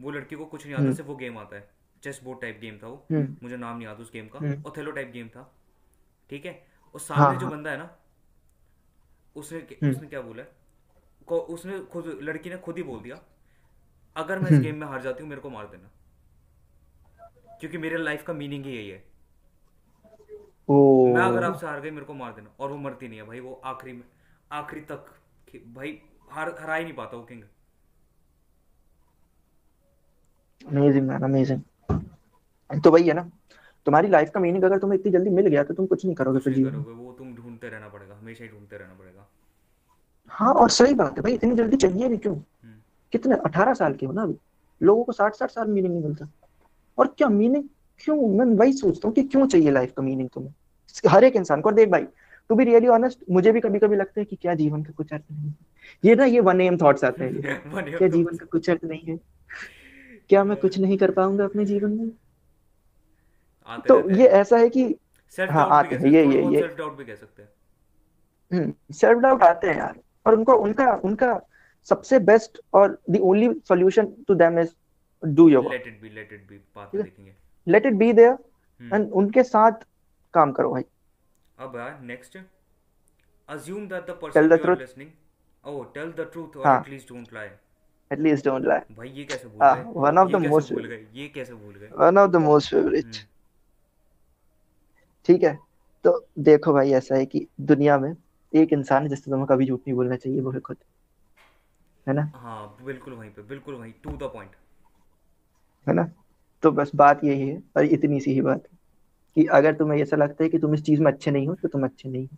वो 0.00 0.10
लड़की 0.10 0.36
को 0.36 0.44
कुछ 0.46 0.64
नहीं 0.64 0.74
आता 0.74 0.82
हम्म। 0.82 0.94
सिर्फ़ 0.94 1.08
वो 1.08 1.16
गेम 1.16 1.38
आता 1.38 1.56
है। 1.56 1.68
चेस 2.02 2.20
बोर्ड 2.24 2.40
टाइप 2.40 2.58
गेम 2.60 2.78
था 2.82 2.88
वो। 2.88 2.96
हम्म। 3.12 3.36
मुझे 3.42 3.56
नाम 3.56 3.76
नहीं 3.76 3.86
आता 3.88 4.02
उस 4.02 4.12
गेम 4.12 4.28
का। 4.28 4.38
ओथेलो 4.68 4.90
टाइप 4.90 5.10
गेम 5.10 5.28
था। 5.28 5.52
ठीक 6.30 6.46
है? 6.46 6.52
और 6.94 7.00
हाँ 7.00 7.16
सामने 7.18 7.38
जो 7.38 7.46
हाँ। 7.46 7.54
बंदा 7.56 7.70
है 7.70 7.78
ना 7.78 7.96
उसने 9.36 9.58
हम्म। 9.58 9.90
उसने 9.90 10.08
क्या 10.08 10.20
बोला 10.20 10.42
को 11.26 11.38
उसने 11.54 11.78
खुद 11.80 12.06
लड़की 12.22 12.50
ने 12.50 12.56
खुद 12.58 12.76
ही 12.76 12.82
बोल 12.82 13.00
दिया 13.00 13.20
अगर 14.16 14.38
मैं 14.38 14.50
इस 14.50 14.60
गेम 14.60 14.76
में 14.76 14.86
हार 14.86 15.02
जाती 15.02 15.22
हूँ 15.22 15.28
मेरे 15.30 15.40
को 15.40 15.50
मार 15.50 15.66
देना। 15.66 15.90
क्योंकि 17.60 17.78
मेरे 17.78 17.96
लाइफ 17.96 18.22
का 18.22 18.32
मीनिंग 18.32 18.64
ही 18.64 18.76
यही 18.76 18.88
है। 18.88 19.04
मैं 20.70 21.22
अगर 21.22 21.44
आपसे 21.44 21.66
हार 21.66 21.80
गई 21.80 21.90
मेरे 21.90 22.06
को 22.06 22.14
मार 22.14 22.32
देना। 22.32 22.54
और 22.60 22.70
वो 22.70 22.76
मरती 22.76 23.08
नहीं 23.08 23.18
है 23.18 23.26
भाई 23.26 23.40
वो 23.40 23.60
आखिरी 23.64 23.92
में 23.92 24.04
आखिरी 24.52 24.80
तक 24.80 25.14
भाई 25.74 26.00
हार 26.30 26.56
हरा 26.60 26.74
ही 26.74 26.84
नहीं 26.84 26.94
पाता 26.94 27.16
वो 27.16 27.24
किंग 27.24 27.42
अमेजिंग 30.60 31.08
मैन 31.08 31.22
अमेजिंग 31.22 32.80
तो 32.84 32.90
वही 32.90 33.08
है 33.08 33.14
ना 33.14 33.30
तुम्हारी 33.86 34.08
लाइफ 34.08 34.30
का 34.30 34.40
मीनिंग 34.40 34.64
अगर 34.64 34.78
तुम्हें 34.78 34.98
इतनी 34.98 35.12
जल्दी 35.12 35.30
मिल 35.30 35.46
गया 35.46 35.64
तो 35.64 35.74
तुम 35.74 35.86
कुछ 35.86 36.04
नहीं 36.04 36.14
करोगे 36.14 36.38
फिर 36.38 36.52
जीवन। 36.52 36.72
में 36.72 36.78
वो 36.78 37.12
तुम 37.12 37.34
ढूंढते 37.34 37.68
रहना 37.68 37.88
पड़ेगा 37.88 38.14
हमेशा 38.14 38.44
ही 38.44 38.50
ढूंढते 38.50 38.76
रहना 38.76 38.94
पड़ेगा। 38.94 39.28
हाँ 40.26 40.54
और 40.54 40.70
सही 40.70 40.94
बात 40.94 41.16
है 41.16 41.22
भाई 41.22 41.32
इतनी 41.32 41.54
जल्दी 41.54 41.76
चाहिए 41.76 42.08
भी 42.08 42.16
क्यों? 42.16 42.34
हम्म। 42.34 42.74
कितने 43.12 43.34
अठारह 43.34 43.74
साल 43.74 43.94
के 43.94 44.06
हो 44.06 44.12
ना 44.12 44.22
अभी। 44.22 44.36
लोगों 44.82 45.04
को 45.04 45.12
साठ 45.12 45.34
साठ 45.34 45.50
साल 45.50 45.68
मीनिंग 45.68 45.94
नहीं 45.94 46.04
मिलता। 46.04 46.28
और 46.98 47.14
क्या 47.18 47.28
मीनिंग 47.28 47.64
क्यों? 48.00 48.28
मैं 48.28 48.46
वही 48.46 48.72
सोचता 48.72 49.08
हूँ 49.08 49.14
कि 49.14 49.22
क्यों 49.22 49.46
चाहिए 49.46 49.70
लाइफ 49.70 49.92
का 49.96 50.02
मीनिंग 50.02 50.28
तुम्हें? 50.28 50.54
हर 51.08 51.24
एक 51.24 51.36
इंसान 51.36 51.60
को 51.60 51.72
देख 51.72 51.88
भाई 51.88 52.06
टू 52.48 52.54
बी 52.54 52.64
रियली 52.64 52.88
ऑनेस्ट 52.88 53.18
मुझे 53.30 53.52
भी 53.52 53.60
कभी 53.60 53.78
कभी 53.78 53.96
लगता 53.96 54.20
है 54.20 54.24
कि 54.24 54.36
क्या 54.36 54.54
जीवन 54.54 54.82
का 54.82 54.92
कुछ 54.96 55.12
अर्थ 55.12 55.24
नहीं 55.32 55.48
है। 55.48 55.54
ये 56.04 56.14
ना 56.14 56.24
ये 56.24 56.40
वन 56.40 56.60
एम 56.60 56.76
थॉट्स 56.76 57.04
आते 57.04 57.24
हैं। 57.24 57.42
क्या 57.98 58.08
जीवन 58.08 58.36
का 58.36 58.46
कुछ 58.46 58.70
अर्थ 58.70 58.84
नहीं 58.84 59.00
है? 59.00 59.20
क्या 60.30 60.44
मैं 60.44 60.56
कुछ 60.56 60.78
नहीं 60.78 60.96
कर 60.98 61.10
पाऊँगा 61.10 61.44
अपने 61.44 61.64
जीवन 61.64 61.90
में? 61.90 62.10
आते 63.68 63.88
तो 63.88 64.10
ये 64.10 64.26
ऐसा 64.40 64.56
है 64.58 64.68
कि 64.68 64.84
सेल्फ 65.36 65.52
हाँ 65.52 65.68
आते 65.78 65.96
हैं 65.96 66.06
ये 66.06 66.24
ये 66.26 66.42
ये। 66.42 66.60
सेल्फ 66.60 66.76
डाउट 66.78 66.96
भी 66.96 67.04
कह 67.04 67.14
सकते 67.14 67.42
हैं। 67.42 67.48
हम्म 68.50 68.92
सेल्फ 68.94 69.18
डाउट 69.18 69.42
आते 69.42 69.66
हैं 69.66 69.76
यार 69.76 69.98
और 70.26 70.34
उनको 70.34 70.54
उनका 70.64 70.92
उनका 71.04 71.40
सबसे 71.88 72.18
बेस्ट 72.18 72.60
और 72.74 72.98
the 73.10 73.18
only 73.22 73.48
solution 73.68 74.12
to 74.28 74.34
them 74.34 74.58
is 74.58 74.70
do 75.22 75.48
your 75.48 75.70
let 75.70 75.86
it 75.86 76.00
be 76.02 76.08
let 76.08 76.32
it 76.32 76.48
be 76.48 76.54
है? 76.76 77.02
देखेंगे। 77.02 77.34
Let 77.66 77.86
it 77.86 77.94
be 77.94 78.12
there 78.12 78.32
hmm. 78.32 78.94
And 78.94 79.10
उनके 79.12 79.42
साथ 79.42 79.86
काम 80.34 80.52
करो 80.52 80.70
भाई। 80.70 80.82
अब 81.58 81.76
यार 81.76 81.98
next 82.02 82.38
assume 83.48 83.82
that 83.90 84.06
the 84.06 84.14
person 84.20 84.48
the 84.48 84.52
you 84.52 84.54
are 84.54 84.62
truth 84.62 84.76
listening 84.76 85.10
oh 85.64 85.74
tell 85.96 86.08
the 86.20 86.24
truth 86.30 86.56
or 86.56 86.64
हाँ। 86.66 86.78
at 86.82 86.88
least 86.92 87.10
don't 87.12 87.34
lie 87.36 87.50
at least 88.12 88.44
don't 88.44 88.64
lie 88.64 88.94
भाई 88.96 89.08
ये 89.08 89.24
कैसे 89.24 89.48
भूल 89.48 89.66
ah 89.66 89.76
गए? 89.76 89.82
one 89.82 90.18
of 90.18 90.26
ये 90.26 90.34
the 90.34 90.42
कैसे 90.42 90.54
most 90.54 90.72
भूल 90.72 90.84
गए? 90.84 91.06
ये 91.14 91.28
कैसे 91.28 91.54
भूल 91.54 91.74
गए? 91.74 91.88
Of 91.88 92.32
the 92.32 92.40
most 92.48 92.74
favorite. 92.74 93.04
हम्म। 93.04 93.26
ठीक 95.26 95.42
है? 95.42 95.58
तो 96.04 96.26
देखो 96.38 96.72
भाई 96.72 96.92
ऐसा 96.92 97.14
है 97.14 97.26
कि 97.26 97.46
दुनिया 97.60 97.98
में 97.98 98.14
एक 98.52 98.72
इंसान 98.72 99.02
है 99.02 99.08
जिससे 99.08 99.30
तुम्हें 99.30 99.46
कभी 99.46 99.66
झूठ 99.66 99.80
नहीं 99.80 99.94
बोलना 99.94 100.16
चाहिए 100.16 100.40
वो 100.40 100.50
है 100.50 100.60
खुद। 100.60 100.76
है 102.06 102.14
ना? 102.14 102.30
हाँ 102.34 102.76
बिल्कुल 102.84 103.14
वहीं 103.14 103.30
पे 103.30 103.42
बिल्कुल 103.42 103.74
वहीं 103.74 103.92
टू 104.02 104.10
द 104.10 104.22
पॉइंट 104.22 104.50
है 105.86 105.94
ना? 105.94 106.08
तो 106.62 106.70
बस 106.72 106.90
बात 106.94 107.24
यही 107.24 107.48
है 107.48 107.62
और 107.76 107.84
इतनी 107.84 108.20
सी 108.20 108.32
ही 108.32 108.40
बात 108.40 108.62
है 108.72 108.78
कि 109.34 109.44
अगर 109.46 109.74
तुम्हें 109.74 110.00
ऐसा 110.02 110.16
लगता 110.16 110.44
है 110.44 110.50
कि 110.50 110.58
तुम 110.58 110.74
इस 110.74 110.82
चीज़ 110.82 111.02
में 111.02 111.12
अच्छे 111.12 111.30
नहीं 111.30 111.46
हो 111.48 111.54
तो 111.54 111.68
तुम 111.68 111.84
अच्छे 111.84 112.08
नहीं 112.08 112.26
हो। 112.26 112.36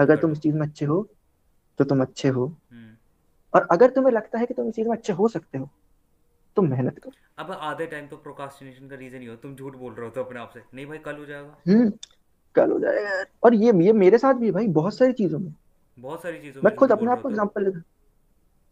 अगर 0.00 0.16
तुम 0.16 0.32
इस 0.32 0.38
चीज़ 0.38 0.54
में 0.54 0.66
अच्छे 0.66 0.84
हो 0.84 1.08
तो 1.78 1.84
तुम 1.84 2.02
अच्छे 2.02 2.28
हो। 2.28 2.46
हम्म। 2.46 2.83
और 3.54 3.66
अगर 3.70 3.90
तुम्हें 3.90 4.12
लगता 4.12 4.38
है 4.38 4.46
कि 4.46 4.54
तुम 4.54 4.68
इस 4.68 4.74
चीज़ 4.74 4.88
में 4.88 4.96
अच्छे 4.96 5.12
हो 5.12 5.28
सकते 5.28 5.58
हो 5.58 5.68
तो 6.56 6.62
मेहनत 6.62 6.98
करो। 6.98 7.12
अब 7.38 7.50
आधे 7.52 7.86
टाइम 7.86 8.06
तो 8.06 8.16
प्रोकास्टिनेशन 8.16 8.88
का 8.88 8.96
रीजन 8.96 9.20
ही 9.20 9.26
हो 9.26 9.36
तुम 9.36 9.54
झूठ 9.54 9.76
बोल 9.76 9.92
रहे 9.92 10.06
हो 10.06 10.10
तो 10.10 10.22
अपने 10.24 10.40
आप 10.40 10.50
से। 10.50 10.62
नहीं 10.74 10.86
भाई 10.86 10.98
कल 10.98 11.16
हो 11.16 11.24
जाएगा। 11.26 11.56
हम्म 11.68 11.90
कल 12.56 12.70
हो 12.70 12.78
जाएगा 12.78 13.00
यार। 13.00 13.26
और 13.44 13.54
ये 13.54 13.72
ये 13.84 13.92
मेरे 13.92 14.18
साथ 14.18 14.34
भी 14.34 14.50
भाई 14.50 14.68
बहुत 14.68 14.96
सारी 14.96 15.12
चीज़ों 15.12 15.38
में। 15.38 15.54
बहुत 15.98 16.22
सारी 16.22 16.40
चीज़ों 16.40 16.62
मैं 16.64 16.74
खुद 16.76 16.92
अपने 16.92 17.10
आप 17.10 17.22
को 17.22 17.22
हो 17.22 17.22
तो। 17.22 17.30
एग्जांपल 17.30 17.82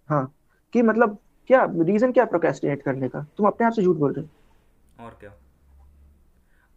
हाँ। 0.08 0.34
कि 0.74 0.82
मतलब 0.82 1.18
क्या 1.46 1.64
रीजन 1.72 2.12
क्या 2.12 2.24
प्रोक्रेस्टिनेट 2.24 2.82
करने 2.82 3.08
का? 3.08 3.26
तुम 3.36 3.46
अपने 3.46 3.66
आप 3.66 3.72
से 3.72 3.82
झूठ 3.82 3.96
बोल 3.96 4.12
रहे 4.12 4.24
हो। 4.24 5.04
और 5.04 5.16
क्या? 5.20 5.30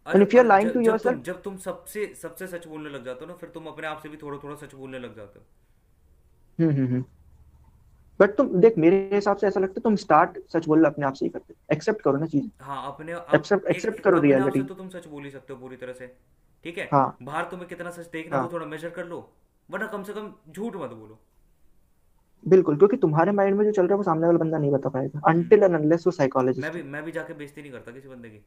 And 0.06 0.22
if 0.22 0.34
you 0.34 0.40
are 0.40 0.46
lying 0.46 0.68
जब 0.68 0.74
टू 0.74 0.80
योरसेल्फ 0.80 1.22
जब 1.24 1.42
तुम 1.42 1.56
सबसे 1.56 2.14
सबसे 2.14 2.46
सच 2.46 2.66
बोलने 2.66 2.90
लग 2.90 3.04
जाते 3.04 3.24
हो 3.24 3.30
ना 3.30 3.36
फिर 3.36 3.50
तुम 3.50 3.66
अपने 3.66 3.86
आप 3.86 4.00
से 4.02 4.08
भी 4.08 4.16
थोड़ा 4.16 4.38
थोड़ा 4.38 4.54
सच 4.56 4.74
बोलने 4.74 4.98
लग 4.98 5.16
जाते 5.16 5.38
हो। 5.38 5.44
हम्म 6.58 6.76
हम्म 6.76 6.86
हम्म। 6.86 7.04
बट 8.20 8.34
तुम 8.36 8.48
देख 8.60 8.78
मेरे 8.78 8.96
हिसाब 9.12 9.36
से 9.36 9.46
ऐसा 9.46 9.60
लगता 9.60 9.74
है 9.78 9.82
तुम 9.82 9.96
स्टार्ट 9.96 10.38
सच 10.52 10.66
बोलना 10.68 10.88
अपने 10.88 11.06
आप 11.06 11.12
से 11.12 11.24
ही 11.24 11.30
करते 11.30 11.54
एक्सेप्ट 11.72 12.02
करो 12.02 12.18
ना 12.18 12.26
चीज़। 12.26 12.48
हाँ 12.60 12.86
अपने 12.86 13.12
एक्सेप्ट 13.34 13.66
एक्सेप्ट 13.66 14.00
करो 14.00 14.20
रियलिटी 14.20 14.62
तो 14.62 14.74
तुम 14.74 14.88
सच 14.88 15.06
बोल 15.06 15.24
ही 15.24 15.30
सकते 15.30 15.52
हो 15.52 15.58
पूरी 15.60 15.76
तरह 15.76 15.92
से। 15.92 16.06
ठीक 16.64 16.78
है? 16.78 16.88
हाँ। 16.92 17.16
बाहर 17.22 17.44
तुम्हें 17.44 17.68
कितना 17.68 17.90
सच 17.90 18.10
देखना 18.12 18.42
है 18.42 18.52
थोड़ा 18.52 18.66
मेजर 18.66 18.90
कर 18.90 19.06
लो 19.06 19.18
वरना 19.68 19.86
कम 19.86 20.02
से 20.02 20.12
कम 20.12 20.32
झूठ 20.50 20.76
मत 20.76 20.90
बोलो। 20.90 21.18
बिल्कुल 22.46 22.76
क्योंकि 22.76 22.96
तुम्हारे 22.96 23.32
माइंड 23.32 23.56
में 23.56 23.64
जो 23.64 23.70
चल 23.70 23.82
रहा 23.82 23.92
है 23.92 23.96
वो 23.96 24.02
सामने 24.02 24.26
वाला 24.26 24.38
बंदा 24.38 24.58
नहीं 24.58 24.70
बता 24.70 24.88
पाएगा। 24.88 25.20
अनटिल 25.28 25.62
एंड 25.62 25.74
अनलेस 25.74 26.06
वो 26.06 26.10
मैं 26.10 26.16
साइकोलॉजिस्ट 26.16 26.72
भी 26.72 26.78
है। 26.78 26.84
मैं 26.84 27.02
भी 27.04 27.12
जाके 27.12 27.34
बेइज्जती 27.34 27.62
नहीं 27.62 27.72
करता 27.72 27.92
किसी 27.92 28.08
बंदे 28.08 28.28
की। 28.28 28.44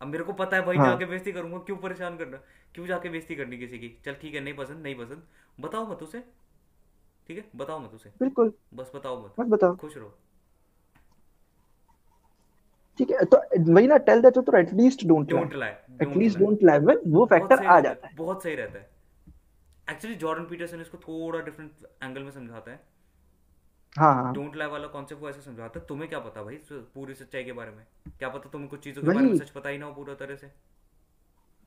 अब 0.00 0.08
मेरे 0.08 0.24
को 0.24 0.32
पता 0.32 0.56
है 0.56 0.64
भाई 0.66 0.76
हाँ। 0.76 0.86
जाके 0.86 1.04
बेइज्जती 1.04 1.32
करूँगा 1.32 1.58
क्यों 1.58 1.76
परेशान 1.76 2.16
करना? 2.16 2.38
क्यों 2.74 2.86
जाके 2.86 3.08
बेइज्जती 3.08 3.34
करनी 3.34 3.58
किसी 3.58 3.78
की? 3.78 3.96
चल 4.04 4.14
ठीक 4.14 4.34
है 4.34 4.40
नहीं 4.40 4.54
पसंद 4.54 4.82
नहीं 4.82 4.94
पसंद। 4.94 5.22
बताओ 5.60 5.90
मत 5.90 6.02
उसे। 6.02 6.22
ठीक 7.28 7.38
है? 7.38 7.44
बताओ 7.56 7.78
मत 7.78 7.94
उसे। 7.94 8.10
बिल्कुल। 8.20 8.52
बस 8.74 8.92
बताओ 8.94 9.24
मत। 9.24 9.40
मत 9.40 9.46
बताओ। 9.46 9.76
खुश 9.76 9.96
रहो। 9.96 10.12
ठीक 12.98 13.10
है 13.10 13.24
तो 13.24 13.42
वही 13.72 13.86
ना 13.86 13.96
टेल 14.06 14.22
दैट 14.22 14.38
तो 14.38 14.56
at least 14.58 15.04
don't 15.06 15.28
don't 15.28 15.54
lie 15.54 15.70
at least 16.02 16.38
don't 16.38 16.62
lie 16.62 16.78
में 16.78 16.94
वो 17.06 17.24
फैक्टर 17.26 17.64
आ 17.66 17.78
जाता 17.80 18.06
है 18.06 18.10
है। 18.10 18.16
बहुत 18.16 18.42
सही 18.42 18.54
रहता 18.54 18.78
है। 18.78 18.90
एक्चुअली 19.90 20.16
जॉर्डन 20.16 20.44
पीटरसन 20.44 20.80
इसको 20.80 20.98
थोड़ा 20.98 21.40
डिफरेंट 21.40 21.86
एंगल 22.02 22.22
में 22.22 22.30
समझाता 22.30 22.70
है। 22.70 22.80
हाँ 23.96 24.12
हाँ। 24.14 24.32
डोंट 24.34 24.56
लाई 24.56 24.68
वाला 24.68 24.86
कॉन्सेप्ट 24.86 25.22
वो 25.22 25.28
ऐसे 25.28 25.40
समझाता 25.40 25.80
है 25.80 25.86
तुम्हें 25.86 26.08
क्या 26.08 26.18
पता 26.18 26.42
भाई 26.42 26.58
पूरी 26.70 27.14
सच्चाई 27.14 27.44
के 27.44 27.52
बारे 27.52 27.70
में? 27.70 27.84
क्या 28.18 28.28
पता 28.28 28.48
तुम्हें 28.48 28.70
कुछ 28.70 28.80
चीज़ों 28.80 29.02
के 29.02 29.08
बारे 29.08 29.26
में 29.26 29.36
सच 29.38 29.50
पता 29.50 29.68
ही 29.68 29.78
ना 29.78 29.86
हो 29.86 29.92
पूरा 29.94 30.14
तरह 30.14 30.36
से। 30.36 30.50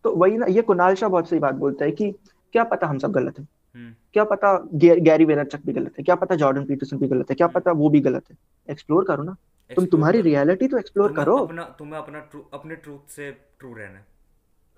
तो 0.05 0.15
वही 0.15 0.37
ना 0.37 0.45
ये 0.45 0.61
कुणाल 0.61 0.95
शाह 0.95 1.09
बहुत 1.09 1.29
सही 1.29 1.39
बात 1.39 1.55
बोलता 1.55 1.85
है 1.85 1.91
कि 1.91 2.11
क्या 2.53 2.63
पता 2.63 2.87
हम 2.87 2.97
सब 2.97 3.11
गलत 3.11 3.39
है। 3.39 3.47
क्या 3.75 4.23
पता 4.23 4.57
गैरी 4.73 5.25
वेनरचक 5.25 5.59
भी 5.65 5.73
गलत 5.73 5.97
है 5.97 6.03
क्या 6.03 6.15
पता 6.15 6.35
जॉर्डन 6.35 6.65
पीटरसन 6.65 6.97
भी 6.97 7.07
गलत 7.07 7.29
है 7.29 7.35
क्या 7.35 7.47
हम्म 7.47 7.53
पता 7.55 7.71
वो 7.71 7.89
भी 7.89 7.99
गलत 7.99 8.23
है। 8.31 8.37
एक्सप्लोर 8.69 9.05
करो 9.05 9.23
ना। 9.23 9.35
तुम 9.69 9.85
तुम्हारी 9.85 10.21
रियलिटी 10.21 10.67
तो 10.67 10.77
एक्सप्लोर 10.77 11.13
करो। 11.13 11.37
अपना 11.37 11.63
तुम्हें 11.79 11.99
अपना 11.99 12.19
ट्रू 12.19 12.43
अपने 12.53 12.75
ट्रूथ 12.75 13.11
से 13.11 13.31
ट्रू 13.31 13.73
रहना 13.73 13.97
है। 13.97 14.05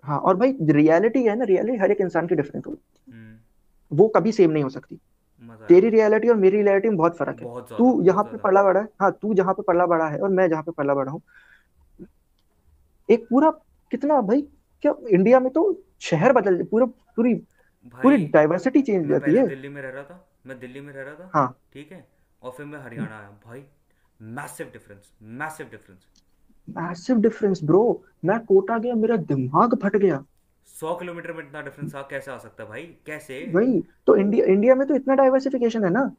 हाँ 0.04 0.20
और 0.20 0.36
भाई 0.36 0.56
रियलिटी 0.62 1.24
है 1.24 1.36
ना 1.36 1.46
रियलिटी 1.46 1.78
हर 1.78 1.92
एक 1.92 2.02
इंसान 2.02 2.28
की 2.28 2.36
डिफरेंट 2.36 2.68
होती 2.68 3.12
है। 3.12 3.16
हम्म। 3.16 3.98
वो 3.98 4.08
कभी 4.08 4.32
सेम 4.32 4.52
नहीं 4.52 4.64
हो 4.64 4.70
सकती। 4.70 5.00
तेरी 5.68 5.90
रियलिटी 5.90 6.30
और 6.30 6.36
मेरी 6.36 6.62
रियलिटी 6.62 6.90
में 6.90 6.98
बहुत 6.98 7.18
फ़र्क 7.18 7.42
है। 7.42 7.78
तू 7.78 8.02
यहाँ 8.04 8.24
पे 8.24 8.38
पला 8.38 8.64
बड़ा 8.64 8.80
है। 8.80 8.88
हाँ 9.02 9.12
तू 9.22 9.34
जहाँ 9.34 9.54
पे 9.54 9.64
पला 9.68 9.86
बड़ा 9.86 10.08
है 10.08 10.20
और 10.20 10.30
मैं 10.30 10.50
जहाँ 10.50 10.64
पे 10.64 10.72
पला 10.72 10.94
बड़ा 10.96 11.12
हूँ। 11.12 11.22
एक 13.10 13.28
पूरा 13.30 13.52
कितना 13.92 14.22
भाई 14.22 14.42
क्या 14.84 14.94
इंडिया 15.10 15.40
में 15.40 15.52
तो 15.54 15.62
शहर 16.00 16.34
बदल 16.34 16.64
पूरा 16.64 16.86
पूरी 16.86 17.34
पूरी 17.94 18.26
डाइवर्सिटी 18.28 18.82
चेंज 18.82 19.04
हो 19.04 19.10
जाती 19.10 19.36
है। 19.36 19.48
दिल्ली 19.48 19.70
में 19.70 19.82
रह 19.82 19.90
रहा 19.90 20.04
था 20.04 20.26
मैं 20.48 20.60
दिल्ली 20.60 20.82
में 20.82 20.94
रह 20.94 21.02
रहा 21.02 21.14
था 21.16 21.30
हाँ। 21.34 21.58
ठीक 21.74 21.92
है? 21.92 22.06
और 22.42 22.52
फिर 22.52 22.66
मैं 22.66 22.80
हरियाणा 22.80 23.18
आया। 23.18 23.30
भाई 23.46 23.64
massive 24.20 24.70
difference 24.74 25.12
massive 25.24 25.68
difference 25.72 26.24
massive 26.68 27.18
difference 27.22 27.64
bro 27.64 27.82
मैं 28.26 28.40
कोटा 28.46 28.78
गया 28.78 28.96
मेरा 28.96 29.18
दिमाग 29.18 29.78
फट 29.84 29.96
गया। 29.96 30.24
सौ 30.70 30.96
किलोमीटर 30.96 31.34
में 31.34 31.44
इतना 31.44 31.62
डिफरेंस 31.62 31.96
आ 31.96 32.02
कैसे 32.02 32.32
आ 32.32 32.38
सकता 32.38 32.64
है 32.64 32.70
भाई? 32.70 32.82
कैसे? 33.06 33.52
वही 33.56 33.82
तो 34.08 34.16
इंडिया 34.16 34.46
इंडिया 34.46 34.76
में 34.76 34.88
तो 34.88 34.96
इतना 34.96 35.16
डाइवर्सिफिकेशन 35.16 35.84
है 35.84 35.90
ना। 35.90 36.12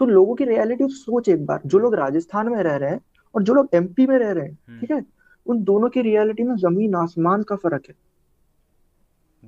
तो 0.00 0.06
लोगों 0.06 0.34
की 0.34 0.44
रियलिटी 0.44 0.88
सोच 0.88 1.28
एक 1.28 1.46
बार। 1.46 1.60
जो 1.66 1.78
लोग 1.78 1.94
राजस्थान 1.94 2.48
में 2.48 2.62
रह 2.62 2.76
रहे 2.76 2.90
हैं 2.90 3.00
और 3.34 3.42
जो 3.42 3.54
लोग 3.54 3.68
एमपी 3.74 4.06
में 4.06 4.18
रह 4.18 4.30
रहे 4.32 4.44
हैं 4.44 4.58
हम्म। 4.68 4.80
ठीक 4.80 4.90
है? 4.90 5.04
उन 5.46 5.62
दोनों 5.64 5.88
की 5.88 6.02
रियलिटी 6.02 6.42
में 6.42 6.54
ज़मीन 6.56 6.94
आसमान 6.94 7.42
का 7.42 7.56
फ़र्क 7.56 7.88
है। 7.88 7.94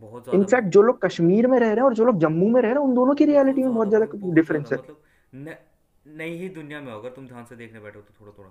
बहुत 0.01 0.23
ज़्यादा 0.25 0.39
इनफैक्ट 0.39 0.69
जो 0.69 0.83
लोग 0.83 1.01
कश्मीर 1.03 1.47
में 1.47 1.59
रह 1.59 1.67
रहे 1.67 1.77
हैं 1.77 1.83
और 1.83 1.95
जो 1.95 2.05
लोग 2.05 2.19
जम्मू 2.21 2.49
में 2.49 2.61
रह 2.63 2.69
रहे 2.69 2.71
हैं 2.73 2.89
उन 2.89 2.95
दोनों 2.95 3.15
की 3.15 3.25
रियलिटी 3.25 3.63
में 3.63 3.75
बहुत 3.75 3.89
ज़्यादा 3.89 4.07
ज़्यादा 4.07 4.13
भाई 4.13 4.21
बहुत 4.21 4.35
डिफरेंस 4.35 4.73
है। 4.73 4.79
मतलब 4.79 5.57
नई 6.07 6.37
ही 6.37 6.49
दुनिया 6.51 6.81
में 6.81 6.93
अगर 6.93 7.09
तुम 7.11 7.27
ध्यान 7.27 7.45
से 7.45 7.57
देखने 7.57 7.81
बैठो 7.81 8.01
तो 8.01 8.15
थोड़ा 8.21 8.33
थोड़ा। 8.39 8.51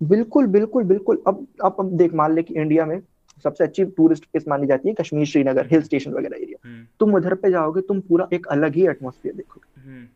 बिल्कुल 0.00 0.46
बिल्कुल 0.48 0.84
बिल्कुल। 0.84 1.22
अब 1.26 1.46
अब 1.64 1.76
अब 1.80 1.96
देख 1.96 2.14
मान 2.14 2.34
ले 2.34 2.42
कि 2.42 2.54
इंडिया 2.54 2.86
में 2.86 3.00
सबसे 3.44 3.64
अच्छी 3.64 3.84
टूरिस्ट 3.96 4.24
प्लेस 4.24 4.44
मानी 4.48 4.66
जाती 4.66 4.88
है 4.88 4.94
कश्मीर 4.94 5.26
श्रीनगर 5.26 5.66
हिल 5.66 5.82
स्टेशन 5.82 6.12
वगैरह 6.12 6.36
एरिया 6.36 6.68
हम्म। 6.68 6.86
तुम 7.00 7.14
उधर 7.14 7.34
पे 7.34 7.50
जाओगे 7.50 7.80
तुम 7.88 8.00
पूरा 8.02 8.28
एक 8.32 8.46
अलग 8.48 8.74
ही 8.74 8.86
एटमोसफियर 8.88 9.34
देखोगे। 9.34 9.80
हम्म। 9.80 10.06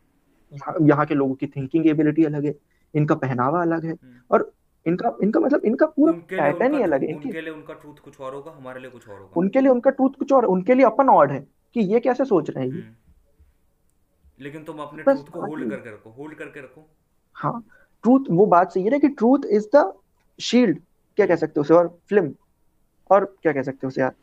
यहाँ 0.53 0.75
यहाँ 0.87 1.05
के 1.05 1.15
लोगों 1.15 1.35
की 1.35 1.47
थिंकिंग 1.47 1.87
एबिलिटी 1.87 2.23
अलग 2.25 2.45
है 2.45 2.55
इनका 2.93 3.15
पहनावा 3.17 3.61
अलग 3.61 3.85
है। 3.85 3.91
हम्म। 3.91 4.19
और 4.31 4.51
इनका 4.85 5.17
इनका 5.23 5.39
मतलब 5.39 5.65
इनका 5.65 5.85
पूरा 5.85 6.13
पैटर्न 6.31 6.73
ही 6.73 6.81
अलग 6.81 7.03
है। 7.03 7.13
उनके 7.15 7.41
लिए 7.41 7.53
उनका 7.53 7.73
ट्रूथ 7.73 7.95
कुछ 8.03 8.19
और 8.21 8.33
होगा 8.33 8.51
हमारे 8.51 8.79
लिए 8.79 8.89
कुछ 8.89 9.07
और 9.09 9.19
होगा। 9.19 9.39
उनके 9.39 9.61
लिए 9.61 9.69
उनका 9.69 9.89
ट्रूथ 9.89 10.17
कुछ 10.19 10.31
और 10.33 10.45
उनके 10.45 10.73
लिए 10.73 10.85
अपन 10.85 11.09
ऑड 11.09 11.31
है 11.31 11.39
कि 11.75 11.81
ये 11.93 11.99
कैसे 11.99 12.25
सोच 12.25 12.49
रहे 12.49 12.63
हैं 12.63 12.71
ये। 12.71 12.81
हम्म। 12.81 12.95
लेकिन 14.39 14.63
तुम 14.63 14.79
अपने 14.79 15.03
ट्रूथ 15.03 15.29
को 15.29 15.41
होल्ड 15.41 15.69
करके 15.69 15.89
रखो 15.89 16.09
होल्ड 16.09 16.35
करके 16.35 16.59
रखो। 16.59 16.87
हाँ 17.35 17.63
ट्रूथ 18.03 18.25
वो 18.29 18.45
बात 18.45 18.71
सही 18.71 18.83
है 18.83 18.89
ना 18.89 18.97
कि 18.97 19.07
ट्रूथ 19.09 19.45
इज़ 19.49 19.67
द 19.75 19.91
शील्ड 20.39 20.79
क्या 21.17 21.25
कह 21.25 21.35
सकते 21.35 21.59
हो 21.59 21.61
उसे? 21.61 21.73
और 21.73 21.87
फ़िल्म 22.09 22.33
और 23.11 23.25
क्या 23.41 23.53
कह 23.53 23.61
सकते 23.61 23.79
हो 23.83 23.87
उसे 23.87 24.01
यार? 24.01 24.13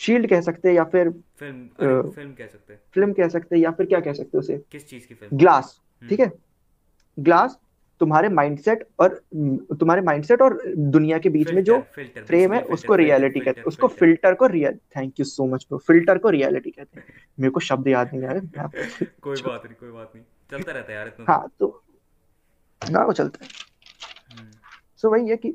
शील्ड 0.00 0.28
कह 0.30 0.40
सकते 0.40 0.68
हैं 0.68 0.74
या 0.76 0.84
फिर 0.84 1.10
फ़िल्म 1.10 1.68
अरे 1.78 2.10
फ़िल्म 2.10 2.32
कह 2.32 2.46
सकते 2.46 2.72
हैं। 2.72 2.80
फ़िल्म 2.94 3.12
कह 3.12 3.28
सकते 3.28 3.56
हैं 3.56 3.62
या 3.62 3.70
फिर 3.70 3.86
क्या 3.86 4.00
कह 4.00 4.12
सकते 4.12 4.30
हो 4.34 4.38
उसे? 4.38 4.56
किस 4.72 4.88
चीज़ 4.88 5.06
की 5.06 5.14
फ़िल्म 5.14 5.36
ग्लास 5.36 5.80
हम्म। 6.02 6.08
ठीक 6.08 6.20
है? 6.20 6.32
ग्लास 7.18 7.58
तुम्हारे 8.02 8.28
माइंडसेट 8.28 8.86
और 9.00 9.12
हम्म, 9.34 9.76
तुम्हारे 9.76 10.02
माइंडसेट 10.02 10.42
और 10.42 10.58
दुनिया 10.94 11.18
के 11.18 11.28
बीच 11.28 11.50
में 11.52 11.62
जो 11.64 11.78
फ्रेम 11.98 12.52
है 12.52 12.62
उसको 12.76 12.94
रियलिटी 12.94 13.40
कहते 13.40 13.60
हैं। 13.60 13.66
उसको 13.66 13.88
फ़िल्टर 13.88 14.34
को 14.34 14.46
real 14.46 14.78
thank 14.96 15.20
you 15.20 15.24
so 15.24 15.46
much 15.46 15.66
filter 15.72 16.18
को 16.18 16.30
रियलिटी 16.30 16.70
कहते 16.70 17.00
हैं। 17.00 17.06
मेरे 17.40 17.50
को 17.50 17.60
शब्द 17.60 17.88
याद 17.88 18.10
नहीं 18.14 18.24
आ 18.24 18.32
रहे 18.32 19.04
कोई 19.22 19.42
बात 19.42 19.66
नहीं 19.66 19.74
कोई 19.74 19.90
बात 19.90 20.12
नहीं। 20.14 20.24
चलता 20.50 20.72
रहता 20.72 20.92
है 20.92 20.98
यार 20.98 21.08
इतना 21.08 21.32
हाँ 21.32 21.48
तो 21.60 21.82
ना 22.82 23.04
वो 23.04 23.12
चलता 23.12 23.44
है। 23.44 23.50
हम्म। 24.32 24.50
सो 24.96 25.10
वही 25.10 25.28
है 25.28 25.36
कि 25.36 25.54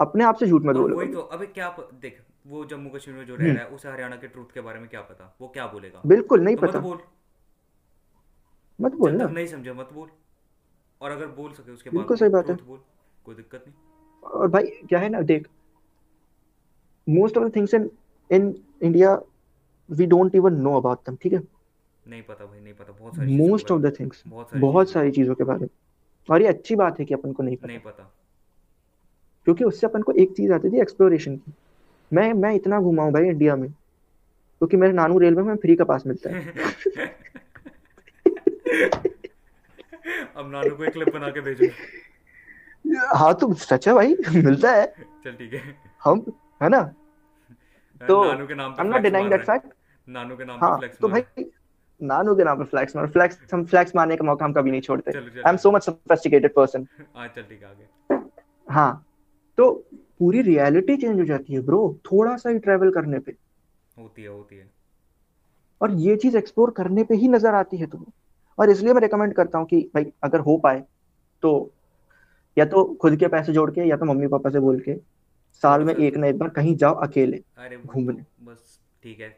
अपने 0.00 0.24
आप 0.24 0.36
से 0.36 0.46
झूठ 0.46 0.62
मत 0.62 0.76
बोलो। 0.76 0.96
वही 0.96 1.12
तो 1.12 1.20
अबे 1.20 1.46
क्या 1.46 1.76
देख 2.00 2.20
वो 2.46 2.64
जम्मू 2.64 2.90
कश्मीर 2.90 3.16
में 3.16 3.26
जो 3.26 3.36
रह 3.36 3.44
हम्म। 3.44 3.56
रहा 3.56 3.64
है 3.64 3.70
उसे 3.70 3.88
हरियाणा 3.88 4.16
के 4.16 4.28
ट्रूथ 4.28 4.54
के 4.54 4.60
बारे 4.60 4.80
में 4.80 4.88
क्या 4.88 5.00
पता? 5.00 5.36
वो 5.40 5.48
क्या 5.48 5.66
बोलेगा? 5.66 6.02
बिल्कुल 6.06 6.40
नहीं 6.40 6.56
तो 6.56 6.66
मत 6.66 6.76
बोल। 6.76 6.98
मत 8.78 8.94
बोलना 8.94 9.26
तक 9.26 9.32
नहीं 9.32 9.46
समझा 9.46 9.72
मत 9.74 9.90
बोल। 9.92 10.08
और 11.00 11.10
अगर 11.10 11.26
बोल 11.26 11.52
सके 11.52 11.72
उसके 11.72 11.90
बाद 11.90 11.96
बिल्कुल 11.96 12.16
सही 12.16 12.28
बात 12.28 12.50
है। 12.50 12.54
बोल 12.54 12.78
कोई 13.24 13.34
दिक्कत 13.34 13.64
नहीं। 13.66 13.74
और 14.22 14.48
भाई 14.48 14.64
क्या 14.64 14.98
है 14.98 15.08
ना 15.08 15.20
देख 15.20 15.48
most 17.08 17.38
of 17.38 17.48
the 17.48 17.56
things 17.56 17.74
in 17.74 17.90
in 18.32 18.54
India 18.82 19.22
we 19.90 20.06
don't 20.06 20.34
even 20.34 20.54
know 20.54 20.76
about 20.76 20.98
them 20.98 21.16
ठीक 21.22 21.32
है? 21.32 21.42
नहीं 22.08 22.22
पता 22.22 22.44
भाई 22.44 22.60
नहीं 22.60 22.74
पता 22.74 22.92
बहुत 22.92 23.16
सारी 23.16 23.36
मोस्ट 23.36 23.70
ऑफ़ 23.70 23.82
द 23.82 23.96
थिंग्स 24.00 24.22
बहुत 24.54 24.90
सारी 24.90 25.10
चीज़ों 25.10 25.34
के 25.34 25.44
बारे 25.44 25.60
में। 25.60 25.68
और 26.30 26.42
ये 26.42 26.48
अच्छी 26.48 26.76
बात 26.76 26.98
है 27.00 27.04
कि 27.04 27.14
अपन 27.14 27.32
को 27.32 27.42
नहीं 27.42 27.56
पता। 27.56 27.66
नहीं 27.66 27.78
पता। 27.78 28.14
क्योंकि 29.44 29.64
उससे 29.64 29.86
अपन 29.86 30.02
को 30.02 30.12
एक 30.12 30.32
चीज़ 30.32 30.52
आती 30.52 30.70
थी 30.70 30.80
एक्सप्लोरेशन 30.80 31.36
की। 31.36 31.52
मैं 32.12 32.32
मैं 32.32 32.54
इतना 32.54 32.80
घुमा 32.80 33.02
हूँ 33.02 33.12
भाई 33.12 33.24
इंडिया 33.24 33.56
में 33.56 33.70
क्योंकि 33.70 34.76
मेरे 34.76 34.92
नानू 34.92 35.18
रेलवे 35.18 35.42
में 35.42 35.56
फ्री 35.56 35.76
का 35.76 35.84
पास 35.84 36.06
मिलता 36.06 36.30
है। 36.30 36.52
अब 40.36 40.50
नानू 40.50 40.76
को 40.76 40.84
एक 40.84 40.92
क्लिप 40.92 41.12
बना 41.14 41.28
के 41.30 41.40
भेजो। 41.40 41.66
हाँ 43.16 43.32
तो 43.34 43.52
सच 43.54 43.88
है 43.88 43.94
भाई 43.94 44.14
मिलता 44.34 44.72
है। 44.72 44.86
चल 45.24 45.32
ठीक 45.34 45.52
है। 45.54 45.60
हम 46.04 46.24
है 46.62 46.68
ना? 46.68 46.82
तो 48.00 48.22
नानू 48.24 48.46
के 48.46 48.54
नाम 48.54 48.70
आई 48.70 48.76
पे 48.76 48.82
am 48.82 48.88
not 48.88 49.02
denying 49.02 49.30
that 49.30 49.44
fact 49.46 49.66
नानू 50.08 50.36
के 50.36 50.44
नाम 50.44 50.58
पे 50.58 50.66
हाँ 50.66 50.76
फ्लैक्स 50.78 50.98
तो 50.98 51.08
भाई 51.08 51.44
नानू 52.00 52.34
के 52.36 52.44
नाम 52.44 52.58
पे 52.58 52.64
फ्लैक्स 52.64 52.96
मार। 52.96 53.06
फ्लैक्स 53.10 53.38
हम 53.52 53.64
फ्लैक्स 53.64 53.94
मारने 53.96 54.16
का 54.16 54.24
मौका 54.24 54.44
हम 54.44 54.52
कभी 54.52 54.70
नहीं 54.70 54.80
छोड़ते। 54.80 55.18
I 55.18 55.50
am 55.50 55.56
so 55.56 55.70
much 55.72 55.84
sophisticated 55.84 56.54
person 56.54 56.86
हैं। 56.98 57.28
चल 57.28 57.42
ठीक 57.42 57.64
आगे। 57.64 58.18
हाँ 58.68 59.04
तो 59.58 59.70
पूरी 60.18 60.42
रियलिटी 60.42 60.96
चेंज 60.96 61.18
हो 61.20 61.24
जाती 61.26 61.52
है 61.54 61.60
ब्रो 61.60 61.80
थोड़ा 62.06 62.36
सा 62.36 62.50
ही 62.50 62.58
ट्रेवल 62.58 62.90
करने 62.90 63.18
पे। 63.18 63.34
होती 63.98 64.22
है 64.22 64.28
होती 64.28 64.56
है। 64.56 64.68
और 65.80 65.92
ये 66.00 66.16
चीज़ 66.16 66.36
एक्सप्लोर 66.36 66.70
करने 66.70 67.04
पे 67.04 67.14
ही 67.14 67.28
नज़र 67.28 67.54
आती 67.54 67.76
है 67.76 67.86
तुम्हें। 67.86 68.12
और 68.58 68.70
इसलिए 68.70 68.92
मैं 68.94 69.00
रिकमेंड 69.00 69.34
करता 69.34 69.58
हूँ 69.58 69.66
कि 69.66 69.80
भाई 69.94 70.12
अगर 70.22 70.40
हो 70.40 70.56
पाए 70.58 70.82
तो 71.42 71.50
या 72.56 72.64
तो 72.64 72.84
खुद 73.00 73.16
के 73.16 73.28
पैसे 73.28 73.52
जोड़ 73.52 73.70
के 73.70 73.80
या 73.80 73.96
तो 73.96 74.04
मम्मी 74.04 74.26
पापा 74.26 74.50
से 74.50 74.60
बोल 74.60 74.80
के 74.80 74.94
साल 75.62 75.84
में 75.84 75.94
एक 75.94 76.16
ना 76.16 76.26
एक 76.26 76.38
बार 76.38 76.48
कहीं 76.48 76.76
जाओ 76.76 76.94
अकेले 76.94 77.36
वो 77.58 77.92
घूमने। 77.92 78.24
बस 78.42 78.78
ठीक 79.02 79.20
है। 79.20 79.36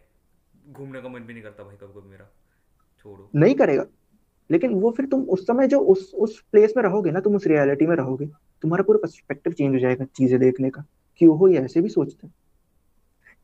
घूमने 0.73 1.01
का 1.03 1.09
मन 1.09 1.21
भी 1.21 1.33
नहीं 1.33 1.43
करता 1.43 1.65
भाई 1.65 1.77
कभी 1.77 2.01
कभी 2.01 2.11
मेरा। 2.11 2.31
छोड़ो। 2.99 3.31
नहीं 3.35 3.55
करेगा। 3.55 3.85
लेकिन 4.51 4.75
वो 4.75 4.91
फिर 4.91 5.07
तुम 5.07 5.23
उस 5.23 5.47
समय 5.47 5.69
जो 5.69 5.81
उस 5.81 6.13
उस 6.15 6.41
प्लेस 6.53 6.75
में 6.77 6.83
रहोगे 6.83 7.11
ना 7.11 7.21
तुम 7.21 7.37
उस 7.37 7.47
रियलिटी 7.47 7.87
में 7.87 7.95
रहोगे 7.97 8.27
तुम्हारा 8.63 8.83
पूरा 8.83 8.99
पर्सपेक्टिव 9.03 9.53
चेंज 9.53 9.75
हो 9.75 9.79
जाएगा 9.79 10.05
चीज़ें 10.17 10.39
देखने 10.41 10.71
का 10.71 10.85
कि 11.21 11.27
ओहो 11.27 11.49
ये 11.49 11.59
ऐसे 11.59 11.81
भी 11.81 11.89
सोचते 11.89 12.27
हैं। 12.27 12.35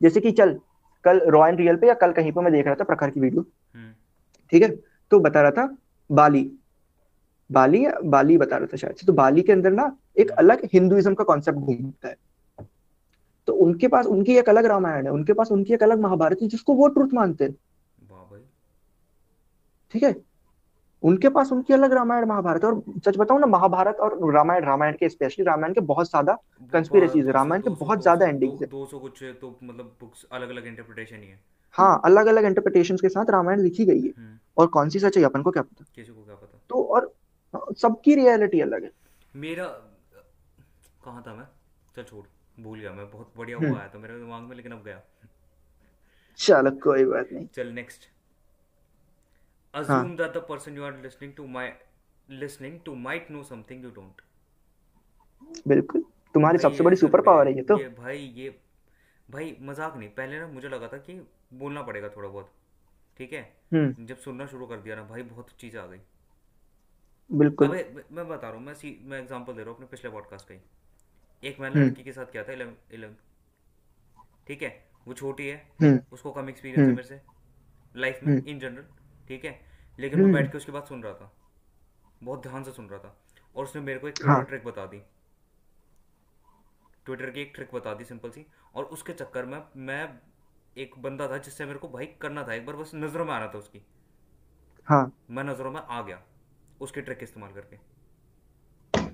जैसे 0.01 0.21
कि 0.21 0.31
चल 0.31 0.57
कल 1.05 1.19
रॉयल 1.29 1.55
रियल 1.55 1.75
पे 1.75 1.87
या 1.87 1.93
कल 1.93 2.11
कहीं 2.11 2.31
पे 2.31 2.41
मैं 2.41 2.51
देख 2.53 2.65
रहा 2.65 2.75
था 2.75 2.83
प्रखर 2.83 3.09
की 3.09 3.19
वीडियो। 3.19 3.41
हम्म। 3.75 3.93
ठीक 4.51 4.63
है? 4.63 4.69
तो 5.13 5.19
बता 5.21 5.41
रहा 5.41 5.51
था 5.53 5.67
बाली। 6.09 6.43
बाली 7.49 7.85
बाली 8.05 8.37
बता 8.37 8.57
रहा 8.57 8.67
था 8.67 8.77
शायद 8.77 9.05
तो 9.07 9.13
बाली 9.13 9.41
के 9.41 9.51
अंदर 9.51 9.71
ना 9.71 9.95
एक 10.17 10.29
अलग 10.39 10.67
हिंदुइज्म 10.73 11.13
का 11.13 11.23
कॉन्सेप्ट 11.23 11.59
घूमता 11.59 12.07
है। 12.07 12.15
तो 13.47 13.53
उनके 13.55 13.87
पास 13.87 14.05
उनकी 14.07 14.37
एक 14.37 14.49
अलग 14.49 14.65
रामायण 14.65 15.05
है 15.05 15.11
उनके 15.11 15.33
पास 15.33 15.51
उनकी 15.51 15.73
एक 15.73 15.83
अलग 15.83 15.99
महाभारत 16.01 16.41
है 16.41 16.47
जिसको 16.47 16.73
वो 16.73 16.87
ट्रुथ 16.89 17.13
मानते 17.13 17.43
हैं। 17.43 17.55
ठीक 19.93 20.03
है? 20.03 20.15
उनके 21.03 21.29
पास 21.29 21.51
उनकी 21.51 21.73
अलग 21.73 21.93
रामायण 21.93 22.25
महाभारत 22.25 22.65
और 22.65 22.81
सच 23.05 23.17
बताऊँ 23.17 23.39
ना 23.39 23.47
महाभारत 23.47 23.97
और 23.99 24.17
रामायण 24.33 24.65
रामायण 24.65 24.95
के 24.99 25.09
स्पेशली 25.09 25.45
रामायण 25.45 25.73
के 25.73 25.81
बहुत 25.83 26.09
ज़्यादा 26.09 26.37
कंस्पिरेसीज 26.73 27.25
है। 27.27 27.31
रामायण 27.31 27.61
के 27.61 27.69
बहुत 27.71 28.01
ज़्यादा 28.01 28.27
एंडिंग्स 28.27 28.61
है। 28.61 28.67
दो 28.69 28.85
सौ 28.85 28.99
कुछ 28.99 29.23
तो 29.41 29.57
मतलब 29.63 29.95
बुक्स 30.01 30.25
अलग 30.31 30.49
अलग 30.49 30.67
इंटरप्रिटेशन 30.67 31.15
ही 31.15 31.27
है। 31.27 31.39
हाँ 31.75 32.01
अलग 32.05 32.25
अलग 32.25 32.45
इंटरप्रिटेशंस 32.45 33.01
के 33.01 33.09
साथ 33.09 33.29
रामायण 33.29 33.61
लिखी 33.61 33.85
गई 33.85 34.01
है। 34.01 34.09
हम्म। 34.09 34.37
और 34.57 34.67
कौन 34.67 34.89
सी 34.89 34.99
सच 34.99 35.17
है 35.17 35.23
अपन 35.23 35.41
को 35.41 35.51
क्या 35.51 35.63
पता? 35.63 35.85
किसी 35.95 36.11
को 36.11 36.23
क्या 36.25 36.35
पता? 36.35 36.59
तो 36.69 36.83
और 36.85 37.13
सबकी 37.77 38.15
रियलिटी 38.15 38.59
अलग 38.61 38.83
है। 38.83 38.91
मेरा 39.35 39.65
कहाँ 41.05 41.23
था 41.27 41.33
मैं? 41.33 41.45
चल 41.95 42.03
छोड़ 42.03 42.25
भूल 42.59 42.79
गया 42.79 42.91
मैं 42.93 43.09
बहुत 43.11 43.31
बढ़िया 43.37 43.57
हम्म। 43.57 43.69
हुआ 43.69 43.79
आया 43.79 43.89
था 43.93 43.99
मेरे 43.99 44.19
दिमाग 44.19 44.41
में 44.41 44.55
लेकिन 44.55 44.71
अब 44.71 44.83
गया। 44.83 45.01
चलो 46.39 46.71
कोई 46.83 47.05
बात 47.05 47.31
नहीं। 47.31 47.47
चल 47.55 47.67
नेक्स्ट 47.73 48.09
हाँ। 49.73 49.83
Assume 49.83 50.15
that 50.17 50.33
the 50.33 50.41
person 50.47 50.75
you 50.77 50.83
are 50.83 50.93
listening 51.03 51.29
to 51.35 51.45
my 51.53 51.65
listening 52.29 52.73
to 52.87 52.95
might 53.05 53.29
know 53.31 53.43
something 53.45 53.79
you 53.85 53.91
don't. 53.95 54.19
बिल्कुल। 55.67 56.03
तुम्हारी 56.35 56.57
सबसे 56.57 56.83
बड़ी 56.83 56.95
सुपर 56.95 57.21
पावर 57.21 57.47
है 57.47 57.55
ये 57.55 57.61
तो। 57.63 57.77
ये 57.79 57.87
भाई 57.97 58.17
ये 58.35 58.49
भाई 59.27 59.55
मज़ाक 59.61 59.95
नहीं। 59.97 60.09
पहले 60.09 60.39
ना 60.39 60.47
मुझे 60.47 60.69
लगा 60.69 60.87
था 60.87 60.97
कि 60.97 61.13
बोलना 61.53 61.81
पड़ेगा 61.81 62.09
थोड़ा 62.09 62.29
बहुत 62.29 62.51
ठीक 63.17 63.33
है? 63.33 63.57
हम्म। 63.73 64.05
जब 64.05 64.17
सुनना 64.17 64.45
शुरू 64.45 64.67
कर 64.67 64.77
दिया 64.77 64.95
ना 64.95 65.03
भाई 65.03 65.23
बहुत 65.23 65.49
चीज़ें 65.49 65.81
आ 65.81 65.85
गई। 65.85 65.99
बिल्कुल। 67.31 67.67
अबे 67.67 68.05
मैं- 68.11 68.29
बता 68.29 68.47
रहा 68.47 68.57
हूँ 68.57 68.65
मैं 68.65 68.73
सी 68.73 69.01
मैं 69.03 69.19
एग्जांपल 69.19 69.53
दे 69.53 69.59
रहा 69.59 69.67
हूँ 69.67 69.75
अपने 69.75 69.87
पिछले 69.87 70.11
पॉडकास्ट 70.11 70.47
का 70.47 70.53
ही। 70.53 70.61
एक 71.43 71.59
मैंने 71.59 71.75
हम्म। 71.75 71.87
लड़की 71.87 72.03
के 72.03 72.11
साथ 72.11 72.25
किया 72.25 72.43
था 72.43 72.53
इलेवन 72.53 72.75
इलेवन 72.91 73.15
ठीक 74.47 74.63
है? 74.63 74.89
वो 75.07 75.13
छोटी 75.13 75.47
है 75.47 75.71
हम्म। 75.81 75.99
उसको 76.11 76.31
कम 76.31 76.49
एक्सपीरियंस 76.49 76.87
है 76.89 76.95
मेरे 76.95 77.07
से 77.07 77.21
लाइफ 77.95 78.19
में 78.23 78.45
इन 78.45 78.59
जनरल 78.59 78.85
ठीक 79.27 79.45
है? 79.45 79.61
लेकिन 79.99 80.21
मैं 80.21 80.31
बैठ 80.33 80.51
के 80.51 80.57
उसकी 80.57 80.71
बात 80.71 80.87
सुन 80.87 81.03
रहा 81.03 81.13
था 81.13 81.33
बहुत 82.23 82.41
ध्यान 82.41 82.63
से 82.63 82.71
सुन 82.71 82.89
रहा 82.89 82.99
था 82.99 83.21
और 83.55 83.63
उसने 83.63 83.81
मेरे 83.81 83.99
को 83.99 84.07
एक 84.07 84.15
हाँ। 84.25 84.45
ट्रिक 84.45 84.63
बता 84.63 84.85
दी। 84.85 85.01
ट्विटर 87.05 87.29
की 87.29 87.41
एक 87.41 87.51
ट्रिक 87.55 87.69
बता 87.73 87.93
दी 87.93 88.03
सिंपल 88.03 88.29
सी 88.29 88.45
और 88.75 88.83
उसके 88.85 89.13
चक्कर 89.13 89.45
में 89.45 89.63
मैं 89.75 90.19
एक 90.77 90.95
बंदा 90.99 91.27
था 91.27 91.37
जिससे 91.37 91.65
मेरे 91.65 91.79
को 91.79 91.89
भाई 91.89 92.05
करना 92.05 92.43
था 92.43 92.53
एक 92.53 92.65
बार 92.65 92.75
बस 92.75 92.91
नज़रों 92.95 93.25
में 93.25 93.33
आना 93.33 93.47
था 93.47 93.57
उसकी। 93.57 93.81
हाँ। 94.85 95.17
मैं 95.29 95.43
नज़रों 95.43 95.71
में 95.71 95.81
आ 95.81 96.01
गया 96.01 96.21
उसकी 96.81 97.01
ट्रिक 97.01 97.19
इस्तेमाल 97.21 97.51
करके। 97.51 97.77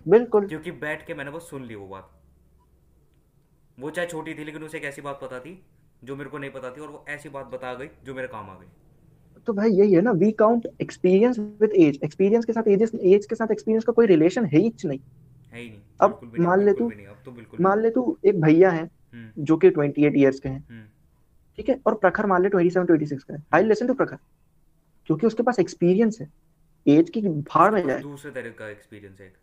बिल्कुल। 0.08 0.48
क्योंकि 0.48 0.72
बैठ 0.72 1.08
के 1.08 1.14
मैंने 1.14 1.32
बस 1.32 1.42
सुन 1.42 1.64
ली 1.64 1.76
वो 1.76 1.88
बात। 1.88 2.22
वो 3.80 3.90
चाहे 3.90 4.08
छोटी 4.08 4.34
थी 4.34 4.44
लेकिन 4.44 4.64
उसे 4.64 4.78
एक 4.78 4.84
ऐसी 4.84 5.02
बात 5.02 5.20
पता 5.22 5.40
थी 5.40 5.66
जो 6.04 6.16
मेरे 6.16 6.30
को 6.30 6.38
नहीं 6.38 6.52
पता 6.52 6.72
थी 6.72 6.82
और 6.82 6.88
वो 6.88 7.06
ऐसी 7.10 7.30
बात 7.30 7.46
बता 7.46 7.74
गई 7.74 7.90
जो 8.04 8.14
मेरे 8.14 8.28
काम 8.28 8.50
आ 8.50 8.54
गई। 8.54 8.68
तो 9.48 9.54
भाई 9.54 9.70
यही 9.70 9.94
है 9.94 10.02
ना 10.02 10.12
we 10.12 10.32
count 10.32 10.68
experience 10.82 11.40
with 11.40 11.72
age 11.72 12.00
experience 12.04 12.46
के 12.46 12.54
साथ 12.54 12.68
एज 12.68 12.92
एज 13.02 13.26
के 13.26 13.36
साथ 13.36 13.52
एक्सपीरियंस 13.52 13.84
का 13.84 13.94
कोई 13.94 14.06
रिलेशन 14.06 14.46
है 14.46 14.60
ही 14.60 14.74
नहीं। 14.86 15.00
है 15.54 15.62
ही 15.62 15.70
नहीं। 15.70 15.80
अब 16.02 16.34
मान 16.40 16.62
ले 16.62 16.74
तू 16.74 16.92
तो 17.26 17.34
मान 17.62 17.82
ले 17.82 17.90
तू 17.90 18.18
एक 18.26 18.42
भैया 18.42 18.72
है 18.72 18.90
हम्म। 19.14 19.44
जो 19.44 19.58
कि 19.58 19.70
28 19.72 20.16
इयर्स 20.16 20.40
के 20.40 20.50
हैं। 20.50 20.68
हम्म। 20.70 20.86
ठीक 21.60 21.70
है? 21.70 21.80
और 21.86 21.96
प्रखर 21.96 22.26
मान 22.26 22.42
ले 22.44 22.50
27 22.50 22.86
26 22.88 23.24
का 23.24 23.34
है। 23.34 23.44
आई 23.54 23.62
हम्म 23.62 23.70
लिसन 23.70 23.88
टू 23.88 23.94
प्रखर। 23.94 24.18
क्योंकि 25.06 25.28
उसके 25.28 25.44
पास 25.44 25.60
एक्सपीरियंस 25.60 26.18
है। 26.22 26.32
एज 26.88 27.10
की 27.10 27.22
भाड़ 27.22 27.72
में 27.74 27.86
जाए। 27.88 28.00
दूसरे 28.02 28.32
तरह 28.32 28.50
का 28.50 28.70
एक्सपीरियंस 28.70 29.20
है 29.20 29.34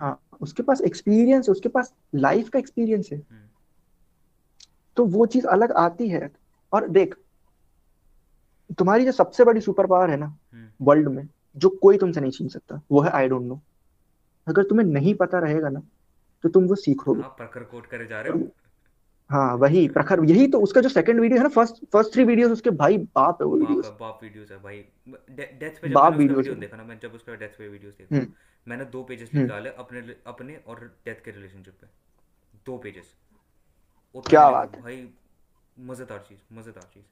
हाँ 0.00 0.18
उसके 0.40 0.62
पास 0.62 0.80
एक्सपीरियंस 0.80 1.48
है 1.48 1.52
उसके 1.52 1.68
पास 1.68 1.92
लाइफ 2.14 2.48
का 2.48 2.58
एक्सपीरियंस 2.58 3.08
है। 3.12 3.18
हम्म। 3.18 3.46
तो 4.96 5.04
वो 5.06 5.26
चीज़ 5.26 5.46
अलग 5.46 5.72
आती 5.72 6.08
है। 6.08 6.30
और 6.72 6.88
देख 6.88 7.14
तुम्हारी 8.78 9.04
जो 9.04 9.12
सबसे 9.12 9.44
बड़ी 9.44 9.60
सुपर 9.60 9.86
पावर 9.86 10.10
है 10.10 10.16
ना 10.16 10.26
हम्म। 10.26 10.84
वर्ल्ड 10.84 11.08
में 11.08 11.28
जो 11.56 11.68
कोई 11.82 11.98
तुमसे 11.98 12.20
नहीं 12.20 12.30
छीन 12.30 12.48
सकता 12.48 12.80
वो 12.90 13.00
है 13.00 13.10
आई 13.10 13.28
डोंट 13.28 13.42
नो 13.42 13.60
अगर 14.46 14.62
तुम्हें 14.62 14.86
नहीं 14.86 15.14
पता 15.14 15.38
रहेगा 15.38 15.68
ना 15.68 15.82
तो 16.44 16.48
तुम 16.48 16.64
वो 16.64 16.74
सीखोगे। 16.74 17.22
आप 17.22 17.36
प्रखर 17.38 17.60
कोट 17.60 17.86
करे 17.86 18.06
जा 18.06 18.20
रहे 18.20 18.32
हो। 18.32 18.38
हाँ 19.30 19.54
वही 19.56 19.86
प्रखर 19.88 20.20
यही 20.24 20.46
तो 20.48 20.60
उसका 20.62 20.80
जो 20.80 20.88
सेकंड 20.88 21.20
वीडियो 21.20 21.38
है 21.38 21.42
ना 21.42 21.48
फ़र्स्ट 21.50 21.84
फ़र्स्ट 21.92 22.12
थ्री 22.12 22.24
वीडियोस 22.24 22.52
उसके 22.52 22.70
भाई 22.76 22.98
बाप 22.98 23.42
है 23.42 23.46
वो 23.46 23.56
वीडियोस 23.56 23.86
बाप 24.00 24.20
वीडियोस 24.22 24.50
है 24.50 24.58
भाई। 24.62 24.78
डेथ 25.30 25.80
पे 25.80 25.88
जब 25.88 25.94
बाप 25.94 26.14
वीडियोस 26.14 26.38
वीडियो 26.38 26.54
देखा 26.56 26.76
ना 26.76 26.84
मैं 26.84 26.98
जब 27.02 27.14
उसका 27.14 27.34
डेथ 27.34 27.58
पे 27.58 27.68
वीडियोस 27.68 27.94
देखा 27.94 28.16
हम्म। 28.16 28.26
मैंने 28.66 28.84
दो 28.86 29.02
पेजेस 29.02 29.34
लिख 29.34 29.46
डाले 29.48 29.70
अपने 29.78 30.14
अपने 30.26 30.56
और 30.66 30.80
डेथ 31.06 31.24
के 31.24 31.30
रिलेशनशिप 31.30 31.74
पे। 31.80 31.86
दो 32.66 32.76
पेजेस 32.78 33.14
क्या 34.14 34.48
बात 34.50 34.74
है। 34.76 34.82
भाई 34.82 35.08
मज़ेदार 35.76 36.24
चीज़ 36.28 36.38
मज़ेदार 36.54 36.88
चीज़। 36.94 37.04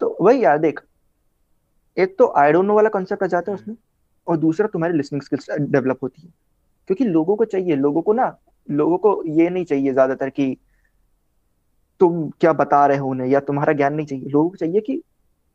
तो 0.00 0.16
वही 0.20 0.44
यार 0.44 0.58
देख 0.58 0.80
एक 1.96 2.16
तो 2.18 2.32
आई 2.38 2.52
डोंट 2.52 2.66
नो 2.66 2.74
वाला 2.74 2.88
कॉन्सेप्ट 2.90 3.22
आ 3.22 3.26
जाता 3.26 3.52
है 3.52 3.56
हम्म। 3.56 3.62
उसमें 3.62 3.76
और 4.26 4.36
दूसरा 4.38 4.66
तुम्हारी 4.68 4.96
लिसनिंग 4.96 5.22
स्किल्स 5.22 5.50
डेवलप 5.50 5.98
होती 6.02 6.22
है। 6.22 6.32
क्योंकि 6.88 7.04
लोगों 7.04 7.36
को 7.36 7.44
चाहिए 7.46 7.76
लोगों 7.76 8.02
को 8.02 8.12
ना 8.12 8.26
लोगों 8.68 8.98
को 8.98 9.22
ये 9.28 9.48
नहीं 9.50 9.64
चाहिए 9.64 9.92
ज़्यादातर 9.92 10.30
कि 10.30 10.56
तुम 12.00 12.28
क्या 12.40 12.52
बता 12.52 12.84
रहे 12.86 12.96
हो 12.98 13.08
उन्हें 13.08 13.26
या 13.28 13.40
तुम्हारा 13.40 13.72
ज्ञान 13.72 13.94
नहीं 13.94 14.06
चाहिए। 14.06 14.28
लोगों 14.28 14.48
को 14.50 14.56
चाहिए 14.56 14.80
कि 14.80 15.00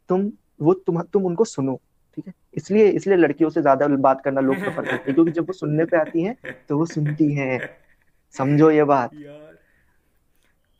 तुम 0.10 0.32
वो 0.62 0.74
तुम 0.76 1.02
तुम 1.04 1.26
उनको 1.26 1.46
सुनो 1.46 1.76
ठीक 2.18 2.28
है? 2.28 2.34
इसलिए 2.54 2.88
इसलिए 2.90 3.18
लड़कियों 3.18 3.50
से 3.50 3.62
ज़्यादा 3.62 3.88
बात 3.88 4.22
करना 4.24 4.42
लोग 4.42 4.56
प्रेफर 4.56 4.82
करते 4.82 5.10
हैं 5.10 5.16
क्योंकि 5.16 5.32
जब 5.32 5.48
वो 5.48 5.54
सुनने 5.54 5.86
पे 5.86 5.98
आती 5.98 6.22
हैं 6.22 6.36
तो 6.70 6.78
वो 6.78 6.86
सुनती 6.86 7.34
हैं। 7.34 7.60
समझो 8.36 8.70
ये 8.72 8.84
बात। 8.84 9.12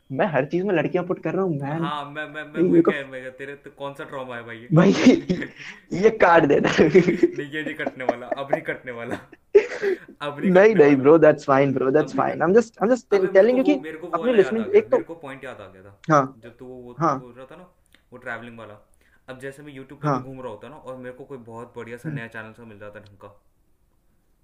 मैं 0.10 0.26
हर 0.26 0.46
चीज़ 0.46 0.64
में 0.66 0.74
लड़कियाँ 0.76 1.04
पुट 1.06 1.22
कर 1.24 1.34
रहा 1.34 1.44
हूँ 1.44 1.60
मैन 1.60 1.82
हाँ 1.84 2.04
मैं 2.06 2.26
मैं 2.26 2.44
मैं 2.46 2.64
वही 2.64 2.82
कह 2.82 3.04
मैं 3.12 3.32
तेरे 3.32 3.56
तो 3.56 3.72
कौन 3.78 3.94
सा 3.94 4.04
ट्रॉमा 4.04 4.36
है 4.36 4.44
भाई? 4.44 4.58
ये 4.58 4.68
भाई 4.76 6.02
ये 6.02 6.10
काट 6.18 6.46
देना। 6.46 6.70
नहीं 6.80 7.50
ये 7.52 7.64
नहीं 7.64 7.74
कटने 7.76 8.04
वाला 8.04 8.28
अब 8.28 8.52
नहीं 8.52 8.62
कटने 8.64 8.92
वाला। 8.92 9.20
नहीं 9.58 10.76
नहीं 10.76 10.96
bro 10.98 11.18
that's 11.18 11.46
fine 11.46 11.74
bro 11.74 11.92
that's 11.92 12.16
fine 12.18 12.42
I 12.42 12.48
am 12.48 12.54
just 12.56 12.78
I 12.78 12.88
am 12.88 12.94
just 12.94 13.16
telling 13.34 13.58
you 13.58 13.64
कि 13.64 13.74
अपनी 13.74 14.34
लिसनिंग 14.34 14.76
एक 14.76 14.90
तो 14.90 14.98
मेरे 14.98 15.04
को 15.04 15.16
पॉइंट 15.16 15.44
याद 15.44 15.62
आ 15.62 15.68
गया 15.68 15.84
था। 15.84 16.14
हाँ। 16.14 16.40
जब 16.44 16.56
तू 16.58 16.66
वो 16.66 16.76
वो 16.76 16.96
हाँ। 17.00 17.20
बोल 17.20 17.34
रहा 17.38 17.46
था 17.46 17.56
ना 17.56 17.68
वो 18.12 18.18
ट्रैवलिंग 18.18 18.58
वाला। 18.60 18.80
अब 19.28 19.40
जैसे 19.40 19.64
मैं 19.64 19.74
यूट्यूब 19.74 20.00
पे 20.02 20.08
हाँ। 20.08 20.22
घूम 20.24 20.42
रहा 20.42 20.52
होता 20.52 20.68
ना 20.70 20.76
और 20.76 20.98
मेरे 20.98 21.16
को 21.16 21.24
कोई 21.24 21.38
बहुत 21.38 21.74
बढ़िया 21.78 21.98
सा 21.98 22.08
हम्म। 22.10 22.18
नया 22.18 22.28
चैनल 22.28 22.52
सा 22.52 22.66
मिल 22.66 22.80
जाता 22.80 23.00
ढंग 23.00 23.18
का। 23.18 23.36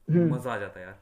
हम्म। 0.08 0.34
मज़ा 0.34 0.54
आ 0.54 0.58
जाता 0.58 0.82
यार। 0.82 0.96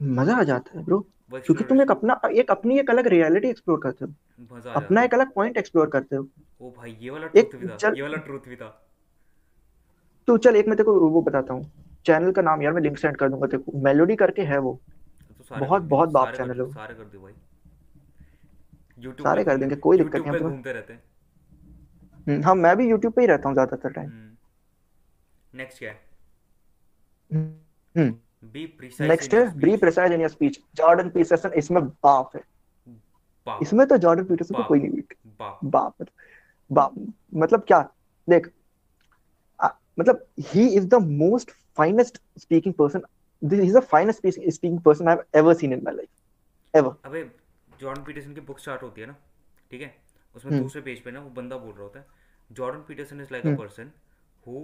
मज़ा 0.00 0.36
आ 0.36 0.42
जाता 0.42 0.78
है 0.78 0.84
ब्रो 0.84 1.00
क्योंकि 1.32 1.64
तुम 1.64 1.82
एक 1.82 1.90
अपना 1.90 2.20
एक 2.28 2.50
अपनी 2.50 2.78
एक 2.78 2.90
अलग 2.90 3.06
रियलिटी 3.06 3.48
एक्सप्लोर 3.48 3.80
करते 3.82 4.04
हो। 4.04 4.70
अपना 4.70 5.02
एक 5.02 5.14
अलग 5.14 5.32
पॉइंट 5.34 5.56
एक्सप्लोर 5.56 5.88
करते 5.88 6.16
हो। 6.16 6.26
ओ 6.60 6.70
भाई 6.70 6.96
ये 7.00 7.10
वाला 7.10 7.26
ट्रूथ 7.26 7.58
भी 7.60 7.66
था 7.66 7.92
ये 7.96 8.02
वाला 8.02 8.16
ट्रूथ 8.18 8.48
भी 8.48 8.56
था। 8.56 8.68
तो 10.28 10.36
चल 10.38 10.56
एक 10.56 10.68
मैं 10.68 10.76
तेरे 10.76 10.84
को 10.84 11.08
वो 11.10 11.22
बताता 11.22 11.54
हूँ। 11.54 11.70
चैनल 12.06 12.32
का 12.32 12.42
नाम 12.42 12.62
यार 12.62 12.72
मैं 12.72 12.82
लिंक 12.82 12.98
सेंड 12.98 13.16
कर 13.16 13.28
दूँगा 13.28 13.46
तेरे 13.46 13.62
को 13.62 13.78
मेलोडी 13.78 14.16
करके 14.16 14.42
है 14.42 14.58
वो। 14.58 14.80
तो 15.40 15.56
बहुत 15.56 15.82
कर 15.82 15.88
बहुत 15.88 16.08
बाप 16.10 16.34
चैनल 16.34 16.56
है 16.56 16.62
वो। 16.62 16.72
सारे 16.72 16.94
कर 16.94 17.04
दिए 17.04 17.20
भाई। 17.20 17.32
सारे 19.18 19.44
कर 19.44 19.56
देंगे 19.56 19.76
कोई 19.78 19.98
दिक्कत 19.98 20.26
नहीं 20.26 20.40
घूमते 20.40 20.72
रहते 20.72 20.92
हैं। 20.92 21.02
हम्म, 22.26 22.42
हाँ 22.44 22.54
मैं 22.54 22.76
भी 22.76 22.88
यूट्यूब 22.88 23.12
पे 23.12 23.20
ही 23.20 23.26
रहता 23.26 23.48
हूँ 23.48 23.54
ज़्यादातर 23.54 23.92
टाइम 23.92 24.10
नेक्स्ट 25.52 25.78
क्या 25.78 25.90
है? 25.90 26.00
हम्म 27.30 28.10
बी 28.44 28.64
प्रिसाइज 28.68 29.10
नेक्स्ट 29.10 29.34
है 29.34 29.44
be 29.58 29.76
precise 29.76 30.12
in 30.12 30.20
your 30.20 30.30
speech 30.30 30.60
Jordan 30.76 31.08
Peterson 31.10 31.52
इसमें 31.52 31.82
बाप 31.84 32.36
है। 32.36 32.42
बाप। 33.46 33.62
इसमें 33.62 33.86
तो 33.86 33.96
जॉर्डन 33.96 34.24
पीटरसन 34.24 34.54
को 34.54 34.62
कोई 34.64 34.78
नहीं 34.78 34.90
बीट 34.90 35.14
बाप। 35.40 35.58
बाप 35.64 36.06
बाप। 36.70 36.94
मतलब 37.34 37.64
क्या? 37.68 37.80
देख 38.28 38.50
मतलब 39.98 40.24
he 40.42 40.66
is 40.68 40.86
the 40.88 40.94
most 40.94 41.50
finest 41.80 42.22
speaking 42.38 42.74
person 42.82 43.02
this 43.42 43.60
is 43.64 43.74
the 43.74 43.80
finest 43.90 44.18
speaking 44.20 44.52
speaking 44.54 44.80
person 44.86 45.08
I've 45.10 45.20
ever 45.40 45.52
seen 45.58 45.74
in 45.74 45.82
my 45.84 45.92
life. 45.98 46.08
Ever. 46.74 46.90
अबे 47.04 47.20
जॉर्डन 47.80 48.02
पीटरसन 48.04 48.34
की 48.34 48.40
बुक 48.48 48.58
स्टार्ट 48.58 48.82
होती 48.82 49.00
है 49.00 49.06
ना? 49.06 49.14
ठीक 49.70 49.82
है? 49.82 49.88
उसमें 50.34 50.52
हम्म। 50.52 50.62
दूसरे 50.62 50.82
पेज 50.88 51.00
पे 51.04 51.10
ना 51.10 51.20
वो 51.20 51.30
बंदा 51.36 51.56
बोल 51.58 51.72
रहा 51.72 51.82
होता 51.82 52.00
है 52.00 52.06
Jordan 52.50 52.80
Peterson 52.88 53.20
is 53.20 53.32
like 53.32 53.44
a 53.44 53.48
hmm. 53.48 53.58
Person 53.58 53.90
who 54.46 54.60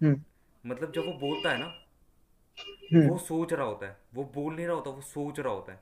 hmm. 0.00 0.20
मतलब 0.64 0.92
जब 0.92 1.06
वो 1.06 1.12
बोलता 1.20 1.50
है 1.50 1.58
ना 1.60 1.66
हम्म। 2.92 3.08
वो 3.08 3.16
सोच 3.24 3.52
रहा 3.52 3.66
होता 3.66 3.86
है 3.86 3.96
वो 4.14 4.24
बोल 4.34 4.54
नहीं 4.54 4.66
रहा 4.66 4.76
होता 4.76 4.90
वो 4.90 5.00
सोच 5.08 5.40
रहा 5.40 5.52
होता 5.52 5.72
है। 5.72 5.80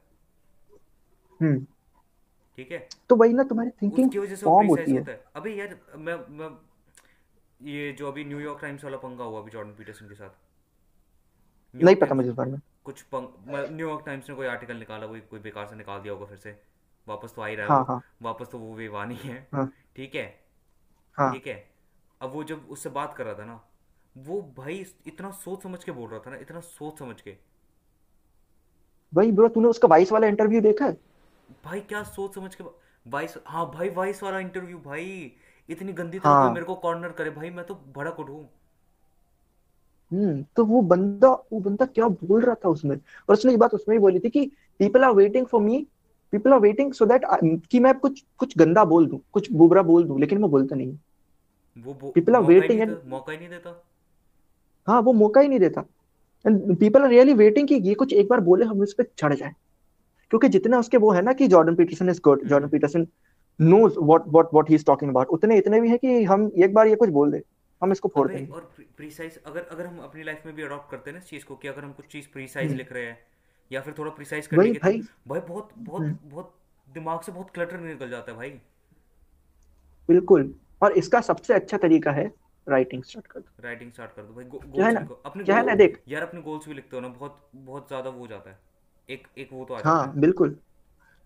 हम्म। 1.40 1.58
ठीक 2.58 2.72
है? 2.72 2.78
तो 3.08 3.16
वही 3.16 3.32
ना 3.32 3.42
तुम्हारी 3.52 3.70
थिंकिंग 3.82 4.08
उसकी 4.08 4.18
वजह 4.18 4.34
से 4.34 4.46
फॉर्म 4.46 4.68
होती 4.68 4.90
है। 4.90 4.98
होता 4.98 5.12
है। 5.12 5.24
अबे 5.36 5.54
यार 5.54 5.76
मैं 5.98 6.16
मैं 6.38 6.50
ये 7.60 7.92
जो 7.98 8.08
अभी 8.08 8.24
न्यूयॉर्क 8.24 8.60
टाइम्स 8.60 8.84
वाला 8.84 8.96
पंगा 9.04 9.24
हुआ 9.24 9.40
अभी 9.40 9.50
जॉर्डन 9.50 9.74
पीटरसन 9.74 10.08
के 10.08 10.14
साथ 10.14 10.42
नहीं 11.74 11.96
पता 11.96 12.14
मुझे 12.14 12.28
इस 12.28 12.34
बारे 12.34 12.50
में। 12.50 12.60
कुछ 12.84 13.04
न्यूयॉर्क 13.14 14.02
टाइम्स 14.06 14.28
ने 14.30 14.34
कोई 14.36 14.46
आर्टिकल 14.46 14.76
निकाला 14.76 15.06
वही 15.06 15.20
कोई 15.20 15.40
बेकार 15.40 15.66
से 15.66 15.76
निकाल 15.76 16.00
दिया 16.00 16.12
होगा 16.12 16.26
फिर 16.26 16.38
से। 16.38 16.58
वापस 17.08 17.32
तो 17.36 17.42
आ 17.42 17.46
ही 17.46 17.54
रहा 17.54 17.66
है 17.66 17.72
हाँ 17.72 17.84
हाँ। 17.88 18.02
वापस 18.22 18.48
तो 18.52 18.58
वो 18.58 18.74
बेईमानी 18.74 19.14
है। 19.22 19.46
हाँ। 19.54 19.66
ठीक 19.96 20.14
है? 20.14 20.26
हाँ। 21.18 21.32
ठीक 21.32 21.46
है? 21.46 21.56
अब 22.20 22.30
वो 22.30 22.44
जब 22.44 22.66
उससे 22.70 22.90
बात 22.90 23.14
कर 23.14 23.24
रहा 23.24 23.34
था 23.34 23.44
ना 23.44 23.60
वो 24.16 24.40
भाई 24.56 24.84
इतना 25.06 25.30
सोच 25.30 25.62
समझ 25.62 25.82
के 25.84 25.92
बोल 25.92 26.08
रहा 26.10 26.20
था 26.26 26.30
ना 26.30 26.36
इतना 26.36 26.60
सोच 26.60 26.98
समझ 26.98 27.20
के। 27.20 27.36
वही 29.12 29.32
ब्रो 29.32 29.48
तूने 29.48 29.68
उसका 29.68 29.88
वाइस 29.88 30.12
वाला 30.12 30.26
इंटरव्यू 30.26 30.60
देखा 30.60 30.84
है? 30.84 30.96
भाई 31.64 31.80
क्या 31.80 32.02
सोच 32.02 32.34
समझ 32.34 32.54
के 32.54 32.64
वाइस 33.06 33.34
हाँ 33.46 33.70
भाई 33.70 33.88
वाइस 33.90 34.22
वाला 34.22 34.38
इंटरव्यू 34.38 34.78
भाई। 34.78 35.32
इतनी 35.68 35.92
गंदी 35.92 36.18
तरह 36.18 36.32
कोई 36.32 36.42
हाँ 36.42 36.52
मेरे 36.52 36.66
को 36.66 36.74
कॉर्नर 36.76 37.12
करे 37.12 37.30
भाई 37.30 37.50
मैं 37.50 37.64
तो 37.66 37.74
भड़क 37.96 38.20
उठूं। 38.20 38.44
हम्म 40.10 40.44
तो 40.56 40.64
वो 40.64 40.80
बंदा 40.82 41.28
वो 41.52 41.60
बंदा 41.60 41.86
क्या 41.86 42.08
बोल 42.08 42.40
रहा 42.42 42.54
था 42.54 42.68
उसमें? 42.68 42.96
और 42.96 43.32
उसने 43.32 43.52
ये 43.52 43.58
बात 43.58 43.74
उसमें 43.74 43.94
ही 43.96 44.00
बोली 44.00 44.18
थी 44.18 44.30
कि 44.30 44.44
people 44.78 45.04
are 45.04 45.12
waiting 45.12 45.46
for 45.46 45.60
me 45.60 45.86
people 46.32 46.52
are 46.52 46.60
waiting 46.60 46.92
so 46.92 47.06
that 47.06 47.22
कि 47.70 47.80
मैं 47.80 47.94
कुछ 47.94 48.22
कुछ 48.38 48.56
गंदा 48.58 48.84
बोल 48.84 49.06
दूँ 49.06 49.20
कुछ 49.32 49.50
बुबरा 49.52 49.82
बोल 49.82 50.04
दूँ 50.04 50.20
लेकिन 50.20 50.38
मैं 50.38 50.50
बोलता 50.50 50.76
नहीं। 50.76 50.96
वो 51.76 52.10
पीपल 52.10 52.34
आर 52.34 52.42
वेटिंग 52.42 52.80
एंड 52.80 52.96
मौका 53.06 53.32
ही 53.32 53.38
नहीं 53.38 53.48
देता। 53.48 53.82
हाँ 54.86 55.00
वो 55.02 55.12
मौका 55.12 55.40
ही 55.40 55.48
नहीं 55.48 55.58
देता। 55.58 55.84
And 56.44 56.76
people 56.76 57.02
are 57.02 57.08
really 57.08 57.34
waiting 57.34 57.68
कि 57.68 57.74
ये 57.74 57.94
कुछ 57.94 58.12
एक 58.12 58.28
बार 58.28 58.40
बोले 58.40 58.64
हम 58.64 58.80
उस 58.80 58.94
पर 58.94 59.04
चढ़ 59.18 59.34
जाए। 59.34 59.54
क्योंकि 60.30 60.48
जितने 60.48 60.76
उसके 60.76 60.96
वो 60.96 61.10
है 61.10 61.22
ना 61.22 61.32
कि 61.32 61.48
Jordan 61.48 61.74
Peterson 61.74 62.08
is 62.08 62.20
good 62.24 62.46
Jordan 62.48 62.68
Peterson 62.68 63.06
knows 63.58 63.98
what 63.98 64.22
what 64.28 64.46
what 64.52 64.70
he 64.70 64.74
is 64.74 64.84
talking 64.84 65.10
about 65.10 65.28
उतने 65.28 65.58
इतने 65.58 65.80
भी 65.80 65.88
है 65.88 65.98
कि 65.98 66.22
हम 66.24 66.50
एक 66.56 66.74
बार 66.74 66.86
ये 66.86 66.94
कुछ 66.94 67.10
बोल 67.10 67.32
दे। 67.32 67.42
हम 67.84 67.92
इसको 67.92 68.08
फोड़ 68.08 68.26
देंगे। 68.28 68.52
और 68.52 68.70
प्रिसाइज 68.96 69.38
अगर 69.46 69.62
अगर 69.70 69.86
हम 69.86 69.98
अपनी 70.00 70.22
लाइफ 70.22 70.42
में 70.46 70.54
भी 70.54 70.62
अडॉप्ट 70.62 70.90
करते 70.90 71.10
हैं 71.10 71.16
ना 71.16 71.22
इस 71.24 71.28
चीज़ 71.30 71.44
को 71.44 71.56
कि 71.56 71.68
अगर 71.68 71.84
हम 71.84 71.92
कुछ 71.92 72.06
चीज़ 72.06 72.28
प्रिसाइज 72.32 72.68
हम्म। 72.68 72.78
लिख 72.78 72.92
रहे 72.92 73.06
हैं 73.06 73.18
या 73.70 73.80
फिर 73.80 73.94
थोड़ा 73.98 74.10
प्रिसाइज 74.12 74.46
करने 74.46 74.62
वही 74.62 74.72
की 74.72 74.78
भाई। 74.78 75.00
भाई 75.28 75.40
बहुत 75.40 75.72
बहुत 75.78 76.02
हम्म। 76.02 76.30
बहुत 76.30 76.54
दिमाग 76.88 77.20
से 77.20 77.32
बहुत 77.32 77.50
क्लटर 77.50 77.80
निकल 77.80 78.10
जाता 78.10 78.32
है 78.32 78.36
भाई। 78.38 78.50
बिल्कुल। 80.08 80.54
और 80.82 80.92
इसका 80.92 81.20
सबसे 81.22 81.54
अच्छा 81.54 81.76
तरीका 81.78 82.12
है 82.12 82.24
राइटिंग 82.66 83.02
स्टार्ट 83.02 83.26
कर 83.26 83.40
दो 83.40 83.62
राइटिंग 83.62 83.90
स्टार्ट 83.92 84.12
कर 84.12 84.22
दो 84.22 84.34
भाई 84.34 84.44
गोल्स 84.44 84.94
ना? 84.94 85.06
अपने 85.26 85.44
क्या 85.44 85.56
है 85.56 85.66
ना? 85.66 85.74
देख। 85.74 86.02
यार 86.08 86.22
अपने 86.22 86.42
गोल्स 86.42 86.68
भी 86.68 86.74
लिखते 86.74 86.96
हो 86.96 87.02
ना 87.02 87.08
बहुत 87.10 87.48
बहुत 87.54 87.88
ज़्यादा 87.88 88.10
वो 88.10 88.18
हो 88.18 88.26
जाता 88.26 88.50
है। 88.50 88.58
एक 89.08 89.26
एक 89.38 89.48
वो 89.52 89.64
तो 89.64 89.74
आ 89.74 89.78
जाता 89.78 89.90
हाँ 89.90 90.06
है। 90.06 90.20
बिल्कुल। 90.20 90.56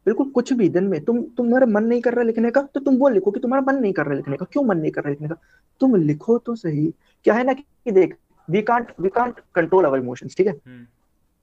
बिल्कुल 0.07 0.29
कुछ 0.31 0.53
भी 0.53 0.69
दिन 0.69 0.85
में 0.85 1.01
तुम 1.05 1.21
तुम्हारा 1.37 1.67
मन 1.69 1.85
नहीं 1.85 2.01
कर 2.01 2.15
रहा 2.15 2.25
लिखने 2.25 2.51
का 2.51 2.63
तो 2.65 2.81
तुम 2.81 2.97
वो 2.99 3.09
लिखो 3.09 3.31
कि 3.31 3.41
तुम्हारा 3.41 3.65
मन 3.67 3.81
नहीं 3.81 3.93
कर 3.93 4.07
रहा 4.07 4.15
लिखने 4.15 4.37
का। 4.37 4.45
क्यों 4.53 4.65
मन 4.65 4.79
नहीं 4.79 4.91
कर 4.91 5.03
रहा 5.03 5.11
लिखने 5.11 5.29
का? 5.29 5.37
तुम 5.81 5.97
लिखो 5.97 6.39
तो 6.39 6.55
सही। 6.57 6.87
क्या 7.27 7.35
है 7.35 7.45
ना 7.45 7.53
कि 7.53 7.93
देख 7.93 8.17
we 8.49 8.63
can't 8.63 8.93
we 9.01 9.09
can't 9.11 9.41
control 9.55 9.85
our 9.85 9.99
emotions 9.99 10.37
ठीक 10.37 10.47
है? 10.47 10.55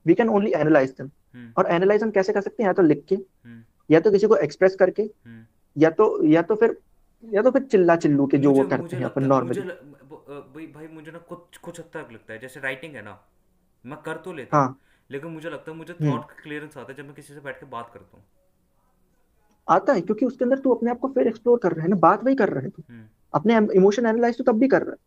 We 0.05 0.13
can 0.13 0.29
only 0.29 0.51
analyze 0.55 0.89
them 0.91 1.51
और 1.57 1.67
एनालाइज 1.71 2.03
हम 2.03 2.11
कैसे 2.11 2.33
कर 2.33 2.41
सकते 2.41 2.63
हैं? 2.63 2.69
या 2.69 2.73
तो 2.73 2.81
लिख 2.83 3.03
के 3.09 3.15
हम्म। 3.15 3.61
या 3.89 3.99
तो 3.99 4.11
किसी 4.11 4.27
को 4.27 4.35
एक्सप्रेस 4.37 4.75
करके 4.75 5.03
हम्म। 5.03 5.45
या 5.75 5.89
तो 5.91 6.25
या 6.25 6.41
तो 6.41 6.55
फिर 6.55 6.77
या 7.23 7.41
तो 7.41 7.51
फिर 7.51 7.61
चिल्ला 7.63 7.95
चिल्लू 7.97 8.25
के 8.27 8.37
जो 8.37 8.51
वो 8.53 8.63
करते 8.67 8.95
हैं 8.95 9.05
अपन 9.05 9.23
नॉर्मली 9.25 9.61
भाई 9.61 10.65
भाई 10.67 10.87
मुझे 10.87 11.11
ना 11.11 11.17
कुछ 11.29 11.57
कुछ 11.57 11.79
हद 11.79 11.85
तक 11.93 12.11
लगता 12.11 12.33
है। 12.33 12.39
जैसे 12.39 12.59
राइटिंग 12.59 12.95
है 12.95 13.01
ना 13.01 13.17
मैं 13.85 13.97
कर 14.05 14.17
तो 14.25 14.33
लेता 14.33 14.57
हूँ 14.57 14.65
हाँ। 14.65 14.79
लेकिन 15.09 15.31
मुझे 15.31 15.49
लगता 15.49 15.71
है 15.71 15.77
मुझे 15.77 15.93
थॉट 15.93 16.31
क्लियरेंस 16.41 16.77
आता 16.77 16.91
है 16.91 16.97
जब 16.97 17.05
मैं 17.05 17.13
किसी 17.15 17.33
से 17.33 17.39
बैठ 17.39 17.59
के 17.59 17.65
बात 17.65 17.89
करता 17.93 18.17
हूँ। 18.17 18.23
आता 19.67 19.93
है 19.93 20.01
क्योंकि 20.01 20.25
उसके 20.25 20.43
अंदर 20.43 20.59
तू 20.59 20.73
अपने 20.73 20.91
आप 20.91 20.99
को 20.99 21.07
फिर 21.07 21.27
एक्सप्लोर 21.27 21.59
कर 21.59 21.71
रहा 21.71 21.83
है 21.83 21.89
ना 21.89 21.95
बात 21.95 22.23
वही 22.23 22.35
कर 22.35 22.49
रहा 22.49 22.63
है 22.63 22.69
तू। 22.69 22.83
हम्म। 22.89 23.05
अपने 23.33 23.57
इमोशन 23.75 24.05
एनालाइज 24.05 24.37
तो 24.37 24.43
तब 24.43 24.59
भी 24.59 24.67
कर 24.67 24.81
रहा 24.81 24.91
है। 24.91 24.97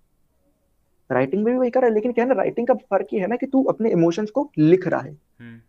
राइटिंग 1.11 1.45
में 1.45 1.53
भी 1.55 1.59
वही 1.61 1.71
कर 1.71 1.81
रहा 1.81 1.89
है 1.89 1.95
लेकिन 1.95 2.13
क्या 2.13 2.25
है 2.25 2.29
ना 2.29 2.35
राइटिंग 2.35 2.67
का 2.67 2.75
फ़र्क 2.91 3.15
ये 3.15 3.21
है 3.21 3.27
ना 3.27 3.37
कि 3.37 3.47
तू 3.47 3.63
अपने 3.65 3.91
इमोशंस 3.91 4.31
को 4.31 4.51
लिख 4.59 4.87
रहा 4.89 5.01
है। 5.01 5.13
हम्म। 5.13 5.61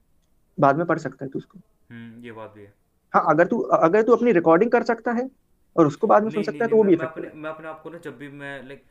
बाद 0.58 0.78
में 0.78 0.86
पढ़ 0.86 0.98
सकता 0.98 1.26
है 1.26 1.32
तू 1.32 1.40
उसको। 1.40 1.60
हम्म 1.92 2.24
ये 2.24 2.32
बात 2.32 2.54
भी 2.56 2.62
है। 2.62 2.74
हाँ 3.14 3.24
अगर 3.30 3.48
तू 3.48 3.60
अगर 3.60 4.02
तू 4.02 4.16
अपनी 4.16 4.32
रिकॉर्डिंग 4.32 4.72
कर 4.72 4.84
सकता 4.84 5.12
है 5.12 5.30
और 5.76 5.88
उसको 5.88 6.08
बाद 6.08 6.24
में 6.24 6.30
सुन 6.32 6.44
सकता 6.44 6.64
है 6.64 6.70
तो 6.70 6.76
वो 6.76 6.84
भी 6.84 6.96
मैं 6.96 7.50
अपने 7.50 7.68
आप 7.68 7.82
को 7.82 7.90
ना 7.90 7.98
जब 7.98 8.18
भी 8.18 8.28
मैं 8.30 8.68
लाइक 8.68 8.84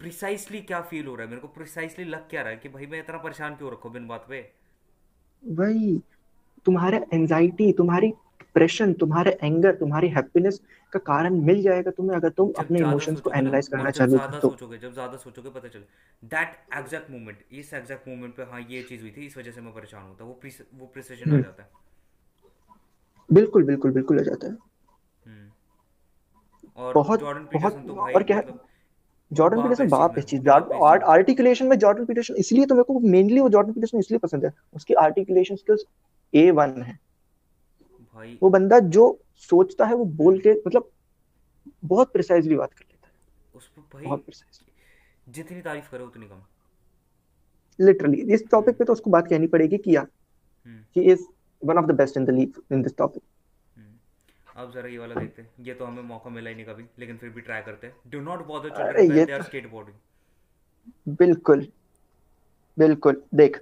प्रिसाइसली 0.00 0.60
क्या 0.60 0.80
फील 0.80 1.06
हो 1.06 1.14
रहा 1.14 1.24
है 1.24 1.30
मेरे 1.30 1.40
को 1.40 1.48
प्रिसाइसली 1.48 2.04
लग 2.04 2.28
क्या 2.28 2.42
रहा 2.42 2.50
है 2.50 2.56
कि 2.56 2.68
भाई 2.68 2.86
मैं 2.86 2.98
इतना 2.98 3.18
परेशान 3.18 3.54
क्यों 3.54 3.72
रखूँ 3.72 3.92
बिन 3.92 4.06
बात 4.06 4.26
पे? 4.28 4.40
वही 5.42 6.00
तुम्हारा 6.66 7.00
एंजाइटी 7.12 7.72
तुम्हारी 7.72 8.12
डिप्रेशन 8.42 8.92
तुम्हारे 9.00 9.36
एंगर 9.42 9.74
तुम्हारी 9.76 10.08
हैप्पीनेस 10.10 10.60
का 10.92 10.98
कारण 11.02 11.34
मिल 11.42 11.62
जाएगा 11.62 11.90
तुम्हें 11.92 12.16
अगर 12.16 12.28
तुम 12.32 12.52
अपने 12.58 12.78
इमोशंस 12.80 13.20
को 13.20 13.30
एनालाइज 13.32 13.68
करना 13.68 13.90
चालू 13.92 14.18
तो। 14.18 14.40
सोचोगे 14.40 14.78
जब 14.78 14.92
ज़्यादा 14.92 15.16
सोचोगे 15.18 15.50
पता 15.50 15.68
चले। 15.68 16.28
दैट 16.32 16.56
एग्जैक्ट 16.78 17.10
मोमेंट 17.10 17.38
इस 17.52 17.72
एग्जैक्ट 17.74 18.08
मोमेंट 18.08 18.34
पे 18.36 18.42
हाँ 18.50 18.60
ये 18.70 18.82
चीज़ 18.82 19.00
हुई 19.02 19.10
थी 19.10 19.26
इस 19.26 19.36
वजह 19.38 19.50
से 19.50 19.60
मैं 19.60 19.72
परेशान 19.74 20.02
होता 20.02 20.24
वो 20.24 20.32
प्रिस, 20.40 20.60
वो 20.74 20.86
प्रिसिजन 20.88 21.30
आ 21.30 21.32
हम्म, 21.32 21.42
जाता 21.42 21.62
है। 21.62 21.68
बिल्कुल 23.30 23.64
बिल्कुल 23.64 23.90
बिल्कुल 23.92 24.18
हो 24.18 24.24
जाता 24.24 24.46
है। 24.46 24.52
हम्म। 24.52 25.50
और 26.78 26.94
बहुत 26.94 27.20
जॉर्डन 27.20 27.46
बहुत 27.54 27.84
तो 27.86 27.94
और 27.94 28.22
क्या 28.22 28.38
मतलब 28.38 28.60
जॉर्डन 29.30 29.62
पीटरसन 29.62 29.88
बाप 29.88 30.18
इस 30.18 30.24
चीज़ 30.24 30.40
है 30.40 30.60
चीज़ 30.60 30.82
आर्ट 30.84 31.02
आर्टिकुलेशन 31.10 31.66
में 31.66 31.78
जॉर्डन 31.78 32.04
पीटरसन 32.04 32.34
इसलिए 32.36 32.66
तो 32.66 32.74
मेरे 32.74 32.84
को 32.84 32.98
मेनली 33.08 33.40
वो 33.40 33.48
जॉर्डन 33.50 33.72
पीटरसन 33.72 33.98
इसलिए 33.98 34.18
पसंद 34.18 34.44
है। 34.44 34.52
उसकी 34.74 34.94
आर्टिकुलेशन 35.02 35.56
स्किल्स 35.56 35.84
ए 36.32 36.50
वन 36.52 36.82
है। 36.82 36.98
वो 38.16 38.50
बंदा 38.50 38.78
जो 38.90 39.04
सोचता 39.50 39.86
है 39.86 39.94
वो 39.94 40.04
बोल 40.16 40.38
के 40.40 40.52
मतलब 40.66 40.90
बहुत 41.84 42.12
प्रिसाइजली 42.12 42.56
बात 42.56 42.72
कर 42.72 42.84
लेता 42.84 43.06
है। 43.06 43.12
उस 43.54 43.68
पर 43.68 43.82
भाई 43.92 44.04
बहुत 44.04 44.24
प्रिसाइजली 44.24 45.32
जितनी 45.32 45.60
तारीफ़ 45.62 45.90
करो 45.90 46.06
उतनी 46.06 46.26
कम। 46.26 46.42
लिटरली 47.78 48.20
इस 48.34 48.44
टॉपिक 48.50 48.76
पे 48.78 48.84
तो 48.84 48.92
उसको 48.92 49.10
बात 49.10 49.28
कहनी 49.28 49.46
पड़ेगी 49.48 49.78
कि 49.78 49.96
या 49.96 50.00
हम्म। 50.00 50.78
He 50.96 51.02
is 51.12 51.24
one 51.62 51.78
of 51.78 51.86
the 51.86 51.94
best 51.96 52.16
in 52.16 52.24
the 52.24 52.30
league 52.30 52.60
in 52.72 52.82
this 52.82 52.96
topic 52.96 53.22
अब 54.56 54.72
जरा 54.72 54.88
ये 54.88 54.98
वाला 54.98 55.14
देखते 55.14 55.42
हैं। 55.42 55.64
ये 55.64 55.74
तो 55.74 55.84
हमें 55.84 56.02
मौका 56.04 56.30
मिला 56.30 56.50
ही 56.50 56.56
नहीं 56.56 56.64
कभी 56.66 56.84
लेकिन 56.98 57.16
फिर 57.16 57.30
भी 57.30 57.40
ट्राई 57.40 57.62
करते 57.62 57.86
हैं। 57.86 58.10
Do 58.10 58.20
not 58.20 58.46
bother 58.46 58.70
children 58.70 59.10
when 59.10 59.26
they 59.26 59.32
are 59.32 59.42
skateboarding 59.42 61.14
बिल्कुल 61.16 61.66
बिल्कुल। 62.78 63.22
देख 63.34 63.56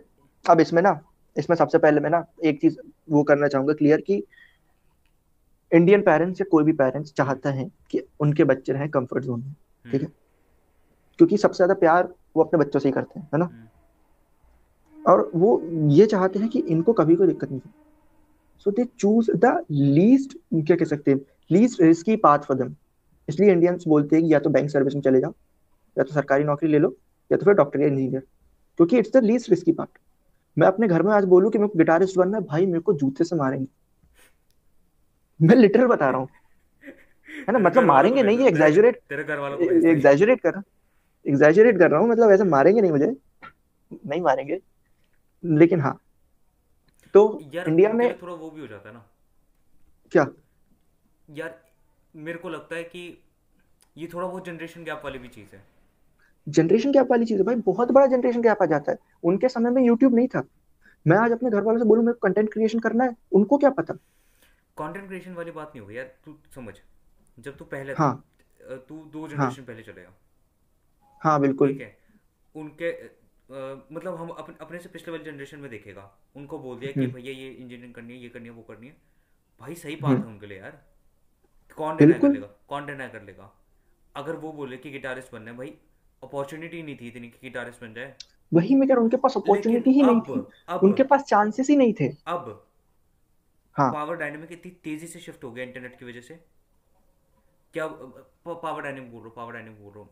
अब 0.44 0.60
इसमें 0.60 0.80
ना 0.82 1.00
इसमें 1.36 1.56
सबसे 1.56 1.78
पहले 1.78 2.00
मैं 2.00 2.10
ना 2.10 2.24
एक 2.44 2.60
चीज़ 2.60 2.78
वो 3.10 3.22
करना 3.24 3.48
चाहूँगा 3.48 3.74
क्लियर 3.74 4.00
कि 4.00 4.22
इंडियन 5.72 6.02
पेरेंट्स 6.02 6.40
या 6.40 6.46
कोई 6.50 6.64
भी 6.64 6.72
पेरेंट्स 6.72 7.12
चाहता 7.12 7.50
है 7.50 7.70
कि 7.90 8.02
उनके 8.20 8.44
बच्चे 8.44 8.72
रहें 8.72 8.88
कंफर्ट 8.90 9.24
जोन 9.24 9.40
में 9.40 9.52
ठीक 9.52 9.94
हम्म 9.94 10.04
है? 10.04 10.12
क्योंकि 11.18 11.36
सबसे 11.36 11.56
ज़्यादा 11.56 11.74
प्यार 11.74 12.08
वो 12.36 12.42
अपने 12.42 12.58
बच्चों 12.58 12.80
से 12.80 12.88
ही 12.88 12.92
करते 12.92 13.20
हैं 13.20 13.28
है 13.34 13.38
ना? 13.38 13.44
हम्म। 13.44 13.68
और 15.04 15.30
वो 15.34 15.60
ये 15.90 16.06
चाहते 16.06 16.38
हैं 16.38 16.48
कि 16.48 16.58
इनको 16.58 16.92
कभी 16.92 17.16
कोई 17.16 17.26
दिक्कत 17.26 17.50
नहीं 17.50 17.60
हो। 17.60 17.70
So 18.66 18.70
they 18.70 18.84
choose 18.98 19.30
the 19.36 19.64
least 19.70 20.36
क्या 20.54 20.76
कह 20.76 20.84
सकते 20.84 21.10
हैं? 21.10 21.20
Least 21.50 21.80
risky 21.82 22.16
path 22.16 22.38
for 22.38 22.56
them 22.56 22.74
इसलिए 23.28 23.52
इंडियंस 23.52 23.84
बोलते 23.88 24.16
हैं 24.16 24.24
कि 24.24 24.32
या 24.34 24.38
तो 24.38 24.50
बैंक 24.50 24.70
सर्विस 24.70 24.94
में 24.94 25.02
चले 25.02 25.20
जाओ 25.20 25.32
या 25.96 26.04
तो 26.04 26.12
सरकारी 26.12 26.44
नौकरी 26.44 26.68
ले 26.68 26.78
लो 26.78 26.94
या 27.30 27.38
तो 27.38 27.44
फिर 27.44 27.54
डॉक्टर 27.54 27.80
या 27.80 27.86
इंजीनियर 27.86 28.20
क्योंकि 28.78 28.98
it's 28.98 29.12
the 29.12 29.22
least 29.24 29.50
risky 29.50 29.72
part 29.72 29.98
मैं 30.56 30.66
अपने 30.66 30.88
घर 30.88 31.02
में 31.02 31.12
आज 31.12 31.24
बोलूँ 31.24 31.50
कि 31.50 31.58
मेरे 31.58 31.68
को 31.68 31.78
गिटारिस्ट 31.78 32.18
बनना 32.18 32.38
है 32.38 32.44
भाई 32.44 32.66
मेरे 32.66 32.80
को 32.80 32.92
जूते 32.92 33.24
से 33.24 33.36
मारेंगे। 33.36 33.66
मैं 35.42 35.56
लिटरल 35.56 35.86
बता 35.86 36.10
रहा 36.10 36.18
हूँ। 36.18 36.28
है 37.48 37.52
ना? 37.52 37.58
मतलब 37.58 37.82
को 37.82 37.86
मारेंगे 37.86 38.22
नहीं 38.22 38.46
एग्जैजरेट 38.46 39.00
एग्जैजरेट 39.86 40.40
कर 40.40 40.62
एग्जैजरेट 41.26 41.78
कर 41.78 41.90
रहा 41.90 42.00
हूँ 42.00 42.08
मतलब 42.08 42.30
ऐसे 42.30 42.44
मारेंगे 42.44 42.80
नहीं 42.80 42.90
मुझे। 42.90 43.16
नहीं 44.06 44.20
मारेंगे। 44.20 44.60
लेकिन 45.44 45.80
हाँ। 45.80 46.00
तो 47.14 47.40
यार 47.54 47.68
इंडिया 47.68 47.92
में 47.92 48.18
थोड़ा 48.22 48.34
वो 48.34 48.50
भी 48.50 48.60
हो 48.60 48.66
जाता 48.66 48.88
है 48.88 48.94
ना। 48.94 49.06
क्या? 50.12 50.26
यार 51.30 51.60
मेरे 52.16 52.38
को 52.38 52.48
लगता 52.48 52.76
है 52.76 52.84
कि 52.84 53.22
ये 53.96 54.08
थोड़ा 54.14 54.28
बहुत 54.28 54.46
जनरेशन 54.46 54.84
गैप 54.84 55.00
वाली 55.04 55.18
भी 55.18 55.28
चीज़ 55.28 55.56
है। 55.56 55.62
जनरेशन 56.48 56.92
गैप 56.92 57.10
वाली 57.10 57.24
चीज़ 57.24 57.38
है। 57.38 57.44
भाई 57.44 57.54
बहुत 57.54 57.90
बड़ा 57.90 58.06
जनरेशन 58.06 58.42
गैप 58.42 58.62
आ 58.62 58.66
जाता 58.66 58.92
है। 58.92 58.98
उनके 59.24 59.48
समय 59.48 59.70
में 59.70 59.82
यूट्यूब 59.82 60.14
नहीं 60.14 60.28
था। 60.28 60.42
मैं 61.06 61.16
आज 61.16 61.32
अपने 61.32 61.50
घर 61.50 61.60
वालों 61.60 61.78
से 61.78 61.84
बोलूँ 61.84 62.04
मेरे 62.04 62.12
को 62.12 62.28
कंटेंट 62.28 62.52
क्रिएशन 62.52 62.78
करना 62.78 63.04
है। 63.04 63.16
उनको 63.32 63.58
क्या 63.58 63.70
पता? 63.70 63.94
कंटेंट 64.80 65.06
क्रिएशन 65.06 65.34
वाली 65.34 65.50
बात 65.50 65.68
नहीं 65.68 65.80
होगी 65.80 65.96
यार 65.96 66.12
तू 66.24 66.36
समझ। 66.54 66.74
जब 67.38 67.56
तू 67.56 67.64
पहले 67.66 67.92
हाँ। 67.92 68.12
तू 68.60 69.04
दो 69.12 69.20
हाँ। 69.20 69.28
जनरेशन 69.28 69.62
पहले 69.62 69.82
चलेगा 69.82 70.12
हाँ 71.22 71.40
बिल्कुल। 71.40 71.68
ठीक 71.68 71.80
है? 71.80 71.96
उनके 72.54 72.90
अ, 72.90 73.86
मतलब 73.92 74.14
हम 74.16 74.28
अपने 74.30 74.54
अपने 74.60 74.78
से 74.78 74.88
पिछले 74.88 75.12
वाली 75.12 75.24
जनरेशन 75.24 75.58
में 75.58 75.70
देखेगा। 75.70 76.02
उनको 76.36 76.58
बोल 76.58 76.78
दिया 76.78 76.92
कि 76.92 77.00
हम्म। 77.00 77.12
भैया 77.12 77.32
ये 77.32 77.48
इंजीनियरिंग 77.48 77.94
करनी 77.94 78.12
है 78.12 78.18
ये 78.18 78.28
करनी 78.28 78.48
है 78.48 78.54
वो 78.54 78.62
करनी 78.62 78.86
है। 78.86 78.96
भाई 79.60 79.74
सही 79.74 79.96
बात 79.96 80.10
हम्म 80.10 80.22
है 80.22 80.28
उनके 80.28 80.46
लिए 80.46 80.58
यार। 80.58 80.78
कौन 81.78 81.96
डिनाई 81.96 82.18
कर 82.18 82.28
लेगा 82.28 82.46
कौन 82.68 82.86
डिनाई 82.86 83.08
कर 83.08 83.22
लेगा। 83.22 83.50
अगर 84.16 84.36
वो 84.36 84.52
बोले 84.52 84.76
कि 84.76 84.90
गिटारिस्ट 84.90 85.32
बनना 85.32 85.50
है 85.50 85.56
भाई 85.56 85.74
अपॉर्चुनिटी 86.22 86.82
नहीं 86.82 86.96
थी 86.96 87.08
इतनी 87.08 87.28
कि 87.28 87.38
गिटारिस्ट 87.42 87.80
बन 87.80 87.94
जाए। 87.94 88.14
वही 88.52 88.74
मैं 88.74 88.88
कह 88.88 88.94
रहा 88.94 89.00
हूँ, 89.00 89.04
उनके 89.04 89.16
पास 89.16 89.36
अपॉर्चुनिटी 89.36 89.90
ही 89.90 90.02
नहीं 90.02 90.20
थी। 90.20 90.76
उनके 90.86 91.02
पास 91.02 91.22
चांसेस 91.22 91.70
ही 91.70 91.76
नहीं 91.76 91.94
थे। 92.00 92.08
अब। 92.26 92.69
हाँ। 93.76 93.90
पावर 93.92 94.16
डायनेमिक 94.16 94.52
इतनी 94.52 94.70
तेज़ी 94.84 95.06
से 95.06 95.20
शिफ्ट 95.20 95.44
हो 95.44 95.50
गया 95.52 95.64
इंटरनेट 95.64 95.98
की 95.98 96.04
वजह 96.04 96.20
से। 96.20 96.34
क्या 97.74 97.86
पावर 97.86 98.82
डायनेमिक 98.82 99.10
बोल 99.12 99.20
रहा 99.20 99.28
हूँ 99.28 99.36
पावर 99.36 99.52
डायनेमिक 99.52 99.82
बोल 99.82 99.92
रहा 99.92 100.00
हूँ। 100.00 100.08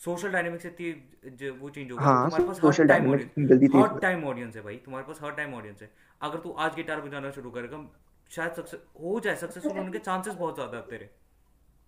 सोशल 0.00 0.30
डायनेमिक 0.32 0.60
से 0.60 0.68
इतनी 0.68 1.30
ज- 1.30 1.50
वो 1.60 1.70
चेंज 1.70 1.90
हो 1.90 1.96
गया 1.96 2.06
हाँ 2.06 2.24
तुम्हारे 2.24 2.44
पास 2.44 2.56
हर 2.56 2.62
सोशल 2.62 2.86
टाइम 2.88 3.08
ऑडियंस 3.10 3.72
हर 3.74 3.98
टाइम 3.98 4.24
ऑडियंस 4.24 4.56
है 4.56 4.62
भाई 4.62 4.76
तुम्हारे 4.76 5.06
पास 5.06 5.18
हर 5.22 5.32
टाइम 5.32 5.54
ऑडियंस 5.54 5.82
है। 5.82 5.90
अगर 6.20 6.38
तू 6.38 6.50
आज 6.58 6.74
गिटार 6.74 7.00
बजाना 7.00 7.30
शुरू 7.30 7.50
करेगा 7.50 7.84
शायद 8.30 8.52
सक्सेस 8.52 8.80
हो 9.00 9.20
जाए 9.20 9.36
सक्सेसफुल 9.36 9.76
होने 9.78 9.92
के 9.92 9.98
चांसेस 9.98 10.34
बहुत 10.34 10.54
ज़्यादा 10.54 10.76
है 10.76 10.82
तेरे। 10.82 11.10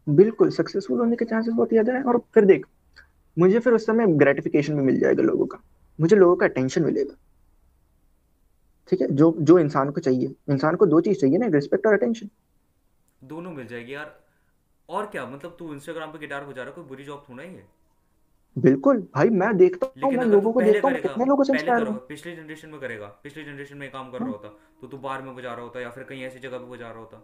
बिल्कुल 0.06 0.50
सक्सेसफुल 0.50 0.98
होने 0.98 1.16
के 1.16 1.24
चांसेस 1.24 1.54
बहुत 1.54 1.68
ज़्यादा 1.68 1.92
है। 1.92 2.02
और 2.02 2.18
फिर 2.34 2.44
देख 2.44 2.66
मुझे 3.36 3.58
फिर 3.58 3.72
उस 3.72 3.86
समय 3.86 4.06
ग्रेटिफिकेशन 4.16 4.76
भी 4.76 4.82
मिल 4.82 4.98
जाएगा 5.00 5.22
लोगों 5.22 5.46
का। 5.46 5.62
मुझे 5.98 6.16
लोगों 6.16 6.36
का 6.36 6.46
अटेंशन 6.46 6.84
मिलेगा। 6.84 7.14
ठीक 8.92 9.00
है? 9.00 9.06
जो 9.08 9.34
जो 9.40 9.58
इंसान 9.58 9.90
को 9.90 10.00
चाहिए। 10.00 10.34
इंसान 10.50 10.76
को 10.76 10.86
दो 10.86 11.00
चीज़ 11.00 11.20
चाहिए 11.20 11.38
ना 11.38 11.46
रिस्पेक्ट 11.46 11.86
और 11.86 11.92
अटेंशन 11.92 12.28
दोनों 13.24 13.50
मिल 13.50 13.66
जाएगी 13.66 13.94
यार। 13.94 14.18
और 14.88 15.06
क्या? 15.06 15.26
मतलब 15.26 15.56
तू 15.58 15.72
इंस्टाग्राम 15.74 16.12
पे 16.12 16.18
गिटार 16.18 16.44
बजा 16.44 16.62
रहा 16.62 16.70
है 16.70 16.74
कोई 16.74 16.84
बुरी 16.84 17.04
जॉब 17.04 17.24
थोड़ा 17.28 17.42
ही 17.42 17.54
है? 17.54 17.64
बिल्कुल। 18.56 19.00
भाई 19.14 19.28
मैं 19.30 19.56
देखता 19.56 20.06
हूँ 20.06 20.12
मैं 20.12 20.24
लोगों 20.24 20.52
को 20.52 20.60
देखता 20.60 20.88
हूँ 20.88 21.00
कितने 21.00 21.24
लोगों 21.24 21.44
से 21.44 21.52
इंस्पायर 21.52 21.86
हूँ। 21.86 21.94
पिछले 22.08 22.36
जनरेशन 22.36 22.68
में 22.68 22.80
करेगा। 22.80 23.06
पिछले 23.22 23.44
जनरेशन 23.44 23.76
में 23.76 23.90
काम 23.90 24.10
कर 24.10 24.18
रहा 24.18 24.24
हाँ, 24.24 24.32
होता। 24.32 24.48
तो 24.80 24.86
तू 24.86 24.98
बार 24.98 25.22
में 25.22 25.34
बजा 25.36 25.54
रहा 25.54 25.62
होता 25.62 25.80
या 25.80 25.90
फिर 25.90 26.04
कहीं 26.04 26.22
ऐसी 26.22 26.38
जगह 26.38 26.58
पे 26.58 26.70
बजा 26.70 26.90
रहा 26.90 26.98
होता। 26.98 27.22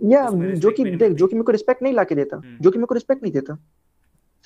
या 0.00 0.28
जो 0.54 0.70
कि 0.70 0.84
देख 0.84 1.12
जो 1.12 1.26
कि 1.26 1.34
मेरे 1.36 1.44
को 1.44 1.52
रिस्पेक्ट 1.52 1.82
नहीं 1.82 1.94
लाके 1.94 2.14
देता। 2.14 2.36
हम्म। 2.36 2.58
जो 2.60 2.70
कि 2.70 2.78
मेरे 2.78 2.86
को 2.86 2.94
रिस्पेक्ट 2.94 3.22
नहीं 3.22 3.32
देता। 3.32 3.54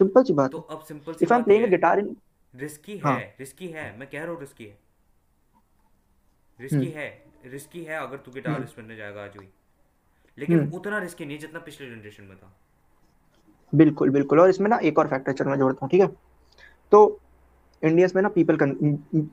सिंपल 0.00 0.22
सी 0.22 0.32
बात 0.32 0.50
तो 0.50 0.58
है। 0.58 0.76
अब 0.76 0.82
simple 0.82 1.12
C 1.12 1.24
if 1.24 1.32
I 1.32 1.38
am 1.38 1.44
playing 1.44 1.62
a 1.62 1.66
है। 1.66 1.70
गिटार 1.70 1.98
इन 1.98 2.16
रिस्की 2.54 2.98
हाँ 2.98 3.18
है। 3.18 3.36
रिस्की 3.40 3.68
है। 3.68 3.98
मैं 3.98 4.08
कह 4.10 4.22
रहा 4.22 4.32
हूँ 4.32 4.40
रिस्की 4.40 4.64
है। 4.64 4.78
Risky 6.60 6.76
hmm. 6.76 6.88
है 6.88 7.24
रिस्की 7.46 7.84
है 7.84 7.96
अगर 7.98 8.16
तू 8.16 8.30
हम्म। 8.30 8.34
गिटारिस्ट 8.34 8.80
बनने 8.80 8.96
जाएगा 8.96 9.24
आज 9.24 9.36
भी। 9.36 9.48
लेकिन 10.38 10.60
हम्म। 10.60 10.72
उतना 10.72 10.98
रिस्की 10.98 11.24
नहीं 11.24 11.38
जितना 11.38 11.60
पिछले 11.60 11.90
जनरेशन 11.90 12.24
में 12.24 12.36
था। 12.36 12.56
बिल्कुल 13.74 14.10
बिल्कुल। 14.10 14.40
और 14.40 14.48
इसमें 14.48 14.68
ना 14.68 14.76
एक 14.76 14.98
और 14.98 15.08
फैक्टर 15.08 15.32
चल 15.32 15.44
मैं 15.44 15.58
जोड़ता 15.58 15.78
हूँ 15.82 15.90
ठीक 15.90 16.00
है? 16.00 16.06
तो 16.92 17.20
इंडियंस 17.82 18.16
में 18.16 18.22
ना 18.22 18.28
पीपल 18.28 18.54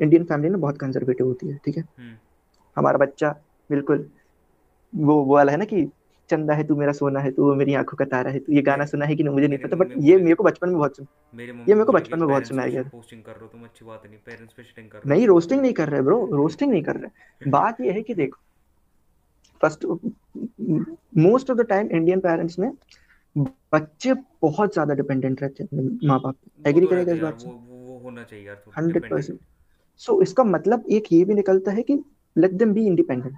इंडियन 0.02 0.24
फैमिली 0.24 0.50
ना 0.50 0.58
बहुत 0.58 0.78
कंजर्वेटिव 0.78 1.28
होती 1.28 1.48
है 1.48 1.60
ठीक 1.66 1.78
है? 1.78 1.84
हम्म। 2.00 2.18
हमारा 2.78 2.98
बच्चा 2.98 3.36
बिल्कुल 3.70 4.10
वो 4.96 5.24
वो 5.24 5.36
वाला 5.36 5.52
है 5.52 5.58
ना 5.58 5.66
कि 5.66 5.92
चंदा 6.32 6.54
है 6.54 6.64
तू 6.68 6.76
मेरा 6.76 6.92
सोना 6.94 7.20
है 7.20 7.32
तू 7.32 7.54
मेरी 7.56 7.74
आँखों 7.76 7.98
का 7.98 8.06
तारा 8.08 8.32
है 8.32 8.40
तू 8.40 8.54
ये 8.54 8.62
गाना 8.64 8.86
सुना 8.86 9.06
है 9.06 9.16
कि 9.16 9.24
नहीं 9.24 9.34
मुझे 9.34 9.48
नहीं 9.48 9.60
पता 9.60 9.78
बट 9.78 9.92
ये 10.00 10.18
मेरे 10.20 10.36
को 10.36 10.44
बचपन 10.44 10.70
में 10.70 10.78
बहुत 10.78 10.98
सुन 10.98 11.08
ये 11.68 11.74
मेरे 11.74 11.86
को 11.86 11.94
बचपन 11.94 12.20
में 12.20 12.28
बहुत 12.28 12.48
सुनाया 12.48 12.70
गया 12.70 12.84
पोस्टिंग 12.92 13.24
कर 13.24 13.32
रहे 13.32 13.42
हो 13.42 13.48
तुम 13.48 13.64
अच्छी 13.64 13.86
बात 13.86 14.04
नहीं 14.06 14.20
पेरेंट्स 14.26 14.54
पे 14.54 14.64
शिटिंग 14.64 14.90
कर 14.90 14.98
रहे 15.00 15.10
नहीं 15.10 15.28
रोस्टिंग 15.28 15.62
नहीं 15.62 15.74
कर 15.74 15.90
रहे 15.90 16.02
ब्रो 16.02 16.20
रोस्टिंग 16.34 16.72
नहीं 16.72 16.84
कर 16.84 16.96
रहे। 16.98 17.50
बात 17.52 17.82
ये 17.82 17.92
है 17.92 18.02
कि 18.02 18.14
देखो 18.16 18.40
first 19.62 19.86
most 21.20 21.50
of 21.52 21.58
the 21.58 21.66
time 21.70 21.90
Indian 21.92 22.20
parents 22.20 22.60
में 22.60 22.72
बच्चे 23.74 24.14
बहुत 24.42 24.74
ज़्यादा 24.74 24.94
डिपेंडेंट 24.94 25.42
रहते 25.42 25.64
हैं 25.64 26.08
माँ 26.08 26.20
बाप 26.22 26.68
एग्री 26.68 26.88
करेगा 26.88 27.14
इस 27.14 27.20
बात 27.20 27.40
से? 27.40 27.48
वो 27.48 27.54
वो 27.54 27.78
वो 27.88 28.00
होना 28.00 28.24
चाहिए 28.24 28.46
यार 28.48 28.64
हंड्रेड 28.78 29.10
परसेंट 29.10 29.40
सो 30.02 30.22
इसका 30.22 30.44
मतलब 30.46 30.86
एक 30.92 31.12
ये 31.12 31.24
भी 31.26 31.34
निकलता 31.34 31.72
है 31.72 31.82
कि 31.84 32.04
लेट 32.36 32.52
देम 32.54 32.74
बी 32.74 32.86
इंडिपेंडेंट 32.88 33.36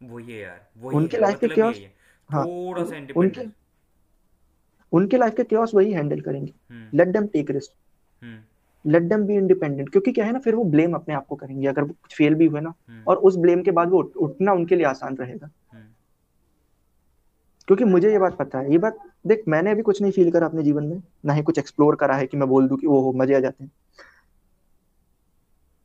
वही 0.00 0.32
है 0.32 0.40
यार 0.40 0.60
वही 0.78 0.96
उनके 0.96 1.16
है 1.16 1.22
लाइफ 1.22 1.38
के 1.40 1.46
मतलब 1.46 1.54
क्योस 1.54 1.76
यही 1.76 1.84
है। 1.84 1.92
हाँ 2.30 2.44
थोड़ा 2.46 2.84
सा 2.84 2.96
उनके 2.96 2.98
इंडिपेंडेंस 2.98 3.52
उनके 4.92 5.16
लाइफ 5.16 5.34
के 5.36 5.44
क्योस 5.44 5.74
वही 5.74 5.92
हैंडल 5.92 6.20
करेंगे। 6.20 6.52
हम्म। 6.70 6.98
Let 6.98 7.08
them 7.08 7.26
take 7.26 7.50
risk 7.50 7.72
hmm. 8.22 8.90
Let 8.90 9.02
them 9.02 9.26
be 9.26 9.34
independent 9.34 9.88
क्योंकि 9.90 10.12
क्या 10.12 10.24
है 10.24 10.32
ना 10.32 10.38
फिर 10.38 10.54
वो 10.54 10.64
ब्लेम 10.66 10.94
अपने 10.94 11.14
आप 11.14 11.26
को 11.26 11.36
करेंगे 11.36 11.66
अगर 11.66 11.82
वो 11.82 11.92
कुछ 11.92 12.14
फेल 12.16 12.34
भी 12.34 12.46
हुए 12.46 12.60
ना 12.60 12.72
हम्म। 12.88 13.02
और 13.06 13.16
उस 13.16 13.36
ब्लेम 13.36 13.62
के 13.62 13.70
बाद 13.70 13.90
वो 13.90 13.98
उठ, 13.98 14.16
उठना 14.16 14.52
उनके 14.52 14.76
लिए 14.76 14.86
आसान 14.86 15.16
रहेगा। 15.16 15.50
हम्म। 15.72 15.84
क्योंकि 17.68 17.84
मुझे 17.84 18.10
ये 18.10 18.18
बात 18.18 18.36
पता 18.36 18.58
है 18.58 18.70
ये 18.72 18.78
बात 18.78 18.98
देख 19.26 19.42
मैंने 19.48 19.70
अभी 19.70 19.82
कुछ 19.82 20.00
नहीं 20.02 20.12
फील 20.12 20.30
करा 20.30 20.46
अपने 20.46 20.62
जीवन 20.62 20.84
में 20.84 21.02
ना 21.24 21.32
ही 21.32 21.42
कुछ 21.42 21.58
एक्सप्लोर 21.58 21.96
करा 21.96 22.14
है 22.16 22.26
कि 22.26 22.36
मैं 22.36 22.48
बोल 22.48 22.68
दूँ 22.68 22.78
कि 22.78 22.86
वो 22.86 23.12
मज़े 23.12 23.34
आ 23.34 23.40
जाते 23.40 23.64
हैं। 23.64 23.70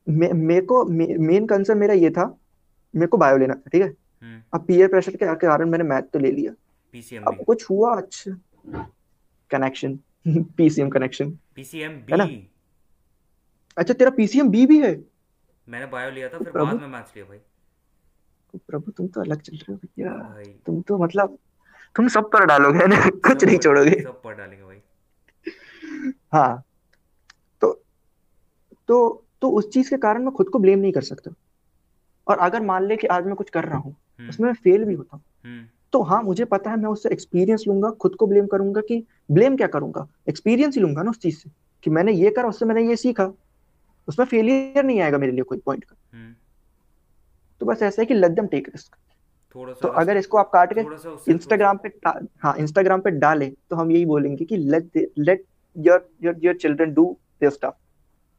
मे, 0.07 0.29
मेरे 0.29 0.65
को 0.65 0.83
मेन 0.85 1.45
कंसर्न 1.47 1.77
मेरा 1.77 1.93
ये 1.93 2.09
था 2.09 2.25
मेरे 2.93 3.07
को 3.07 3.17
बायो 3.17 3.37
लेना 3.37 3.53
था 3.53 3.69
ठीक 3.71 3.81
है? 3.81 3.93
अब 4.53 4.65
पीयर 4.67 4.87
प्रेशर 4.87 5.15
के 5.15 5.35
कारण 5.37 5.69
मैंने 5.69 5.83
मैथ 5.83 6.01
तो 6.13 6.19
ले 6.19 6.31
लिया। 6.31 6.51
पीसीएम 6.93 7.23
अब 7.23 7.43
कुछ 7.45 7.69
हुआ 7.69 7.95
अच्छा 7.97 8.31
कनेक्शन 9.51 9.97
पीसीएम 10.57 10.89
कनेक्शन 10.89 11.31
पीसीएम 11.55 11.91
ना? 12.11 12.25
बी 12.25 12.47
अच्छा 13.77 13.93
तेरा 13.93 14.11
पीसीएम 14.11 14.49
बी 14.49 14.65
भी 14.65 14.79
है? 14.81 14.93
मैंने 15.67 15.85
बायो 15.87 16.11
लिया 16.11 16.29
था 16.29 16.37
ओ 16.37 16.39
फिर 16.39 16.51
बाद 16.53 16.53
प्रभु 16.53 16.77
में 16.77 16.87
मैथ्स 16.87 17.15
लिया 17.15 17.25
भाई। 17.25 17.39
प्रभु 18.67 18.91
तुम 18.91 19.07
तो 19.07 19.21
अलग 19.21 19.41
चल 19.41 19.55
रहे 19.55 19.73
हो 19.73 19.77
भैया। 19.77 20.53
तुम 20.65 20.81
तो 20.81 20.97
मतलब 20.97 21.37
तुम 21.95 22.07
सब 22.07 22.29
पर 22.31 22.45
डालोगे 22.45 22.87
ना? 22.87 23.09
कुछ 23.09 23.43
नहीं 23.43 23.57
छोड़ोगे। 23.57 24.01
सब 24.01 24.21
पढ़ 24.23 24.35
डालेंगे 24.35 24.63
भाई। 24.63 25.61
हाँ। 26.33 26.63
तो 27.61 27.71
तो 28.89 29.25
तो 29.41 29.49
उस 29.49 29.69
चीज़ 29.73 29.89
के 29.89 29.97
कारण 29.97 30.23
मैं 30.23 30.33
खुद 30.33 30.49
को 30.49 30.59
ब्लेम 30.59 30.79
नहीं 30.79 30.91
कर 30.91 31.01
सकता। 31.03 31.31
और 32.27 32.37
अगर 32.39 32.61
मान 32.63 32.83
ले 32.83 32.95
कि 32.97 33.07
आज 33.07 33.25
मैं 33.25 33.35
कुछ 33.35 33.49
कर 33.49 33.63
रहा 33.63 33.77
हूँ 33.77 33.95
उसमें 34.19 34.47
मैं 34.47 34.53
फेल 34.55 34.83
भी 34.85 34.93
होता 34.93 35.15
हूँ। 35.17 35.23
हम्म। 35.45 35.65
तो 35.93 36.01
हाँ 36.03 36.21
मुझे 36.23 36.45
पता 36.45 36.69
है 36.71 36.77
मैं 36.77 36.89
उससे 36.89 37.09
एक्सपीरियंस 37.09 37.63
लूँगा 37.67 37.89
खुद 38.01 38.15
को 38.15 38.27
ब्लेम 38.27 38.45
करूँगा 38.47 38.81
कि 38.81 39.03
ब्लेम 39.31 39.55
क्या 39.57 39.67
करूँगा? 39.67 40.07
एक्सपीरियंस 40.29 40.75
ही 40.75 40.81
लूँगा 40.81 41.03
ना 41.03 41.09
उस 41.09 41.19
चीज़ 41.19 41.37
से 41.37 41.49
कि 41.83 41.89
मैंने 41.89 42.11
ये 42.13 42.29
करा 42.31 42.49
उससे 42.49 42.65
मैंने 42.65 42.87
ये 42.89 42.95
सीखा। 42.97 43.31
उसमें 44.07 44.25
फेलियर 44.25 44.83
नहीं 44.83 44.99
आएगा 45.01 45.17
मेरे 45.17 45.31
लिए 45.31 45.43
कोई 45.43 45.57
पॉइंट 45.57 45.83
का। 45.83 45.95
हम्म। 46.13 46.33
तो 47.61 47.65
बस 47.65 47.81
ऐसा 47.83 48.01
है 48.01 48.05
कि 48.05 48.13
लेट 48.13 48.31
देम 48.31 48.47
टेक 48.47 48.67
रिस्क 48.69 48.95
थोड़ा 49.55 49.73
तो 49.73 49.87
अगर 49.99 50.17
इसको 50.17 50.37
आप 50.37 50.49
काट 50.53 50.73
के 50.73 51.31
इंस्टाग्राम 51.31 51.77
पे 51.83 51.89
हाँ 52.39 52.55
इंस्टाग्राम 52.59 53.01
पे 53.01 53.11
डालें 53.13 53.51
तो 53.69 53.75
हम 53.75 53.91
यही 53.91 54.05
बोलेंगे 54.05 54.45
कि 54.45 54.57
let 54.57 55.07
let 55.19 55.43
your 55.75 56.07
your 56.23 56.39
your 56.43 56.55
children 56.57 56.93
do 56.93 57.05
their 57.41 57.51
stuff 57.51 57.73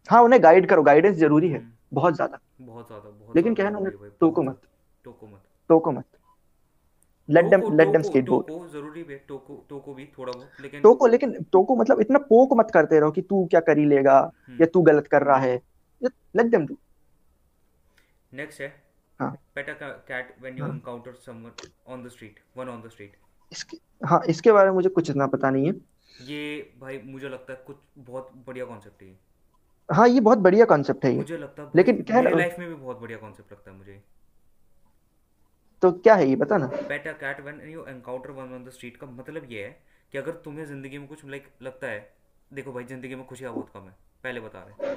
हाँ 0.09 0.22
उन्हें 0.22 0.43
गाइड 0.43 0.68
करो। 0.68 0.83
गाइडेंस 0.83 1.16
ज़रूरी 1.16 1.49
है 1.49 1.59
हम्म। 1.59 1.72
बहुत 1.93 2.14
ज़्यादा। 2.14 2.39
बहुत 2.61 2.87
ज़्यादा 2.87 3.33
लेकिन 3.37 3.55
क्या 3.55 3.66
है 3.66 3.72
ना 3.72 3.79
उन्हें 3.79 4.11
टोको 4.20 4.43
मत। 4.43 4.61
टोको 5.05 5.27
मत। 5.27 5.41
टोको 5.71 5.93
मत। 5.93 6.05
लेट 7.29 7.45
देम 7.45 7.61
लेट 7.77 7.89
देम 7.89 7.93
टोको 7.93 8.09
स्केटबोर्ड 8.09 8.47
टोको 8.47 8.67
ज़रूरी 8.69 9.03
भी 9.03 9.12
है 9.12 9.19
टोको 9.29 9.55
टोको 9.69 9.95
भी 9.95 10.05
थोड़ा 10.19 10.33
बहुत 10.33 10.61
लेकिन 10.61 10.81
टोको 10.81 11.07
लेकिन 11.07 11.33
टोको 11.53 11.77
मतलब 11.77 12.01
इतना 12.01 12.19
पोक 12.29 12.53
मत 12.59 12.71
करते 12.75 13.01
रहो 13.01 13.11
कि 13.11 13.23
तू 13.23 13.45
क्या 13.47 13.61
कर 13.61 13.79
ही 13.79 13.85
लेगा 13.87 14.19
हम्म। 14.19 14.61
या 14.61 14.67
तू 14.75 14.83
गलत 14.83 15.07
कर 15.07 15.23
रहा 15.23 15.39
है। 15.39 15.57
लेट 16.03 16.47
देम 16.47 16.67
डू 16.67 16.77
नेक्स्ट 18.33 18.61
है। 18.61 18.69
हाँ। 19.21 19.31
Pet 19.55 19.69
a 19.71 19.75
cat 20.09 20.35
when 20.41 20.59
you 20.59 20.64
हाँ। 20.64 20.73
Encounter 20.73 21.12
someone 21.27 21.69
on 21.87 22.03
the 22.05 22.09
street 22.09 22.41
one 22.57 22.69
on 22.69 22.83
the 22.83 22.91
street 22.91 23.17
इसके 23.53 23.79
हाँ 24.07 24.23
इसके 24.29 24.53
बारे 24.53 24.69
में 24.69 24.75
मुझे 24.75 24.89
कुछ 24.91 25.11
इतना 25.11 25.27
पता 25.27 25.51
नहीं 25.51 25.67
है। 25.67 25.73
ये 26.27 26.73
भाई 26.81 27.01
मुझे 27.05 27.29
लगता 27.29 27.53
है 27.53 27.62
कुछ 27.67 27.77
बहुत 27.99 28.31
बढ़िया 28.47 28.64
कॉन्सेप्ट 28.64 29.03
है 29.03 29.17
हाँ 29.89 30.09
ये 30.09 30.21
बहुत 30.21 30.39
बढ़िया 30.39 30.64
कॉन्सेप्ट 30.64 31.05
है 31.05 31.11
ये। 31.11 31.17
मुझे 31.19 31.37
लगता 31.39 31.62
है 31.62 31.71
लेकिन 31.77 32.03
क्या 32.03 32.17
है 32.17 32.37
लाइफ 32.37 32.59
में 32.59 32.69
भी 32.69 32.75
बहुत 32.75 33.01
बढ़िया 33.01 33.19
कॉन्सेप्ट 33.19 33.53
लगता 33.53 33.71
है 33.71 33.77
मुझे। 33.77 34.03
तो 35.83 35.91
क्या 35.93 36.14
है 36.14 36.29
ये 36.29 36.37
बता 36.37 36.57
ना। 36.57 36.66
A 36.66 37.12
cat 37.20 37.41
when 37.41 37.61
you 37.70 37.85
encounter 37.87 38.31
one 38.31 38.55
on 38.55 38.64
the 38.64 38.70
street 38.70 38.97
का 38.97 39.07
मतलब 39.07 39.47
ये 39.51 39.64
है 39.64 39.70
कि 40.12 40.18
अगर 40.18 40.33
तुम्हें 40.45 40.64
ज़िंदगी 40.66 40.99
में 40.99 41.07
कुछ 41.09 41.24
लाइक 41.24 41.49
लगता 41.62 41.87
है 41.87 41.99
देखो 42.51 42.72
भाई 42.72 42.85
ज़िंदगी 42.85 43.14
में 43.14 43.24
खुशियाँ 43.27 43.53
बहुत 43.55 43.70
कम 43.74 43.81
है 43.81 43.95
पहले 44.24 44.41
बता 44.41 44.62
रहे 44.62 44.95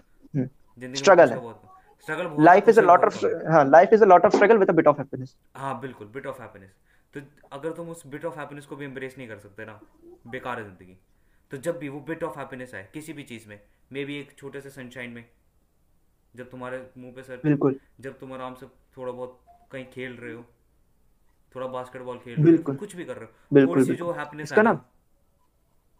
ज़िंदगी 0.77 0.89
में 0.89 0.95
स्ट्रगल 0.95 1.29
है। 1.29 1.35
बहुत 1.35 1.61
कम 1.61 2.01
स्ट्रगल 2.01 2.27
बहुत 2.27 2.45
life 2.45 2.69
is 2.69 2.79
a 2.79 2.83
lot 2.83 3.03
of 3.05 3.25
है। 3.25 3.63
Life 3.69 3.93
is 3.93 4.03
a 4.03 4.05
lot 4.05 4.25
of 4.25 4.35
struggle 4.35 4.57
with 4.57 4.69
a 4.69 4.73
bit 4.73 4.87
of 4.87 4.97
happiness 4.97 5.35
हाँ 5.57 5.79
बिल्कुल 5.81 6.07
बिट 6.07 6.25
ऑफ़ 6.25 6.41
हैप्पीनेस 6.41 6.75
तो 7.13 7.21
अगर 7.51 7.71
तुम 7.71 7.89
उस 7.89 8.05
बिट 8.07 8.25
ऑफ़ 8.25 8.39
हैप्पीनेस 8.39 8.65
को 8.65 8.75
भी 8.75 8.85
एम्ब्रेस 8.85 9.17
नहीं 9.17 9.27
कर 9.27 9.39
सकते 9.39 9.65
ना 9.65 9.79
बेकार 10.27 10.59
है 10.59 10.65
ज़िंदगी। 10.65 10.97
तो 11.51 11.57
जब 11.57 11.77
भी 11.79 11.89
वो 11.89 11.99
बिट 11.99 12.23
ऑफ़ 12.23 12.37
हैप्पीनेस 12.39 12.73
आए 12.75 12.87
किसी 12.93 13.13
भी 13.13 13.23
चीज़ 13.23 13.47
में 13.49 13.59
मे 13.91 14.03
भी 14.05 14.19
एक 14.19 14.35
छोटे 14.37 14.61
से 14.61 14.69
सनशाइन 14.69 15.11
में 15.11 15.25
जब 16.33 16.49
तुम्हारे 16.49 16.85
मुँह 16.97 17.13
पे 17.13 17.23
सर 17.23 17.41
बिल्कुल। 17.45 17.79
जब 17.99 18.19
तुम 18.19 18.33
आराम 18.33 18.55
से 18.55 18.65
थोड़ा 18.97 19.11
बहुत 19.11 19.39
कहीं 19.71 19.85
खेल 19.85 20.15
रहे 20.15 20.33
हो 20.33 20.45
थोड़ा 21.55 21.67
बास्केटबॉल 21.67 22.17
खेल 22.17 22.33
रहे 22.33 22.43
हो 22.43 22.51
बिल्कुल। 22.51 22.75
कुछ 22.75 22.95
भी 22.95 23.05
कर 23.05 23.15
रहे 23.15 23.25
हो 23.25 23.31
बिल्कुल 23.53 23.75
थोड़ी 23.75 23.85
सी 23.85 23.95
जो 23.95 24.11
हैप्पीनेस 24.11 24.43
इसका 24.43 24.57
आए। 24.57 24.63
ना 24.63 24.79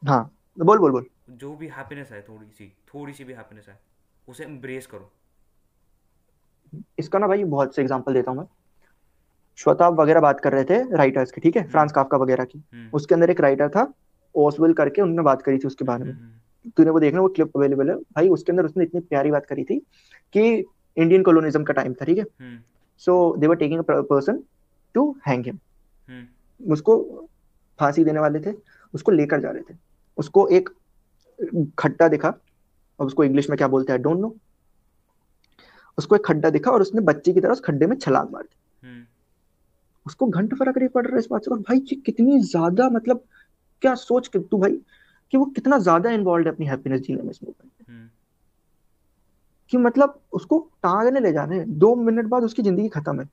हाँ 0.04 0.24
बोल 0.58 0.78
बोल 0.78 0.92
बोल। 0.92 1.06
जो 1.32 1.56
भी 1.56 1.68
हैप्पीनेस 1.68 2.12
है 2.12 2.22
थोड़ी 2.22 2.46
सी 2.48 2.72
थोड़ी 2.88 3.14
सी 3.14 3.24
भी 3.24 3.34
हैप्पीनेस 3.34 3.66
है 3.70 3.80
उसे 4.28 4.44
एम्ब्रेस 4.44 4.88
करो। 4.88 5.12
इसका 7.00 7.20
ना 7.20 7.28
भाई 7.28 7.44
बहुत 7.46 7.76
से 7.76 7.82
एग्जांपल 7.82 8.14
देता 8.14 8.32
हूँ 8.32 8.40
मैं। 8.40 8.46
श्वेताब 9.60 10.00
वगैरह 10.02 10.22
बात 10.22 10.40
कर 10.40 10.54
रहे 10.54 10.64
थे 10.64 10.82
राइटर्स 10.98 11.32
की 11.32 11.42
ठीक 11.42 11.56
है? 11.56 11.62
हम्म। 11.62 11.72
फ्रांस 11.72 11.92
काफका 11.92 12.18
वगैरह 12.18 12.46
की। 12.46 12.64
हम्म। 12.74 12.90
उसके 12.94 13.16
अंदर 13.16 13.30
एक 13.30 13.42
राइटर 13.42 13.70
था 13.70 13.92
ओसवेल 14.36 14.74
करके 14.74 15.02
उन्होंने 15.02 15.24
बात 15.24 15.42
करी 15.42 15.58
थी 15.58 15.68
उसके 15.68 15.86
बारे 15.86 16.04
में। 16.04 16.12
हम्म 16.12 16.72
तूने 16.78 16.90
वो 16.92 17.00
देखना 17.00 17.22
वो 17.22 17.28
क्लिप 17.30 17.58
अवेलेबल 17.58 17.90
है। 17.90 17.96
भाई 17.96 18.30
उसके 18.30 18.52
अंदर 18.52 18.66
उसने 18.66 18.84
इतनी 18.84 19.02
प्यारी 19.02 19.32
बात 19.32 19.46
करी 19.46 19.64
थी 19.64 19.80
कि 20.36 20.44
इंडियन 20.98 21.24
कॉलोनिज्म 21.24 21.64
का 21.64 21.74
टाइम 21.74 21.94
था 21.94 22.06
ठीक 22.06 22.18
है? 22.18 22.26
So 23.02 23.36
they 23.38 23.48
were 23.48 23.56
taking 23.56 23.80
a 23.80 24.02
person 24.04 24.42
to 24.96 25.16
hang 25.28 25.46
him 25.46 25.60
उसको 26.62 26.98
फांसी 27.80 28.04
देने 28.04 28.20
वाले 28.20 28.40
थे 28.42 28.54
उसको 28.94 29.12
लेकर 29.12 29.42
जा 29.42 29.52
रहे 29.52 29.62
थे। 29.64 29.78
उसको 30.18 30.48
एक 30.50 30.70
खड्डा 31.80 32.08
दिखा 32.08 32.30
अब 33.00 33.06
उसको 33.06 33.24
इंग्लिश 33.24 33.50
में 33.50 33.58
क्या 33.58 33.68
बोलते 33.68 33.94
हैं 33.94 34.02
डोंट 34.02 34.20
नो 34.20 34.36
उसको 35.98 36.16
एक 36.16 36.26
खड्डा 36.26 36.50
दिखा 36.50 36.72
और 36.72 36.82
उसने 36.82 37.02
बच्चे 37.04 37.34
की 37.34 37.42
तरह 37.42 37.52
उस 37.52 37.62
खड्डे 37.62 37.86
में 37.88 37.96
छलांग 37.98 38.30
मार 38.32 38.44
दी। 38.44 38.88
हम्म। 38.88 39.06
उसको 40.06 40.28
घंटा 40.28 40.56
फ़र्क 40.58 40.78
नहीं 40.78 40.90
पड़ 40.90 41.06
रहा 41.06 41.16
है 41.16 41.20
इस 41.20 41.28
बात 41.32 41.46
से 41.46 41.52
और 41.52 41.60
भाई 41.60 41.78
ये 41.82 41.96
कितनी 42.06 42.40
ज़्यादा 42.42 42.90
मतलब 42.90 43.24
क्या 43.82 43.94
सोच 43.98 44.28
के 44.28 44.40
तू 44.42 44.58
भाई 44.58 44.80
कि 45.34 45.38
वो 45.38 45.46
कितना 45.48 45.78
ज़्यादा 45.80 46.10
इन्वॉल्व 46.12 46.48
है 46.48 46.54
अपनी 46.54 46.66
हैप्पीनेस 46.66 47.02
जीने 47.02 47.22
में 47.22 47.30
इस 47.32 47.40
मूवमेंट 47.44 47.90
में। 47.90 47.96
हम्म। 47.96 48.10
कि 49.72 49.78
मतलब 49.78 50.20
उसको 50.34 50.60
टांगने 50.84 51.20
ले 51.20 51.32
जाने 51.34 51.64
दो 51.66 51.96
मिनट 51.98 52.26
बाद 52.28 52.44
उसकी 52.44 52.62
ज़िंदगी 52.62 52.88
खत्म 52.90 53.20
है 53.20 53.26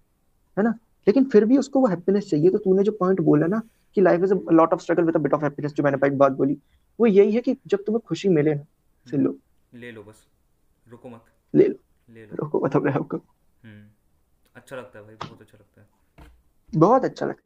है 0.57 0.64
ना? 0.64 0.74
लेकिन 1.07 1.24
फिर 1.24 1.44
भी 1.44 1.59
उसको 1.59 1.80
वो 1.80 1.86
हैप्पीनेस 1.86 2.30
चाहिए। 2.30 2.50
तो 2.50 2.59
तूने 2.59 2.82
जो 2.82 2.92
पॉइंट 2.92 3.20
बोला 3.20 3.46
ना 3.46 3.62
कि 3.94 4.00
life 4.00 4.22
is 4.22 4.34
a 4.34 4.38
lot 4.52 4.72
of 4.72 4.80
struggle 4.80 5.02
with 5.02 5.16
a 5.16 5.18
bit 5.18 5.32
of 5.34 5.42
happiness 5.42 5.72
जो 5.72 5.82
मैंने 5.82 6.11
बात 6.11 6.32
बोली 6.32 6.59
वो 7.00 7.07
यही 7.07 7.32
है 7.32 7.40
कि 7.40 7.57
जब 7.66 7.84
तुम्हें 7.84 8.00
खुशी 8.00 8.28
मिले 8.28 8.54
ना 8.54 8.62
फिर 9.07 9.20
लो। 9.20 9.30
हम्म। 9.30 9.80
ले 9.80 9.92
लो 9.92 10.02
बस। 10.02 10.26
रुको 10.90 11.09
मत। 11.09 11.24
ले 11.54 11.66
लो। 11.66 11.74
ले 12.14 12.24
लो। 12.26 12.36
रुको 12.36 12.61
मत 12.64 12.76
अपने 12.76 12.92
आपको 12.92 13.16
हम्म। 13.16 13.84
अच्छा 14.54 14.76
लगता 14.76 14.98
है 14.98 15.04
भाई 15.04 15.14
बहुत 15.14 15.40
अच्छा 15.40 15.59
लगता 15.59 15.80
है। 15.80 15.86
बहुत 16.74 17.04
अच्छा 17.04 17.26
लगता 17.26 17.38
है। 17.38 17.44